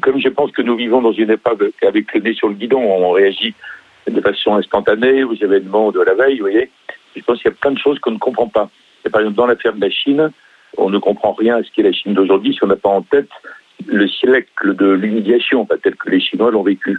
comme 0.00 0.20
je 0.20 0.28
pense 0.28 0.52
que 0.52 0.62
nous 0.62 0.76
vivons 0.76 1.02
dans 1.02 1.12
une 1.12 1.30
époque 1.30 1.62
avec 1.82 2.12
le 2.14 2.20
nez 2.20 2.34
sur 2.34 2.48
le 2.48 2.54
guidon, 2.54 2.80
on 2.80 3.10
réagit 3.10 3.54
de 4.06 4.20
façon 4.20 4.54
instantanée 4.54 5.24
aux 5.24 5.34
événements 5.34 5.90
de 5.90 6.00
la 6.00 6.14
veille, 6.14 6.36
vous 6.36 6.44
voyez, 6.44 6.70
je 7.16 7.22
pense 7.22 7.38
qu'il 7.42 7.50
y 7.50 7.54
a 7.54 7.56
plein 7.60 7.72
de 7.72 7.78
choses 7.78 7.98
qu'on 7.98 8.12
ne 8.12 8.18
comprend 8.18 8.48
pas. 8.48 8.70
Et 9.04 9.10
par 9.10 9.20
exemple, 9.20 9.36
dans 9.36 9.46
l'affaire 9.46 9.74
de 9.74 9.80
la 9.80 9.90
Chine, 9.90 10.30
on 10.76 10.90
ne 10.90 10.98
comprend 10.98 11.32
rien 11.32 11.56
à 11.56 11.62
ce 11.62 11.70
qu'est 11.72 11.82
la 11.82 11.92
Chine 11.92 12.14
d'aujourd'hui 12.14 12.54
si 12.54 12.62
on 12.62 12.66
n'a 12.68 12.76
pas 12.76 12.90
en 12.90 13.02
tête 13.02 13.28
le 13.86 14.08
siècle 14.08 14.74
de 14.74 14.90
l'humiliation, 14.90 15.66
tel 15.82 15.94
que 15.94 16.10
les 16.10 16.20
Chinois 16.20 16.50
l'ont 16.50 16.62
vécu. 16.62 16.98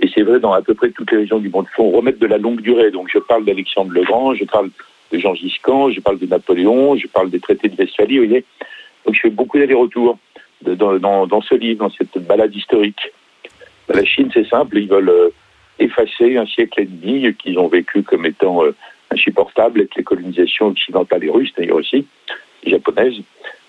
Et 0.00 0.08
c'est 0.14 0.22
vrai 0.22 0.40
dans 0.40 0.52
à 0.52 0.62
peu 0.62 0.74
près 0.74 0.90
toutes 0.90 1.10
les 1.12 1.18
régions 1.18 1.38
du 1.38 1.48
monde. 1.48 1.66
Il 1.70 1.74
faut 1.74 1.90
remettre 1.90 2.18
de 2.18 2.26
la 2.26 2.38
longue 2.38 2.60
durée. 2.60 2.90
Donc 2.90 3.08
je 3.12 3.18
parle 3.18 3.44
d'Alexandre 3.44 3.92
le 3.92 4.02
Grand, 4.02 4.34
je 4.34 4.44
parle 4.44 4.70
de 5.12 5.18
Jean 5.18 5.34
Giscan, 5.34 5.90
je 5.90 6.00
parle 6.00 6.18
de 6.18 6.26
Napoléon, 6.26 6.96
je 6.96 7.06
parle 7.06 7.30
des 7.30 7.40
traités 7.40 7.68
de 7.68 7.76
Westphalie, 7.76 8.18
vous 8.18 8.26
voyez. 8.26 8.44
Donc 9.04 9.14
je 9.14 9.20
fais 9.20 9.30
beaucoup 9.30 9.58
d'allers-retours 9.58 10.18
dans, 10.62 11.42
ce 11.42 11.54
livre, 11.54 11.80
dans 11.80 11.90
cette 11.90 12.18
balade 12.26 12.54
historique. 12.54 13.12
La 13.88 14.04
Chine, 14.04 14.30
c'est 14.32 14.48
simple, 14.48 14.78
ils 14.78 14.88
veulent 14.88 15.10
euh, 15.10 15.28
effacer 15.78 16.38
un 16.38 16.46
siècle 16.46 16.80
et 16.80 16.86
demi 16.86 17.34
qu'ils 17.34 17.58
ont 17.58 17.68
vécu 17.68 18.02
comme 18.02 18.24
étant 18.24 18.64
euh, 18.64 18.74
insupportable 19.10 19.80
avec 19.80 19.94
les 19.94 20.02
colonisations 20.02 20.68
occidentales 20.68 21.22
et 21.22 21.30
russes, 21.30 21.52
d'ailleurs 21.56 21.76
aussi, 21.76 22.06
et 22.64 22.70
japonaises. 22.70 23.14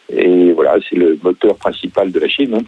Et 0.10 0.52
voilà, 0.54 0.78
c'est 0.88 0.96
le 0.96 1.18
moteur 1.24 1.56
principal 1.56 2.12
de 2.12 2.20
la 2.20 2.28
Chine. 2.28 2.56
Hein. 2.56 2.64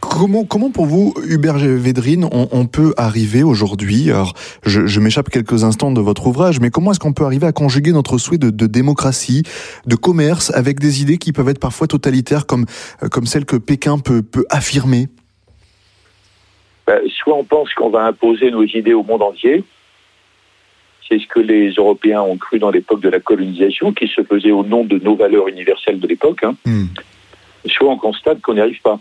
Comment, 0.00 0.44
comment 0.44 0.70
pour 0.70 0.86
vous, 0.86 1.14
Hubert 1.28 1.56
Védrine, 1.56 2.24
on, 2.30 2.48
on 2.52 2.66
peut 2.66 2.92
arriver 2.96 3.42
aujourd'hui, 3.42 4.10
alors 4.10 4.34
je, 4.64 4.86
je 4.86 5.00
m'échappe 5.00 5.30
quelques 5.30 5.64
instants 5.64 5.90
de 5.90 6.00
votre 6.00 6.26
ouvrage, 6.26 6.60
mais 6.60 6.70
comment 6.70 6.92
est-ce 6.92 7.00
qu'on 7.00 7.12
peut 7.12 7.24
arriver 7.24 7.46
à 7.46 7.52
conjuguer 7.52 7.92
notre 7.92 8.18
souhait 8.18 8.38
de, 8.38 8.50
de, 8.50 8.66
démocratie, 8.66 9.42
de 9.86 9.96
commerce, 9.96 10.52
avec 10.54 10.80
des 10.80 11.02
idées 11.02 11.18
qui 11.18 11.32
peuvent 11.32 11.48
être 11.48 11.60
parfois 11.60 11.86
totalitaires 11.86 12.46
comme, 12.46 12.66
comme 13.10 13.26
celles 13.26 13.44
que 13.44 13.56
Pékin 13.56 13.98
peut, 13.98 14.22
peut 14.22 14.44
affirmer? 14.50 15.08
Ben, 16.86 17.00
Soit 17.22 17.36
on 17.36 17.44
pense 17.44 17.72
qu'on 17.74 17.90
va 17.90 18.04
imposer 18.04 18.50
nos 18.50 18.64
idées 18.64 18.94
au 18.94 19.02
monde 19.02 19.22
entier, 19.22 19.64
c'est 21.08 21.18
ce 21.18 21.26
que 21.26 21.40
les 21.40 21.70
Européens 21.72 22.22
ont 22.22 22.36
cru 22.36 22.58
dans 22.58 22.70
l'époque 22.70 23.00
de 23.00 23.08
la 23.08 23.20
colonisation, 23.20 23.92
qui 23.92 24.08
se 24.08 24.22
faisait 24.22 24.50
au 24.50 24.64
nom 24.64 24.84
de 24.84 24.98
nos 24.98 25.16
valeurs 25.16 25.48
universelles 25.48 26.00
de 26.00 26.06
l'époque. 26.06 26.42
Hein. 26.44 26.56
Mm. 26.64 26.86
Soit 27.66 27.88
on 27.88 27.98
constate 27.98 28.40
qu'on 28.40 28.54
n'y 28.54 28.60
arrive 28.60 28.80
pas. 28.80 28.98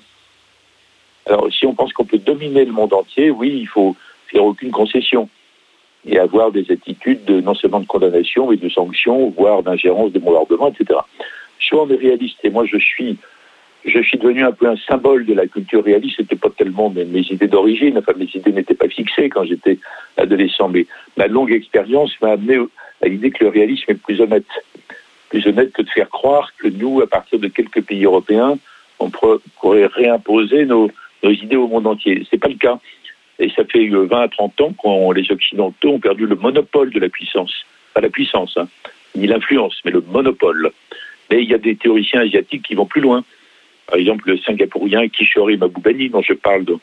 Alors, 1.26 1.52
si 1.52 1.66
on 1.66 1.74
pense 1.74 1.94
qu'on 1.94 2.06
peut 2.06 2.20
dominer 2.20 2.66
le 2.66 2.72
monde 2.72 2.94
entier, 2.94 3.32
oui, 3.32 3.58
il 3.60 3.68
faut 3.68 3.96
faire 4.28 4.44
aucune 4.44 4.72
concession 4.72 5.30
et 6.08 6.20
avoir 6.20 6.52
des 6.52 6.72
attitudes 6.72 7.26
de, 7.26 7.42
non 7.42 7.56
seulement 7.56 7.80
de 7.80 7.88
condamnation, 7.88 8.50
mais 8.50 8.58
de 8.58 8.70
sanctions, 8.70 9.34
voire 9.36 9.64
d'ingérence, 9.64 10.12
de 10.12 10.20
bombardement, 10.20 10.70
etc. 10.70 11.00
Soit 11.60 11.84
on 11.84 11.90
est 11.90 11.96
réaliste, 11.96 12.38
et 12.44 12.52
moi 12.52 12.66
je 12.66 12.78
suis, 12.78 13.18
je 13.86 14.02
suis 14.02 14.18
devenu 14.18 14.44
un 14.44 14.52
peu 14.52 14.68
un 14.68 14.78
symbole 14.88 15.26
de 15.26 15.34
la 15.34 15.48
culture 15.48 15.84
réaliste. 15.84 16.18
C'était 16.18 16.36
pas 16.36 16.50
tellement 16.50 16.90
mes, 16.90 17.04
idées 17.04 17.48
d'origine, 17.48 17.98
enfin 17.98 18.14
mes 18.18 18.30
idées 18.34 18.52
n'étaient 18.52 18.74
pas 18.74 18.88
fixées 18.88 19.30
quand 19.30 19.46
j'étais 19.46 19.80
adolescent, 20.18 20.70
mais 20.70 20.86
ma 21.18 21.28
longue 21.28 21.52
expérience 21.52 22.12
m'a 22.22 22.32
amené 22.32 22.60
à 23.02 23.08
l'idée 23.08 23.32
que 23.32 23.44
le 23.44 23.50
réalisme 23.50 23.92
est 23.92 24.02
plus 24.02 24.20
honnête, 24.22 24.46
plus 25.30 25.46
honnête 25.48 25.72
que 25.72 25.84
de 25.84 25.90
faire 25.90 26.10
croire 26.10 26.52
que 26.58 26.68
nous, 26.68 27.02
à 27.02 27.08
partir 27.08 27.40
de 27.40 27.48
quelques 27.48 27.82
pays 27.82 28.06
européens, 28.06 28.58
on 29.00 29.10
pourrait 29.10 29.88
réimposer 29.88 30.66
nos 30.66 30.90
idées 31.24 31.58
au 31.58 31.68
monde 31.68 31.88
entier. 31.88 32.26
Ce 32.30 32.36
n'est 32.36 32.40
pas 32.40 32.48
le 32.48 32.56
cas. 32.56 32.80
Et 33.40 33.50
ça 33.50 33.66
fait 33.66 33.88
20 33.88 34.10
à 34.18 34.28
30 34.30 34.62
ans 34.62 34.74
que 34.74 35.14
les 35.14 35.30
Occidentaux 35.32 35.90
ont 35.90 36.00
perdu 36.00 36.26
le 36.26 36.36
monopole 36.36 36.92
de 36.92 37.00
la 37.00 37.10
puissance. 37.10 37.66
Pas 37.94 38.02
la 38.02 38.10
puissance, 38.10 38.56
hein, 38.58 38.68
ni 39.16 39.28
l'influence, 39.28 39.80
mais 39.84 39.92
le 39.92 40.02
monopole. 40.02 40.72
Mais 41.30 41.44
il 41.44 41.50
y 41.50 41.54
a 41.54 41.58
des 41.58 41.76
théoriciens 41.76 42.22
asiatiques 42.22 42.64
qui 42.64 42.76
vont 42.76 42.86
plus 42.86 43.02
loin. 43.02 43.24
Par 43.88 44.00
exemple, 44.00 44.30
le 44.30 44.38
singapourien 44.38 45.08
Kishori 45.10 45.58
Mabubani, 45.58 46.10
dont 46.10 46.22
je 46.22 46.34
parle 46.34 46.66
dans, 46.66 46.80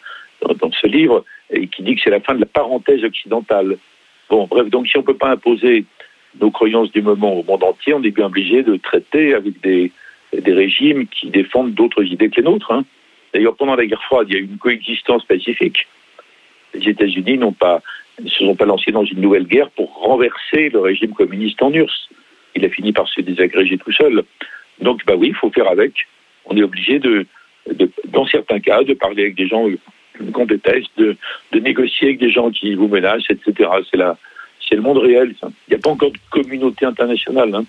ce 0.72 0.86
livre, 0.86 1.24
et 1.50 1.66
qui 1.66 1.82
dit 1.82 1.96
que 1.96 2.00
c'est 2.02 2.10
la 2.10 2.20
fin 2.20 2.34
de 2.34 2.40
la 2.40 2.46
parenthèse 2.46 3.04
occidentale. 3.04 3.78
Bon, 4.28 4.46
bref, 4.46 4.68
donc 4.68 4.88
si 4.88 4.96
on 4.96 5.00
ne 5.00 5.06
peut 5.06 5.16
pas 5.16 5.30
imposer 5.30 5.84
nos 6.40 6.50
croyances 6.50 6.90
du 6.92 7.02
moment 7.02 7.34
au 7.34 7.42
monde 7.42 7.62
entier, 7.64 7.94
on 7.94 8.02
est 8.02 8.10
bien 8.10 8.26
obligé 8.26 8.62
de 8.62 8.76
traiter 8.76 9.34
avec 9.34 9.60
des, 9.60 9.92
des 10.32 10.52
régimes 10.52 11.06
qui 11.06 11.30
défendent 11.30 11.74
d'autres 11.74 12.04
idées 12.04 12.30
que 12.30 12.36
les 12.36 12.42
nôtres. 12.42 12.72
Hein. 12.72 12.84
D'ailleurs, 13.32 13.56
pendant 13.56 13.76
la 13.76 13.86
guerre 13.86 14.02
froide, 14.02 14.26
il 14.30 14.34
y 14.34 14.36
a 14.38 14.40
eu 14.40 14.44
une 14.44 14.58
coexistence 14.58 15.24
pacifique. 15.24 15.86
Les 16.74 16.88
États-Unis 16.88 17.38
n'ont 17.38 17.52
pas, 17.52 17.82
ne 18.20 18.28
se 18.28 18.44
sont 18.44 18.56
pas 18.56 18.64
lancés 18.64 18.92
dans 18.92 19.04
une 19.04 19.20
nouvelle 19.20 19.46
guerre 19.46 19.70
pour 19.70 19.94
renverser 19.94 20.70
le 20.70 20.80
régime 20.80 21.12
communiste 21.12 21.60
en 21.62 21.72
URSS. 21.72 22.08
Il 22.54 22.64
a 22.64 22.68
fini 22.68 22.92
par 22.92 23.08
se 23.08 23.20
désagréger 23.20 23.78
tout 23.78 23.92
seul. 23.92 24.24
Donc, 24.80 25.04
bah 25.06 25.14
oui, 25.16 25.28
il 25.28 25.34
faut 25.34 25.50
faire 25.50 25.68
avec. 25.68 25.92
On 26.46 26.56
est 26.56 26.62
obligé 26.62 27.00
dans 28.08 28.26
certains 28.26 28.60
cas, 28.60 28.82
de 28.82 28.94
parler 28.94 29.22
avec 29.22 29.36
des 29.36 29.46
gens 29.46 29.66
qu'on 30.32 30.46
déteste, 30.46 30.90
de, 30.96 31.16
négocier 31.58 32.08
avec 32.08 32.20
des 32.20 32.30
gens 32.30 32.50
qui 32.50 32.74
vous 32.74 32.88
menacent, 32.88 33.30
etc. 33.30 33.70
C'est 33.90 33.96
la, 33.96 34.16
c'est 34.68 34.76
le 34.76 34.82
monde 34.82 34.98
réel. 34.98 35.34
Il 35.42 35.70
n'y 35.70 35.76
a 35.76 35.78
pas 35.78 35.90
encore 35.90 36.10
de 36.10 36.18
communauté 36.30 36.84
internationale. 36.84 37.54
Hein 37.54 37.64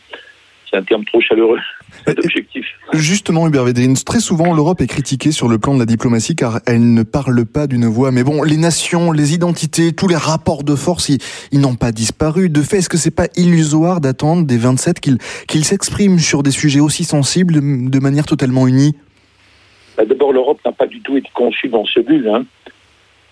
c'est 0.74 0.80
un 0.80 0.84
terme 0.84 1.06
trop 1.06 1.22
chaleureux, 1.22 1.60
d'objectif. 2.08 2.66
Justement, 2.94 3.48
Hubert 3.48 3.64
Védrine, 3.64 3.96
très 3.96 4.20
souvent 4.20 4.54
l'Europe 4.54 4.82
est 4.82 4.88
critiquée 4.88 5.32
sur 5.32 5.48
le 5.48 5.60
plan 5.60 5.76
de 5.76 5.80
la 5.80 5.86
diplomatie 5.86 6.36
car 6.36 6.62
elle 6.66 6.94
ne 6.94 7.04
parle 7.04 7.46
pas 7.46 7.68
d'une 7.68 7.86
voix. 7.86 8.12
Mais 8.12 8.24
bon, 8.24 8.42
les 8.44 8.58
nations, 8.58 9.12
les 9.12 9.34
identités, 9.34 9.94
tous 9.94 10.08
les 10.08 10.16
rapports 10.16 10.64
de 10.64 10.76
force, 10.76 11.10
ils, 11.10 11.20
ils 11.52 11.62
n'ont 11.62 11.76
pas 11.76 11.92
disparu. 11.92 12.50
De 12.50 12.62
fait, 12.62 12.78
est-ce 12.78 12.90
que 12.90 12.98
c'est 12.98 13.16
pas 13.16 13.28
illusoire 13.36 14.02
d'attendre 14.02 14.46
des 14.48 14.58
27 14.58 15.00
qu'ils 15.00 15.66
s'expriment 15.66 16.20
sur 16.20 16.42
des 16.42 16.52
sujets 16.52 16.80
aussi 16.80 17.04
sensibles 17.04 17.54
de, 17.54 17.90
de 17.90 18.00
manière 18.00 18.26
totalement 18.26 18.68
unie? 18.68 18.96
Bah 19.96 20.06
D'abord, 20.06 20.34
l'Europe 20.34 20.60
n'a 20.66 20.72
pas 20.72 20.88
du 20.88 21.02
tout 21.02 21.18
été 21.18 21.30
conçue 21.36 21.70
dans 21.70 21.86
ce 21.86 22.00
but. 22.00 22.28
Hein. 22.28 22.46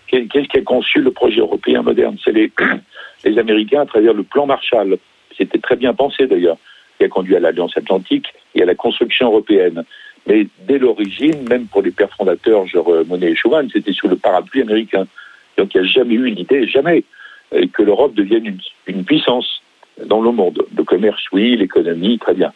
Qu'est-ce 0.06 0.48
qui 0.48 0.58
a 0.58 0.62
conçu 0.62 1.00
le 1.00 1.10
projet 1.10 1.40
européen 1.40 1.82
moderne? 1.82 2.16
C'est 2.24 2.32
les, 2.32 2.52
les 3.24 3.38
Américains 3.38 3.80
à 3.80 3.86
travers 3.86 4.14
le 4.14 4.22
plan 4.22 4.46
Marshall. 4.46 4.98
C'était 5.36 5.58
très 5.58 5.76
bien 5.76 5.92
pensé 5.94 6.26
d'ailleurs 6.26 6.58
a 7.04 7.08
conduit 7.08 7.36
à 7.36 7.40
l'Alliance 7.40 7.76
Atlantique 7.76 8.26
et 8.54 8.62
à 8.62 8.66
la 8.66 8.74
construction 8.74 9.26
européenne. 9.26 9.84
Mais 10.26 10.46
dès 10.66 10.78
l'origine, 10.78 11.48
même 11.48 11.66
pour 11.66 11.82
les 11.82 11.90
pères 11.90 12.14
fondateurs, 12.16 12.66
genre 12.66 12.88
euh, 12.92 13.04
Monet 13.04 13.32
et 13.32 13.34
Schuman, 13.34 13.68
c'était 13.72 13.92
sous 13.92 14.08
le 14.08 14.16
parapluie 14.16 14.62
américain. 14.62 15.06
Donc 15.56 15.74
il 15.74 15.80
n'y 15.80 15.88
a 15.88 15.90
jamais 15.90 16.14
eu 16.14 16.26
l'idée, 16.30 16.66
jamais, 16.66 17.04
euh, 17.54 17.66
que 17.72 17.82
l'Europe 17.82 18.14
devienne 18.14 18.46
une, 18.46 18.60
une, 18.86 19.04
puissance 19.04 19.62
dans 20.06 20.22
le 20.22 20.30
monde. 20.30 20.64
Le 20.76 20.84
commerce, 20.84 21.22
oui, 21.32 21.56
l'économie, 21.56 22.18
très 22.18 22.34
bien. 22.34 22.52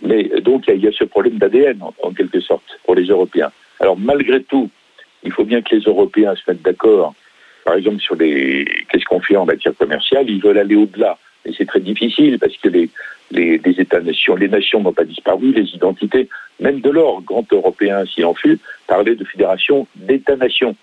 Mais 0.00 0.30
euh, 0.32 0.40
donc 0.40 0.64
il 0.68 0.82
y, 0.82 0.88
a 0.88 0.92
ce 0.92 1.04
problème 1.04 1.38
d'ADN, 1.38 1.82
en, 1.82 1.94
en, 2.02 2.12
quelque 2.12 2.40
sorte, 2.40 2.64
pour 2.84 2.94
les 2.94 3.04
Européens. 3.04 3.52
Alors 3.78 3.98
malgré 3.98 4.42
tout, 4.42 4.70
il 5.22 5.32
faut 5.32 5.44
bien 5.44 5.60
que 5.60 5.74
les 5.76 5.82
Européens 5.82 6.34
se 6.34 6.50
mettent 6.50 6.62
d'accord, 6.62 7.14
par 7.64 7.74
exemple, 7.74 8.00
sur 8.00 8.16
les 8.16 8.64
qu'est-ce 8.88 9.04
qu'on 9.04 9.20
fait 9.20 9.36
en 9.36 9.44
matière 9.44 9.76
commerciale? 9.76 10.28
Ils 10.28 10.42
veulent 10.42 10.58
aller 10.58 10.74
au-delà. 10.74 11.18
Et 11.44 11.52
c'est 11.56 11.66
très 11.66 11.80
difficile 11.80 12.38
parce 12.38 12.56
que 12.56 12.68
les, 12.68 12.88
les, 13.32 13.80
États-nations, 13.80 14.36
les 14.36 14.48
nations 14.48 14.80
n'ont 14.80 14.92
pas 14.92 15.04
disparu, 15.04 15.52
les 15.52 15.68
identités, 15.74 16.28
même 16.60 16.80
de 16.80 16.90
l'or, 16.90 17.22
grand 17.22 17.50
européen 17.52 18.04
s'il 18.06 18.24
en 18.24 18.34
fut, 18.34 18.58
parlait 18.86 19.16
de 19.16 19.24
fédération 19.24 19.86
d'États-nations. 19.96 20.76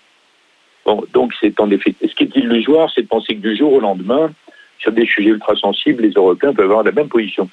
Donc 1.12 1.32
c'est 1.40 1.58
en 1.60 1.70
effet, 1.70 1.94
ce 2.00 2.14
qui 2.14 2.24
est 2.24 2.36
illusoire, 2.36 2.90
c'est 2.94 3.02
de 3.02 3.06
penser 3.06 3.36
que 3.36 3.40
du 3.40 3.56
jour 3.56 3.72
au 3.72 3.80
lendemain, 3.80 4.32
sur 4.78 4.92
des 4.92 5.06
sujets 5.06 5.30
ultra 5.30 5.54
sensibles, 5.56 6.02
les 6.02 6.10
Européens 6.10 6.52
peuvent 6.54 6.70
avoir 6.70 6.82
la 6.82 6.92
même 6.92 7.08
position. 7.08 7.48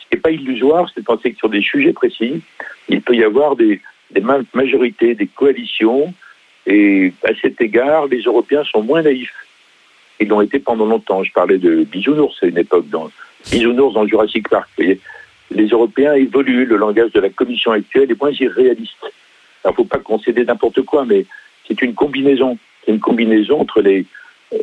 Ce 0.00 0.08
qui 0.08 0.16
n'est 0.16 0.20
pas 0.20 0.30
illusoire, 0.30 0.90
c'est 0.92 1.00
de 1.00 1.06
penser 1.06 1.32
que 1.32 1.38
sur 1.38 1.50
des 1.50 1.62
sujets 1.62 1.92
précis, 1.92 2.42
il 2.88 3.02
peut 3.02 3.14
y 3.14 3.22
avoir 3.22 3.54
des, 3.54 3.80
des 4.10 4.22
majorités, 4.54 5.14
des 5.14 5.26
coalitions, 5.26 6.12
et 6.66 7.12
à 7.24 7.32
cet 7.40 7.60
égard, 7.60 8.06
les 8.06 8.22
Européens 8.22 8.64
sont 8.64 8.82
moins 8.82 9.02
naïfs. 9.02 9.34
Ils 10.20 10.28
l'ont 10.28 10.40
été 10.40 10.58
pendant 10.58 10.86
longtemps. 10.86 11.24
Je 11.24 11.32
parlais 11.32 11.58
de 11.58 11.84
bisounours 11.84 12.36
à 12.42 12.46
une 12.46 12.58
époque, 12.58 12.88
dans 12.88 13.10
bisounours 13.50 13.94
dans 13.94 14.06
Jurassic 14.06 14.48
Park. 14.48 14.68
Les 14.78 15.66
Européens 15.66 16.14
évoluent, 16.14 16.64
le 16.64 16.76
langage 16.76 17.12
de 17.12 17.20
la 17.20 17.28
Commission 17.28 17.72
actuelle 17.72 18.10
est 18.10 18.20
moins 18.20 18.30
irréaliste. 18.32 18.96
Alors, 19.64 19.74
il 19.78 19.82
ne 19.82 19.84
faut 19.84 19.84
pas 19.84 19.98
concéder 19.98 20.44
n'importe 20.44 20.82
quoi, 20.82 21.04
mais 21.04 21.26
c'est 21.66 21.82
une 21.82 21.94
combinaison. 21.94 22.58
C'est 22.84 22.92
une 22.92 23.00
combinaison 23.00 23.60
entre 23.60 23.80
les, 23.80 24.06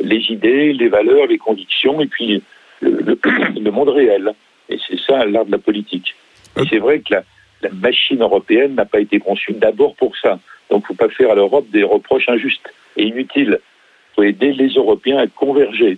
les 0.02 0.32
idées, 0.32 0.74
les 0.74 0.90
valeurs, 0.90 1.28
les 1.28 1.38
convictions, 1.38 2.02
et 2.02 2.08
puis 2.08 2.42
le 2.82 3.70
monde 3.70 3.90
réel. 3.90 4.34
Et 4.70 4.78
c'est 4.88 5.00
ça 5.00 5.26
l'art 5.26 5.46
de 5.46 5.52
la 5.52 5.58
politique. 5.58 6.16
Et 6.58 6.64
c'est 6.70 6.80
vrai 6.80 7.00
que 7.00 7.14
la, 7.14 7.24
la 7.62 7.70
machine 7.70 8.22
européenne 8.22 8.76
n'a 8.76 8.86
pas 8.86 9.00
été 9.00 9.20
conçue 9.20 9.54
d'abord 9.54 9.96
pour 9.96 10.16
ça. 10.18 10.40
Donc, 10.70 10.84
il 10.90 10.94
ne 10.94 10.98
faut 10.98 11.08
pas 11.08 11.10
faire 11.10 11.32
à 11.32 11.36
l'Europe 11.36 11.68
des 11.72 11.84
reproches 11.84 12.30
injustes 12.30 12.70
et 12.98 13.04
inutiles. 13.04 13.60
Faut 14.20 14.24
aider 14.24 14.52
les 14.52 14.68
Européens 14.74 15.18
à 15.18 15.28
converger. 15.28 15.98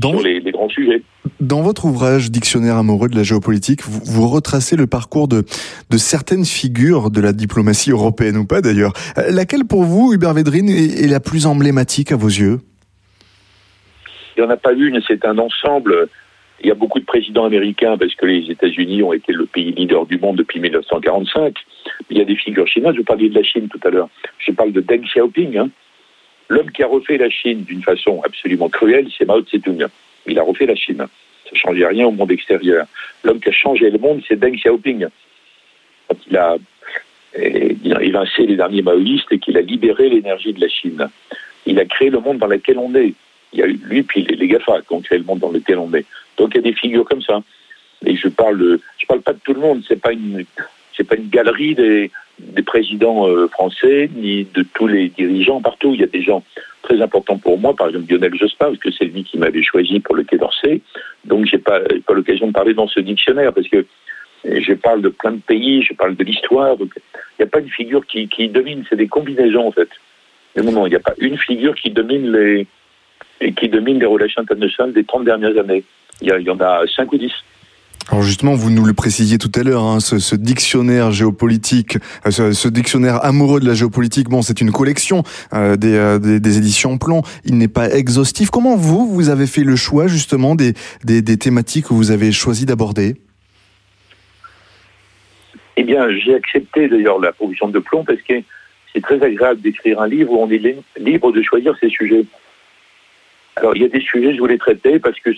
sur 0.00 0.22
les, 0.22 0.38
les, 0.38 0.52
grands 0.52 0.68
sujets. 0.68 1.02
Dans 1.40 1.62
votre 1.62 1.84
ouvrage 1.84 2.30
Dictionnaire 2.30 2.76
amoureux 2.76 3.08
de 3.08 3.16
la 3.16 3.24
géopolitique, 3.24 3.82
vous, 3.82 4.00
vous 4.04 4.28
retracez 4.28 4.76
le 4.76 4.86
parcours 4.86 5.26
de, 5.26 5.38
de 5.90 5.96
certaines 5.96 6.44
figures 6.44 7.10
de 7.10 7.20
la 7.20 7.32
diplomatie 7.32 7.90
européenne 7.90 8.36
ou 8.36 8.46
pas 8.46 8.60
d'ailleurs. 8.60 8.92
Laquelle 9.30 9.64
pour 9.64 9.82
vous, 9.82 10.12
Hubert 10.12 10.32
Védrine, 10.32 10.68
est, 10.68 11.02
est 11.04 11.08
la 11.08 11.18
plus 11.18 11.46
emblématique 11.46 12.12
à 12.12 12.16
vos 12.16 12.28
yeux? 12.28 12.60
Il 14.36 14.42
n'y 14.42 14.46
en 14.46 14.50
a 14.50 14.56
pas 14.56 14.72
une, 14.72 15.00
c'est 15.08 15.24
un 15.24 15.38
ensemble. 15.38 16.08
Il 16.60 16.68
y 16.68 16.70
a 16.70 16.74
beaucoup 16.74 17.00
de 17.00 17.04
présidents 17.04 17.46
américains 17.46 17.96
parce 17.98 18.14
que 18.14 18.26
les 18.26 18.48
États-Unis 18.48 19.02
ont 19.02 19.12
été 19.12 19.32
le 19.32 19.46
pays 19.46 19.72
leader 19.72 20.06
du 20.06 20.18
monde 20.18 20.36
depuis 20.36 20.60
1945. 20.60 21.56
Il 22.10 22.18
y 22.18 22.20
a 22.20 22.24
des 22.24 22.36
figures 22.36 22.68
chinoises. 22.68 22.94
Je 22.96 23.02
parlais 23.02 23.28
de 23.28 23.34
la 23.34 23.42
Chine 23.42 23.66
tout 23.68 23.80
à 23.84 23.90
l'heure. 23.90 24.08
Je 24.38 24.52
parle 24.52 24.70
de 24.70 24.80
Deng 24.80 25.02
Xiaoping. 25.02 25.56
Hein. 25.56 25.70
L'homme 26.48 26.70
qui 26.70 26.82
a 26.82 26.86
refait 26.86 27.18
la 27.18 27.30
Chine 27.30 27.62
d'une 27.64 27.82
façon 27.82 28.22
absolument 28.24 28.68
cruelle, 28.68 29.08
c'est 29.16 29.26
Mao 29.26 29.42
Tse-tung. 29.42 29.86
Il 30.26 30.38
a 30.38 30.42
refait 30.42 30.66
la 30.66 30.74
Chine. 30.74 31.06
Ça 31.44 31.50
ne 31.52 31.56
changeait 31.56 31.86
rien 31.86 32.06
au 32.06 32.10
monde 32.10 32.30
extérieur. 32.30 32.86
L'homme 33.24 33.40
qui 33.40 33.48
a 33.48 33.52
changé 33.52 33.90
le 33.90 33.98
monde, 33.98 34.22
c'est 34.26 34.38
Deng 34.38 34.54
Xiaoping. 34.54 35.06
Quand 36.08 36.16
il 36.26 36.36
a 36.36 36.56
évincé 37.34 38.46
les 38.46 38.56
derniers 38.56 38.82
maoïstes 38.82 39.30
et 39.30 39.38
qu'il 39.38 39.56
a 39.56 39.60
libéré 39.60 40.08
l'énergie 40.08 40.52
de 40.52 40.60
la 40.60 40.68
Chine. 40.68 41.08
Il 41.66 41.78
a 41.78 41.84
créé 41.84 42.10
le 42.10 42.20
monde 42.20 42.38
dans 42.38 42.46
lequel 42.46 42.78
on 42.78 42.94
est. 42.94 43.14
Il 43.52 43.58
y 43.58 43.62
a 43.62 43.66
eu 43.66 43.78
lui 43.84 44.02
puis 44.02 44.22
les, 44.24 44.36
les 44.36 44.48
GAFA 44.48 44.82
qui 44.82 44.92
ont 44.92 45.00
créé 45.00 45.18
le 45.18 45.24
monde 45.24 45.40
dans 45.40 45.50
lequel 45.50 45.78
on 45.78 45.92
est. 45.94 46.06
Donc 46.36 46.50
il 46.52 46.56
y 46.56 46.60
a 46.60 46.62
des 46.62 46.74
figures 46.74 47.04
comme 47.04 47.22
ça. 47.22 47.42
Et 48.04 48.16
je 48.16 48.28
parle, 48.28 48.78
je 48.98 49.06
parle 49.06 49.22
pas 49.22 49.32
de 49.32 49.40
tout 49.44 49.54
le 49.54 49.60
monde. 49.60 49.82
C'est 49.86 50.00
pas 50.00 50.12
une, 50.12 50.44
c'est 50.96 51.04
pas 51.04 51.16
une 51.16 51.28
galerie 51.28 51.74
des, 51.74 52.10
des 52.40 52.62
présidents 52.62 53.28
euh, 53.28 53.48
français 53.48 54.08
ni 54.14 54.46
de 54.54 54.64
tous 54.74 54.86
les 54.86 55.08
dirigeants 55.08 55.60
partout. 55.60 55.94
Il 55.94 56.00
y 56.00 56.04
a 56.04 56.08
des 56.08 56.22
gens 56.22 56.42
très 56.82 57.00
importants 57.00 57.38
pour 57.38 57.58
moi, 57.58 57.74
par 57.74 57.88
exemple 57.88 58.10
Lionel 58.10 58.34
Jospin, 58.34 58.66
parce 58.66 58.78
que 58.78 58.90
c'est 58.90 59.06
lui 59.06 59.24
qui 59.24 59.38
m'avait 59.38 59.62
choisi 59.62 60.00
pour 60.00 60.14
le 60.14 60.24
Quai 60.24 60.38
d'Orsay. 60.38 60.80
Donc 61.24 61.46
j'ai 61.46 61.58
pas, 61.58 61.80
pas 62.06 62.14
l'occasion 62.14 62.46
de 62.46 62.52
parler 62.52 62.74
dans 62.74 62.88
ce 62.88 63.00
dictionnaire 63.00 63.52
parce 63.52 63.68
que 63.68 63.84
je 64.44 64.72
parle 64.74 65.02
de 65.02 65.08
plein 65.08 65.32
de 65.32 65.40
pays, 65.40 65.82
je 65.82 65.94
parle 65.94 66.14
de 66.14 66.24
l'histoire. 66.24 66.76
Il 66.80 66.88
n'y 67.40 67.44
a 67.44 67.48
pas 67.48 67.60
une 67.60 67.70
figure 67.70 68.06
qui, 68.06 68.28
domine, 68.48 68.84
c'est 68.88 68.96
des 68.96 69.08
combinaisons 69.08 69.66
en 69.66 69.72
fait. 69.72 69.88
Mais 70.56 70.62
non, 70.62 70.72
non, 70.72 70.86
il 70.86 70.90
n'y 70.90 70.96
a 70.96 71.00
pas 71.00 71.14
une 71.18 71.38
figure 71.38 71.74
qui 71.74 71.90
domine 71.90 72.32
les 72.32 72.66
qui 73.56 73.68
domine 73.68 74.00
les 74.00 74.06
relations 74.06 74.42
internationales 74.42 74.92
des 74.92 75.04
30 75.04 75.24
dernières 75.24 75.56
années. 75.58 75.84
Il 76.20 76.28
y, 76.28 76.32
il 76.34 76.42
y 76.42 76.50
en 76.50 76.60
a 76.60 76.84
5 76.88 77.12
ou 77.12 77.18
10. 77.18 77.30
Alors 78.10 78.22
justement, 78.22 78.54
vous 78.54 78.70
nous 78.70 78.86
le 78.86 78.94
précisiez 78.94 79.36
tout 79.36 79.52
à 79.54 79.62
l'heure, 79.62 79.82
hein, 79.82 80.00
ce, 80.00 80.18
ce, 80.18 80.34
dictionnaire 80.34 81.12
géopolitique, 81.12 81.98
euh, 82.26 82.30
ce, 82.30 82.52
ce, 82.52 82.66
dictionnaire 82.68 83.22
amoureux 83.22 83.60
de 83.60 83.66
la 83.66 83.74
géopolitique, 83.74 84.30
bon, 84.30 84.40
c'est 84.40 84.62
une 84.62 84.72
collection 84.72 85.24
euh, 85.52 85.76
des, 85.76 85.94
euh, 85.94 86.18
des, 86.18 86.56
éditions 86.56 86.96
Plomb. 86.96 87.20
Il 87.44 87.58
n'est 87.58 87.68
pas 87.68 87.90
exhaustif. 87.90 88.48
Comment 88.48 88.76
vous, 88.76 89.06
vous 89.06 89.28
avez 89.28 89.46
fait 89.46 89.62
le 89.62 89.76
choix 89.76 90.06
justement 90.06 90.54
des, 90.54 90.72
des, 91.04 91.20
des 91.20 91.36
thématiques 91.36 91.88
que 91.88 91.94
vous 91.94 92.10
avez 92.10 92.32
choisi 92.32 92.64
d'aborder? 92.64 93.16
Eh 95.76 95.84
bien, 95.84 96.08
j'ai 96.10 96.34
accepté 96.34 96.88
d'ailleurs 96.88 97.20
la 97.20 97.32
proposition 97.32 97.68
de 97.68 97.78
Plomb 97.78 98.04
parce 98.04 98.22
que 98.22 98.34
c'est 98.94 99.02
très 99.02 99.22
agréable 99.22 99.60
d'écrire 99.60 100.00
un 100.00 100.08
livre 100.08 100.32
où 100.32 100.42
on 100.42 100.50
est 100.50 100.76
libre 100.98 101.30
de 101.30 101.42
choisir 101.42 101.76
ses 101.78 101.90
sujets. 101.90 102.24
Alors, 103.56 103.76
il 103.76 103.82
y 103.82 103.84
a 103.84 103.88
des 103.88 104.00
sujets 104.00 104.28
que 104.28 104.34
je 104.34 104.40
voulais 104.40 104.56
traiter 104.56 104.98
parce 104.98 105.20
que 105.20 105.30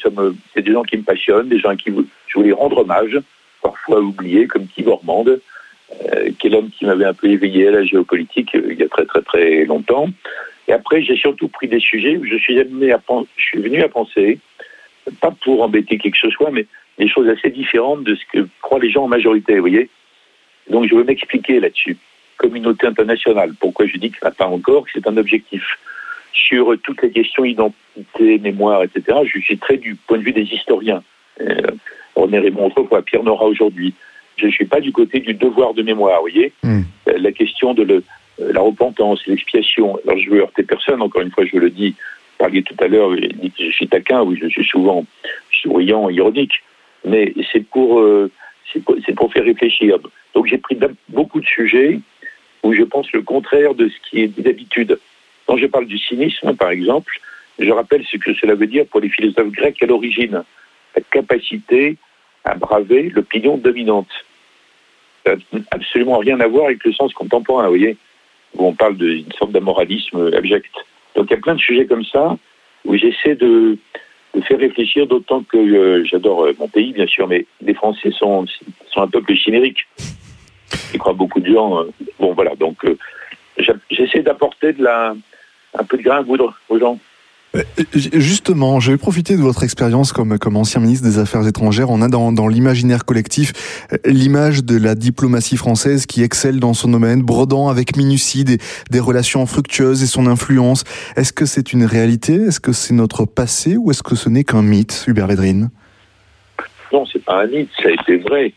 c'est 0.54 0.62
des 0.62 0.72
gens 0.72 0.82
qui 0.82 0.98
me 0.98 1.02
passionnent, 1.02 1.48
des 1.48 1.58
gens 1.58 1.74
qui 1.74 1.90
je 2.30 2.38
voulais 2.38 2.52
rendre 2.52 2.78
hommage, 2.78 3.18
parfois 3.62 4.00
oubliés, 4.00 4.46
comme 4.46 4.66
Tibor 4.66 5.04
Mande, 5.04 5.40
euh, 6.04 6.30
qui 6.38 6.46
est 6.46 6.50
l'homme 6.50 6.70
qui 6.70 6.86
m'avait 6.86 7.04
un 7.04 7.14
peu 7.14 7.28
éveillé 7.28 7.68
à 7.68 7.72
la 7.72 7.84
géopolitique 7.84 8.54
euh, 8.54 8.68
il 8.70 8.78
y 8.78 8.82
a 8.82 8.88
très 8.88 9.04
très 9.04 9.22
très 9.22 9.64
longtemps. 9.64 10.08
Et 10.68 10.72
après, 10.72 11.02
j'ai 11.02 11.16
surtout 11.16 11.48
pris 11.48 11.66
des 11.66 11.80
sujets 11.80 12.16
où 12.16 12.24
je 12.24 12.36
suis 12.36 12.58
amené 12.60 12.92
à 12.92 13.00
je 13.36 13.44
suis 13.44 13.60
venu 13.60 13.82
à 13.82 13.88
penser, 13.88 14.38
pas 15.20 15.34
pour 15.42 15.62
embêter 15.62 15.98
qui 15.98 16.10
que 16.12 16.18
ce 16.18 16.30
soit, 16.30 16.50
mais 16.52 16.66
des 16.98 17.08
choses 17.08 17.28
assez 17.28 17.50
différentes 17.50 18.04
de 18.04 18.14
ce 18.14 18.22
que 18.32 18.48
croient 18.62 18.78
les 18.78 18.90
gens 18.90 19.04
en 19.04 19.08
majorité, 19.08 19.54
vous 19.54 19.62
voyez. 19.62 19.90
Donc, 20.68 20.88
je 20.88 20.94
veux 20.94 21.02
m'expliquer 21.02 21.58
là-dessus. 21.58 21.96
Communauté 22.36 22.86
internationale, 22.86 23.54
pourquoi 23.58 23.86
je 23.86 23.96
dis 23.96 24.10
qu'il 24.10 24.20
n'y 24.22 24.28
en 24.28 24.32
pas 24.32 24.46
encore, 24.46 24.84
que 24.84 24.90
c'est 24.94 25.08
un 25.08 25.16
objectif 25.16 25.78
sur 26.32 26.72
toutes 26.82 27.02
les 27.02 27.10
questions 27.10 27.44
identité, 27.44 28.38
mémoire, 28.38 28.84
etc. 28.84 29.18
Je 29.24 29.40
suis 29.40 29.58
très 29.58 29.76
du 29.76 29.96
point 29.96 30.18
de 30.18 30.22
vue 30.22 30.32
des 30.32 30.42
historiens. 30.42 31.02
Euh, 31.40 31.62
René 32.14 32.38
Raymond 32.38 32.66
autrefois, 32.66 33.02
Pierre 33.02 33.22
Nora 33.22 33.46
aujourd'hui. 33.46 33.94
Je 34.36 34.46
ne 34.46 34.50
suis 34.50 34.64
pas 34.64 34.80
du 34.80 34.92
côté 34.92 35.20
du 35.20 35.34
devoir 35.34 35.74
de 35.74 35.82
mémoire, 35.82 36.16
vous 36.16 36.30
voyez. 36.30 36.52
Mm. 36.62 36.82
Euh, 37.08 37.18
la 37.18 37.32
question 37.32 37.74
de 37.74 37.82
le, 37.82 38.04
euh, 38.40 38.52
la 38.52 38.60
repentance, 38.60 39.26
l'expiation. 39.26 39.98
Alors 40.06 40.18
je 40.18 40.30
veux 40.30 40.40
heurter 40.40 40.62
personne, 40.62 41.02
encore 41.02 41.22
une 41.22 41.30
fois, 41.30 41.44
je 41.44 41.56
le 41.56 41.70
dis. 41.70 41.90
Vous 41.90 42.44
parliez 42.46 42.62
tout 42.62 42.76
à 42.80 42.88
l'heure, 42.88 43.14
je 43.14 43.70
suis 43.70 43.88
taquin, 43.88 44.22
oui, 44.22 44.38
je 44.40 44.48
suis 44.48 44.64
souvent 44.64 45.04
souriant, 45.62 46.08
ironique. 46.08 46.62
Mais 47.04 47.34
c'est 47.52 47.66
pour, 47.66 48.00
euh, 48.00 48.30
pour, 48.84 48.96
pour, 49.16 49.32
faire 49.32 49.44
réfléchir. 49.44 49.98
Donc 50.34 50.46
j'ai 50.46 50.58
pris 50.58 50.78
beaucoup 51.08 51.40
de 51.40 51.46
sujets 51.46 52.00
où 52.62 52.72
je 52.72 52.82
pense 52.82 53.10
le 53.12 53.22
contraire 53.22 53.74
de 53.74 53.88
ce 53.88 54.08
qui 54.08 54.20
est 54.20 54.40
d'habitude. 54.40 54.98
Quand 55.46 55.56
je 55.56 55.66
parle 55.66 55.86
du 55.86 55.98
cynisme, 55.98 56.54
par 56.54 56.70
exemple, 56.70 57.20
je 57.58 57.70
rappelle 57.70 58.04
ce 58.04 58.16
que 58.16 58.34
cela 58.34 58.54
veut 58.54 58.66
dire 58.66 58.86
pour 58.86 59.00
les 59.00 59.08
philosophes 59.08 59.50
grecs 59.50 59.82
à 59.82 59.86
l'origine. 59.86 60.44
La 60.94 61.02
capacité 61.02 61.96
à 62.44 62.54
braver 62.54 63.10
l'opinion 63.10 63.56
dominante. 63.56 64.08
Ça 65.24 65.34
n'a 65.52 65.60
absolument 65.70 66.18
rien 66.18 66.40
à 66.40 66.46
voir 66.46 66.66
avec 66.66 66.84
le 66.84 66.92
sens 66.92 67.12
contemporain, 67.12 67.64
vous 67.64 67.76
voyez, 67.76 67.96
où 68.54 68.66
on 68.66 68.74
parle 68.74 68.96
d'une 68.96 69.30
sorte 69.32 69.52
d'amoralisme 69.52 70.32
abject. 70.34 70.72
Donc 71.14 71.26
il 71.28 71.34
y 71.34 71.36
a 71.36 71.40
plein 71.40 71.54
de 71.54 71.60
sujets 71.60 71.86
comme 71.86 72.04
ça 72.04 72.36
où 72.84 72.96
j'essaie 72.96 73.34
de, 73.34 73.76
faire 74.44 74.58
réfléchir, 74.58 75.06
d'autant 75.06 75.42
que 75.42 75.58
euh, 75.58 76.04
j'adore 76.04 76.48
mon 76.58 76.68
pays, 76.68 76.92
bien 76.92 77.06
sûr, 77.06 77.28
mais 77.28 77.46
les 77.60 77.74
Français 77.74 78.10
sont, 78.12 78.46
sont 78.90 79.02
un 79.02 79.08
peuple 79.08 79.34
chimérique. 79.34 79.86
Je 80.92 80.98
crois 80.98 81.12
beaucoup 81.12 81.40
de 81.40 81.52
gens. 81.52 81.80
Euh, 81.80 81.90
bon, 82.18 82.32
voilà, 82.32 82.54
donc 82.54 82.84
euh, 82.84 82.96
j'essaie 83.90 84.22
d'apporter 84.22 84.72
de 84.72 84.82
la, 84.82 85.14
un 85.78 85.84
peu 85.84 85.96
de 85.98 86.02
grain 86.02 86.18
à 86.18 86.22
moudre 86.22 86.54
aux 86.68 86.78
gens. 86.78 86.98
Justement, 87.94 88.78
je 88.78 88.92
vais 88.92 88.98
profiter 88.98 89.34
de 89.36 89.40
votre 89.40 89.64
expérience 89.64 90.12
comme, 90.12 90.56
ancien 90.56 90.80
ministre 90.80 91.06
des 91.06 91.18
Affaires 91.18 91.46
étrangères. 91.46 91.90
On 91.90 92.00
a 92.00 92.08
dans, 92.08 92.48
l'imaginaire 92.48 93.04
collectif 93.04 93.88
l'image 94.04 94.64
de 94.64 94.78
la 94.78 94.94
diplomatie 94.94 95.56
française 95.56 96.06
qui 96.06 96.22
excelle 96.22 96.60
dans 96.60 96.74
son 96.74 96.88
domaine, 96.88 97.22
brodant 97.22 97.68
avec 97.68 97.96
minutie 97.96 98.44
des, 98.44 99.00
relations 99.00 99.44
fructueuses 99.46 100.02
et 100.02 100.06
son 100.06 100.26
influence. 100.26 100.84
Est-ce 101.16 101.32
que 101.32 101.44
c'est 101.44 101.72
une 101.72 101.84
réalité? 101.84 102.34
Est-ce 102.34 102.60
que 102.60 102.72
c'est 102.72 102.94
notre 102.94 103.24
passé 103.24 103.76
ou 103.76 103.90
est-ce 103.90 104.02
que 104.02 104.14
ce 104.14 104.28
n'est 104.28 104.44
qu'un 104.44 104.62
mythe, 104.62 105.04
Hubert 105.08 105.26
Védrine? 105.26 105.70
Non, 106.92 107.04
c'est 107.06 107.24
pas 107.24 107.42
un 107.42 107.46
mythe, 107.46 107.70
ça 107.82 107.88
a 107.88 107.92
été 107.92 108.18
vrai. 108.18 108.52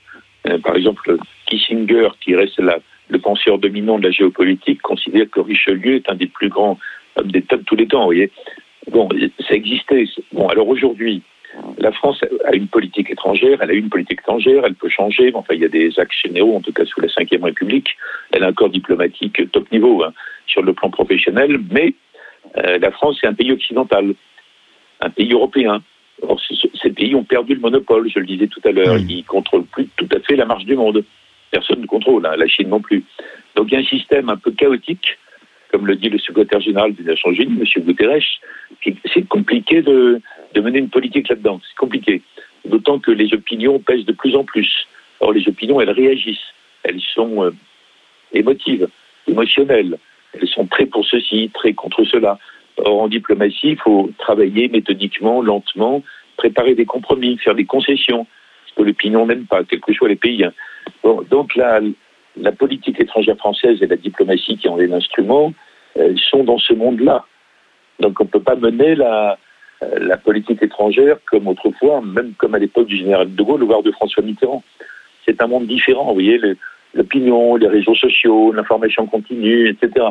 Par 0.63 0.75
exemple, 0.75 1.17
Kissinger, 1.47 2.09
qui 2.21 2.35
reste 2.35 2.59
le 2.59 3.19
penseur 3.19 3.57
dominant 3.57 3.97
de 3.97 4.03
la 4.03 4.11
géopolitique, 4.11 4.81
considère 4.81 5.25
que 5.31 5.39
Richelieu 5.39 5.95
est 5.95 6.09
un 6.09 6.15
des 6.15 6.27
plus 6.27 6.49
grands 6.49 6.77
de 7.23 7.39
tous 7.65 7.75
les 7.75 7.87
temps, 7.87 7.99
vous 7.99 8.05
voyez. 8.05 8.31
Bon, 8.91 9.09
ça 9.47 9.55
existait. 9.55 10.05
Bon, 10.31 10.47
alors 10.47 10.67
aujourd'hui, 10.67 11.21
la 11.77 11.91
France 11.91 12.19
a 12.45 12.55
une 12.55 12.67
politique 12.67 13.09
étrangère, 13.11 13.59
elle 13.61 13.71
a 13.71 13.73
une 13.73 13.89
politique 13.89 14.19
étrangère, 14.21 14.63
elle 14.65 14.75
peut 14.75 14.89
changer. 14.89 15.31
Enfin, 15.33 15.53
il 15.53 15.61
y 15.61 15.65
a 15.65 15.69
des 15.69 15.99
axes 15.99 16.21
généraux, 16.23 16.55
en 16.57 16.61
tout 16.61 16.73
cas 16.73 16.85
sous 16.85 16.99
la 17.01 17.07
Ve 17.07 17.43
République. 17.43 17.89
Elle 18.31 18.43
a 18.43 18.47
un 18.47 18.53
corps 18.53 18.69
diplomatique 18.69 19.51
top 19.51 19.71
niveau 19.71 20.03
hein, 20.03 20.13
sur 20.47 20.61
le 20.61 20.73
plan 20.73 20.89
professionnel, 20.89 21.59
mais 21.71 21.93
euh, 22.57 22.77
la 22.79 22.91
France 22.91 23.19
est 23.23 23.27
un 23.27 23.33
pays 23.33 23.51
occidental, 23.51 24.13
un 25.01 25.09
pays 25.09 25.31
européen. 25.31 25.81
Or, 26.21 26.39
ces 26.81 26.91
pays 26.91 27.15
ont 27.15 27.23
perdu 27.23 27.55
le 27.55 27.59
monopole, 27.59 28.09
je 28.09 28.19
le 28.19 28.25
disais 28.25 28.47
tout 28.47 28.61
à 28.65 28.71
l'heure. 28.71 28.95
Mmh. 28.95 29.09
Ils 29.09 29.25
contrôlent 29.25 29.65
plus 29.65 29.87
tout 29.97 30.09
à 30.15 30.19
fait 30.19 30.35
la 30.35 30.45
marche 30.45 30.65
du 30.65 30.75
monde. 30.75 31.03
Personne 31.51 31.81
ne 31.81 31.85
contrôle, 31.85 32.25
hein, 32.25 32.35
la 32.35 32.47
Chine 32.47 32.69
non 32.69 32.79
plus. 32.79 33.03
Donc 33.55 33.67
il 33.69 33.73
y 33.73 33.77
a 33.77 33.79
un 33.79 33.85
système 33.85 34.29
un 34.29 34.37
peu 34.37 34.51
chaotique 34.51 35.17
comme 35.73 35.87
le 35.87 35.95
dit 35.95 36.09
le 36.09 36.19
secrétaire 36.19 36.61
général 36.61 36.93
des 36.93 37.03
Nations 37.03 37.31
Unies, 37.31 37.59
M. 37.59 37.83
Guterres, 37.83 38.21
c'est 39.11 39.27
compliqué 39.27 39.81
de, 39.81 40.21
mener 40.55 40.77
une 40.77 40.89
politique 40.89 41.29
là-dedans. 41.29 41.59
C'est 41.67 41.75
compliqué. 41.75 42.21
D'autant 42.63 42.99
que 42.99 43.09
les 43.09 43.33
opinions 43.33 43.79
pèsent 43.79 44.05
de 44.05 44.11
plus 44.11 44.35
en 44.35 44.43
plus. 44.43 44.87
Or, 45.19 45.33
les 45.33 45.47
opinions, 45.47 45.81
elles 45.81 45.89
réagissent. 45.89 46.53
Elles 46.83 47.01
sont 47.01 47.43
euh, 47.43 47.51
émotives, 48.33 48.87
émotionnelles. 49.27 49.97
Elles 50.39 50.47
sont 50.47 50.67
très 50.67 50.85
pour 50.85 51.03
ceci, 51.07 51.49
très 51.51 51.73
contre 51.73 52.03
cela. 52.03 52.37
Or, 52.77 53.01
en 53.01 53.07
diplomatie, 53.07 53.69
il 53.69 53.77
faut 53.77 54.11
travailler 54.19 54.67
méthodiquement, 54.67 55.41
lentement, 55.41 56.03
préparer 56.37 56.75
des 56.75 56.85
compromis, 56.85 57.39
faire 57.39 57.55
des 57.55 57.65
concessions, 57.65 58.27
ce 58.67 58.75
que 58.75 58.83
l'opinion 58.83 59.25
n'aime 59.25 59.47
pas, 59.47 59.63
quels 59.63 59.81
que 59.81 59.93
soient 59.93 60.09
les 60.09 60.17
pays. 60.17 60.45
Bon, 61.01 61.23
donc 61.31 61.55
là, 61.55 61.81
la 62.37 62.51
politique 62.51 62.99
étrangère 62.99 63.37
française 63.37 63.77
et 63.81 63.87
la 63.87 63.95
diplomatie 63.95 64.57
qui 64.57 64.67
en 64.67 64.79
est 64.79 64.87
l'instrument 64.87 65.53
euh, 65.97 66.15
sont 66.29 66.43
dans 66.43 66.57
ce 66.57 66.73
monde-là. 66.73 67.25
Donc 67.99 68.19
on 68.19 68.23
ne 68.23 68.29
peut 68.29 68.41
pas 68.41 68.55
mener 68.55 68.95
la, 68.95 69.37
euh, 69.83 69.99
la 69.99 70.17
politique 70.17 70.61
étrangère 70.61 71.17
comme 71.25 71.47
autrefois, 71.47 72.01
même 72.01 72.33
comme 72.37 72.55
à 72.55 72.59
l'époque 72.59 72.87
du 72.87 72.97
général 72.97 73.33
de 73.33 73.43
Gaulle, 73.43 73.63
voire 73.63 73.83
de 73.83 73.91
François 73.91 74.23
Mitterrand. 74.23 74.63
C'est 75.25 75.41
un 75.41 75.47
monde 75.47 75.67
différent, 75.67 76.07
vous 76.07 76.15
voyez, 76.15 76.39
l'opinion, 76.93 77.55
les 77.55 77.67
réseaux 77.67 77.95
sociaux, 77.95 78.51
l'information 78.51 79.05
continue, 79.05 79.69
etc. 79.69 80.07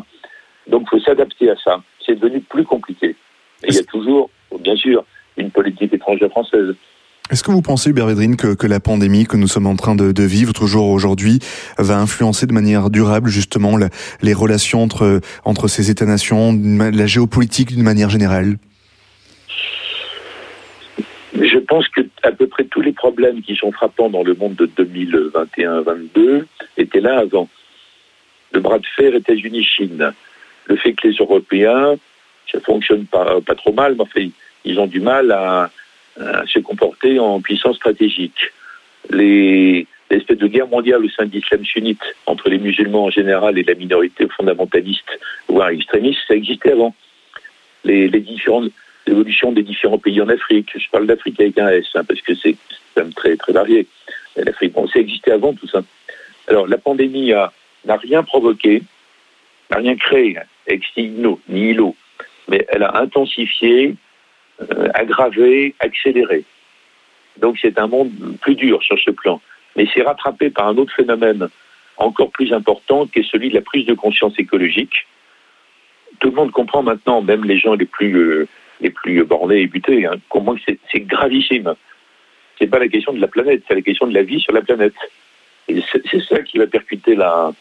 Donc 0.66 0.82
il 0.86 0.88
faut 0.90 1.00
s'adapter 1.00 1.50
à 1.50 1.56
ça. 1.56 1.82
C'est 2.04 2.18
devenu 2.18 2.40
plus 2.40 2.64
compliqué. 2.64 3.16
Et 3.64 3.68
il 3.68 3.74
y 3.74 3.78
a 3.78 3.84
toujours, 3.84 4.30
bien 4.60 4.76
sûr, 4.76 5.04
une 5.36 5.50
politique 5.50 5.92
étrangère 5.92 6.30
française. 6.30 6.74
Est-ce 7.30 7.42
que 7.42 7.50
vous 7.50 7.62
pensez, 7.62 7.90
Hubert 7.90 8.06
Védrine, 8.06 8.36
que, 8.36 8.66
la 8.66 8.80
pandémie 8.80 9.26
que 9.26 9.36
nous 9.36 9.46
sommes 9.46 9.66
en 9.66 9.76
train 9.76 9.94
de, 9.94 10.22
vivre 10.22 10.52
toujours 10.52 10.88
aujourd'hui 10.88 11.38
va 11.78 11.98
influencer 11.98 12.46
de 12.46 12.52
manière 12.52 12.90
durable 12.90 13.30
justement 13.30 13.78
les 14.22 14.34
relations 14.34 14.82
entre, 14.82 15.20
entre 15.44 15.68
ces 15.68 15.90
États-nations, 15.90 16.58
la 16.62 17.06
géopolitique 17.06 17.68
d'une 17.68 17.82
manière 17.82 18.10
générale? 18.10 18.56
Je 21.34 21.58
pense 21.58 21.88
que 21.88 22.02
à 22.22 22.32
peu 22.32 22.46
près 22.46 22.64
tous 22.64 22.82
les 22.82 22.92
problèmes 22.92 23.40
qui 23.40 23.56
sont 23.56 23.72
frappants 23.72 24.10
dans 24.10 24.22
le 24.22 24.34
monde 24.34 24.54
de 24.54 24.66
2021-22 24.66 26.44
étaient 26.76 27.00
là 27.00 27.20
avant. 27.20 27.48
Le 28.52 28.60
bras 28.60 28.78
de 28.78 28.86
fer 28.96 29.14
États-Unis-Chine, 29.14 30.12
le 30.66 30.76
fait 30.76 30.92
que 30.92 31.08
les 31.08 31.16
Européens, 31.16 31.94
ça 32.50 32.60
fonctionne 32.60 33.06
pas, 33.06 33.40
pas 33.40 33.54
trop 33.54 33.72
mal, 33.72 33.94
mais 33.94 34.02
enfin, 34.02 34.28
ils 34.64 34.78
ont 34.78 34.86
du 34.86 35.00
mal 35.00 35.32
à, 35.32 35.70
à 36.20 36.46
se 36.46 36.58
comporter 36.58 37.18
en 37.18 37.40
puissance 37.40 37.76
stratégique. 37.76 38.52
Les 39.10 39.86
l'espèce 40.12 40.38
de 40.38 40.46
guerre 40.46 40.68
mondiale 40.68 41.04
au 41.04 41.08
sein 41.08 41.24
de 41.24 41.32
l'islam 41.32 41.64
sunnite 41.64 42.02
entre 42.26 42.50
les 42.50 42.58
musulmans 42.58 43.04
en 43.04 43.10
général 43.10 43.58
et 43.58 43.62
la 43.62 43.74
minorité 43.74 44.28
fondamentaliste, 44.36 45.08
voire 45.48 45.70
extrémiste, 45.70 46.20
ça 46.28 46.34
existait 46.34 46.72
avant. 46.72 46.94
Les, 47.84 48.08
les 48.08 48.20
différentes 48.20 48.70
évolutions 49.06 49.52
des 49.52 49.62
différents 49.62 49.98
pays 49.98 50.20
en 50.20 50.28
Afrique, 50.28 50.70
je 50.76 50.88
parle 50.90 51.06
d'Afrique 51.06 51.40
avec 51.40 51.58
un 51.58 51.68
S, 51.68 51.86
hein, 51.94 52.04
parce 52.04 52.20
que 52.20 52.34
c'est 52.34 52.56
quand 52.94 53.04
même 53.04 53.14
très, 53.14 53.36
très 53.36 53.52
varié. 53.52 53.86
L'Afrique, 54.36 54.72
bon, 54.72 54.86
ça 54.86 55.00
existait 55.00 55.32
avant 55.32 55.54
tout 55.54 55.66
ça. 55.66 55.82
Alors, 56.46 56.66
la 56.66 56.78
pandémie 56.78 57.32
n'a 57.84 57.96
rien 57.96 58.22
provoqué, 58.22 58.82
n'a 59.70 59.78
rien 59.78 59.96
créé, 59.96 60.36
ex 60.66 60.86
ni 60.96 61.70
ILO, 61.70 61.96
mais 62.48 62.66
elle 62.68 62.82
a 62.82 62.98
intensifié 63.00 63.88
euh, 63.88 63.94
aggravé, 64.94 65.74
accéléré. 65.80 66.44
Donc 67.38 67.58
c'est 67.60 67.78
un 67.78 67.86
monde 67.86 68.10
plus 68.40 68.54
dur 68.54 68.82
sur 68.82 68.98
ce 68.98 69.10
plan. 69.10 69.40
Mais 69.76 69.86
c'est 69.94 70.02
rattrapé 70.02 70.50
par 70.50 70.68
un 70.68 70.76
autre 70.76 70.94
phénomène 70.94 71.48
encore 71.96 72.30
plus 72.30 72.52
important 72.52 73.06
qui 73.06 73.20
est 73.20 73.30
celui 73.30 73.50
de 73.50 73.54
la 73.54 73.60
prise 73.60 73.86
de 73.86 73.94
conscience 73.94 74.38
écologique. 74.38 75.06
Tout 76.20 76.28
le 76.28 76.34
monde 76.34 76.50
comprend 76.50 76.82
maintenant, 76.82 77.22
même 77.22 77.44
les 77.44 77.58
gens 77.58 77.74
les 77.74 77.86
plus, 77.86 78.14
euh, 78.16 78.48
les 78.80 78.90
plus 78.90 79.24
bornés 79.24 79.62
et 79.62 79.66
butés, 79.66 80.06
hein, 80.06 80.16
c'est 80.90 81.00
gravissime. 81.00 81.74
C'est 82.58 82.66
pas 82.66 82.78
la 82.78 82.88
question 82.88 83.12
de 83.12 83.20
la 83.20 83.28
planète, 83.28 83.62
c'est 83.66 83.74
la 83.74 83.82
question 83.82 84.06
de 84.06 84.14
la 84.14 84.22
vie 84.22 84.40
sur 84.40 84.52
la 84.52 84.62
planète. 84.62 84.94
C'est 85.68 86.22
ça 86.28 86.42
qui 86.42 86.58
va 86.58 86.66
percuter 86.66 87.14
la, 87.14 87.52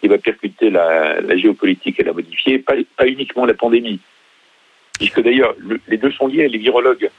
qui 0.00 0.08
va 0.08 0.18
percuter 0.18 0.70
la, 0.70 1.36
géopolitique 1.36 1.98
et 2.00 2.04
la 2.04 2.12
modifier, 2.12 2.58
pas 2.58 3.06
uniquement 3.06 3.46
la 3.46 3.54
pandémie 3.54 4.00
puisque 4.98 5.20
d'ailleurs 5.22 5.54
les 5.88 5.96
deux 5.96 6.12
sont 6.12 6.26
liés. 6.26 6.48
Les 6.48 6.58
virologues, 6.58 7.10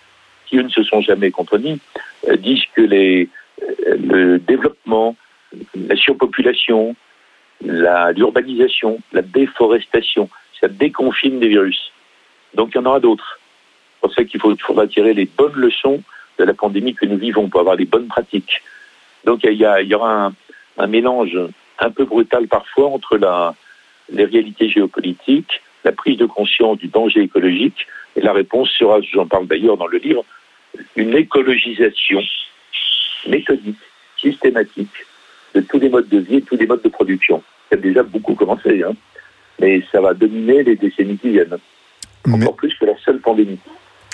qui 0.45 0.57
eux 0.57 0.63
ne 0.63 0.69
se 0.69 0.84
sont 0.84 1.01
jamais 1.01 1.32
contredits, 1.32 1.80
euh, 2.28 2.36
disent 2.38 2.65
que 2.73 2.82
les, 2.82 3.30
euh, 3.61 3.95
le 3.97 4.39
développement, 4.39 5.15
la 5.76 5.95
surpopulation, 5.95 6.95
l'urbanisation, 7.61 8.99
la, 9.13 9.21
déforestation, 9.21 10.30
ça 10.59 10.67
déconfine 10.67 11.39
des 11.39 11.47
virus. 11.47 11.91
Donc 12.53 12.71
il 12.73 12.78
y 12.78 12.80
en 12.80 12.86
aura 12.86 12.99
d'autres. 12.99 13.39
C'est 13.93 14.01
pour 14.01 14.13
ça 14.13 14.23
qu'il 14.23 14.39
faut, 14.39 14.55
faudra 14.57 14.88
tirer 14.88 15.13
les 15.13 15.26
bonnes 15.26 15.55
leçons 15.55 16.01
de 16.38 16.43
la 16.43 16.53
pandémie 16.53 16.93
que 16.93 17.05
nous 17.05 17.17
vivons 17.17 17.49
pour 17.49 17.61
avoir 17.61 17.76
les 17.76 17.86
bonnes 17.86 18.07
pratiques. 18.07 18.61
Donc 19.23 19.43
il 19.43 19.53
y, 19.53 19.95
aura 19.95 20.26
un, 20.26 20.34
un, 20.78 20.88
mélange 20.88 21.38
un 21.80 21.89
peu 21.89 22.05
brutal 22.05 22.47
parfois 22.47 22.89
entre 22.89 23.17
la, 23.17 23.55
les 24.09 24.26
réalités 24.26 24.69
géopolitiques, 24.69 25.61
la 25.86 25.91
prise 25.91 26.17
de 26.17 26.25
conscience 26.25 26.77
du 26.79 26.88
danger 26.88 27.21
écologique. 27.21 27.88
Et 28.17 28.21
la 28.21 28.33
réponse 28.33 28.69
sera, 28.71 28.99
j'en 29.01 29.27
parle 29.27 29.47
d'ailleurs 29.47 29.77
dans 29.77 29.88
le 29.88 29.99
livre, 29.99 30.25
une 30.95 31.15
écologisation 31.15 32.21
méthodique, 33.27 33.77
systématique 34.17 35.05
de 35.53 35.61
tous 35.61 35.79
les 35.79 35.89
modes 35.89 36.09
de 36.09 36.17
vie 36.17 36.38
et 36.38 36.41
tous 36.41 36.57
les 36.57 36.65
modes 36.65 36.81
de 36.81 36.89
production. 36.89 37.41
Ça 37.69 37.77
a 37.77 37.79
déjà 37.79 38.03
beaucoup 38.03 38.36
commencé, 38.36 38.83
hein, 38.83 38.93
mais 39.59 39.83
ça 39.91 40.01
va 40.01 40.13
dominer 40.13 40.63
les 40.63 40.75
décennies 40.75 41.17
qui 41.17 41.29
viennent, 41.29 41.57
encore 42.29 42.55
plus 42.55 42.73
que 42.75 42.86
la 42.86 42.97
seule 42.97 43.19
pandémie. 43.19 43.59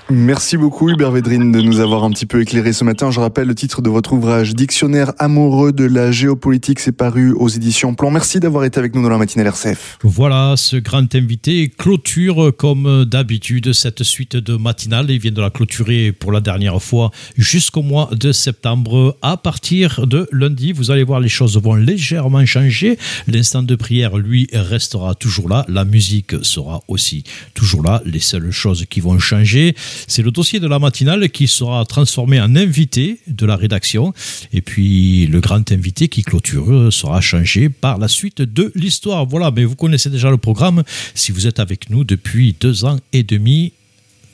Merci 0.09 0.57
beaucoup 0.57 0.89
Hubert 0.89 1.11
Védrine 1.11 1.51
de 1.51 1.61
nous 1.61 1.79
avoir 1.79 2.03
un 2.03 2.11
petit 2.11 2.25
peu 2.25 2.41
éclairé 2.41 2.73
ce 2.73 2.83
matin. 2.83 3.11
Je 3.11 3.19
rappelle 3.19 3.47
le 3.47 3.55
titre 3.55 3.81
de 3.81 3.89
votre 3.89 4.13
ouvrage 4.13 4.53
Dictionnaire 4.53 5.13
amoureux 5.19 5.71
de 5.71 5.85
la 5.85 6.11
géopolitique, 6.11 6.79
c'est 6.79 6.91
paru 6.91 7.31
aux 7.33 7.47
éditions 7.47 7.93
Plan. 7.95 8.11
Merci 8.11 8.39
d'avoir 8.39 8.65
été 8.65 8.79
avec 8.79 8.93
nous 8.93 9.01
dans 9.01 9.09
la 9.09 9.17
matinale 9.17 9.47
RCF. 9.47 9.99
Voilà, 10.03 10.55
ce 10.57 10.77
grand 10.77 11.13
invité 11.15 11.69
clôture 11.69 12.51
comme 12.57 13.05
d'habitude 13.05 13.73
cette 13.73 14.03
suite 14.03 14.35
de 14.35 14.57
matinale. 14.57 15.09
Il 15.09 15.19
vient 15.19 15.31
de 15.31 15.41
la 15.41 15.49
clôturer 15.49 16.11
pour 16.11 16.31
la 16.31 16.41
dernière 16.41 16.81
fois 16.81 17.11
jusqu'au 17.37 17.81
mois 17.81 18.09
de 18.11 18.31
septembre. 18.31 19.17
À 19.21 19.37
partir 19.37 20.07
de 20.07 20.27
lundi, 20.31 20.73
vous 20.73 20.91
allez 20.91 21.03
voir 21.03 21.19
les 21.19 21.29
choses 21.29 21.57
vont 21.57 21.75
légèrement 21.75 22.45
changer. 22.45 22.97
L'instant 23.27 23.63
de 23.63 23.75
prière, 23.75 24.17
lui, 24.17 24.47
restera 24.51 25.15
toujours 25.15 25.47
là. 25.47 25.65
La 25.67 25.85
musique 25.85 26.35
sera 26.43 26.81
aussi 26.87 27.23
toujours 27.53 27.83
là. 27.83 28.01
Les 28.05 28.19
seules 28.19 28.51
choses 28.51 28.85
qui 28.89 28.99
vont 28.99 29.19
changer, 29.19 29.75
c'est 30.07 30.21
le 30.21 30.31
dossier 30.31 30.59
de 30.59 30.67
la 30.67 30.79
matinale 30.79 31.29
qui 31.29 31.47
sera 31.47 31.85
transformé 31.85 32.39
en 32.39 32.55
invité 32.55 33.19
de 33.27 33.45
la 33.45 33.55
rédaction. 33.55 34.13
Et 34.53 34.61
puis 34.61 35.27
le 35.27 35.39
grand 35.39 35.71
invité 35.71 36.07
qui 36.07 36.23
clôture 36.23 36.91
sera 36.91 37.21
changé 37.21 37.69
par 37.69 37.97
la 37.97 38.07
suite 38.07 38.41
de 38.41 38.71
l'histoire. 38.75 39.25
Voilà, 39.25 39.51
mais 39.51 39.65
vous 39.65 39.75
connaissez 39.75 40.09
déjà 40.09 40.29
le 40.29 40.37
programme 40.37 40.83
si 41.15 41.31
vous 41.31 41.47
êtes 41.47 41.59
avec 41.59 41.89
nous 41.89 42.03
depuis 42.03 42.55
deux 42.59 42.85
ans 42.85 42.99
et 43.13 43.23
demi 43.23 43.73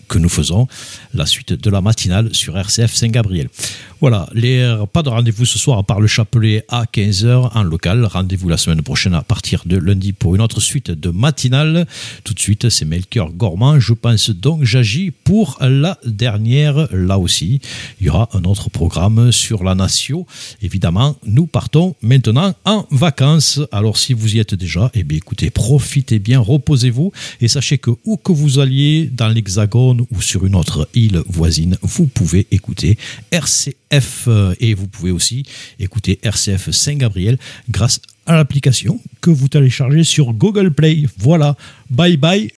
que 0.08 0.18
nous 0.18 0.30
faisons 0.30 0.68
la 1.14 1.26
suite 1.26 1.54
de 1.54 1.70
la 1.70 1.82
matinale 1.82 2.34
sur 2.34 2.58
RCF 2.58 2.94
Saint-Gabriel. 2.94 3.50
Voilà, 4.00 4.30
les, 4.32 4.78
pas 4.94 5.02
de 5.02 5.10
rendez-vous 5.10 5.46
ce 5.46 5.58
soir 5.58 5.80
à 5.80 5.84
part 5.84 6.00
le 6.00 6.06
chapelet 6.06 6.64
à 6.70 6.84
15h 6.84 7.50
en 7.56 7.64
local. 7.64 8.06
Rendez-vous 8.06 8.48
la 8.48 8.58
semaine 8.58 8.84
prochaine 8.84 9.16
à 9.16 9.24
partir 9.24 9.64
de 9.66 9.76
lundi 9.76 10.14
pour 10.14 10.36
une 10.36 10.42
autre 10.42 10.62
suite 10.62 10.92
de 10.92 11.10
matinale. 11.10 11.88
Tout 12.24 12.36
de 12.36 12.40
suite, 12.40 12.70
c'est 12.70 12.86
Melchior 12.86 13.32
Gormand. 13.32 13.80
Je 13.80 13.94
pense 13.94 14.30
donc 14.30 14.64
j'agis 14.64 15.10
pour 15.10 15.58
la 15.62 15.98
dernière 16.06 16.88
là 16.92 17.18
aussi. 17.18 17.60
Il 18.00 18.06
y 18.06 18.10
aura 18.12 18.30
un 18.34 18.44
autre 18.44 18.70
programme 18.70 19.32
sur 19.32 19.64
la 19.64 19.74
nation. 19.74 20.28
Évidemment, 20.62 21.16
nous 21.26 21.48
partons 21.48 21.96
maintenant 22.04 22.54
en 22.66 22.86
vacances. 22.92 23.62
Alors 23.72 23.98
si 23.98 24.14
vous 24.14 24.36
y 24.36 24.40
êtes 24.40 24.54
déjà, 24.54 24.92
eh 24.94 25.04
bien 25.04 25.18
écoutez, 25.18 25.50
profitez 25.50 26.20
bien, 26.20 26.40
reposez-vous 26.40 27.12
et 27.42 27.48
sachez 27.48 27.80
que 27.80 27.90
où 28.06 28.18
que 28.18 28.32
vous 28.32 28.60
alliez 28.60 29.10
dans 29.12 29.30
l'Hexagone 29.30 30.06
ou 30.12 30.22
sur 30.22 30.46
une 30.46 30.54
autre 30.54 30.88
île 30.94 31.24
voisine, 31.28 31.80
vous 31.82 32.06
pouvez 32.06 32.46
écouter 32.52 33.00
RCF 33.32 33.87
F 33.94 34.28
et 34.60 34.74
vous 34.74 34.88
pouvez 34.88 35.12
aussi 35.12 35.44
écouter 35.80 36.20
RCF 36.24 36.72
Saint-Gabriel 36.72 37.38
grâce 37.70 38.02
à 38.26 38.36
l'application 38.36 39.00
que 39.22 39.30
vous 39.30 39.48
téléchargez 39.48 40.04
sur 40.04 40.34
Google 40.34 40.72
Play. 40.72 41.06
Voilà, 41.18 41.56
bye 41.90 42.18
bye. 42.18 42.52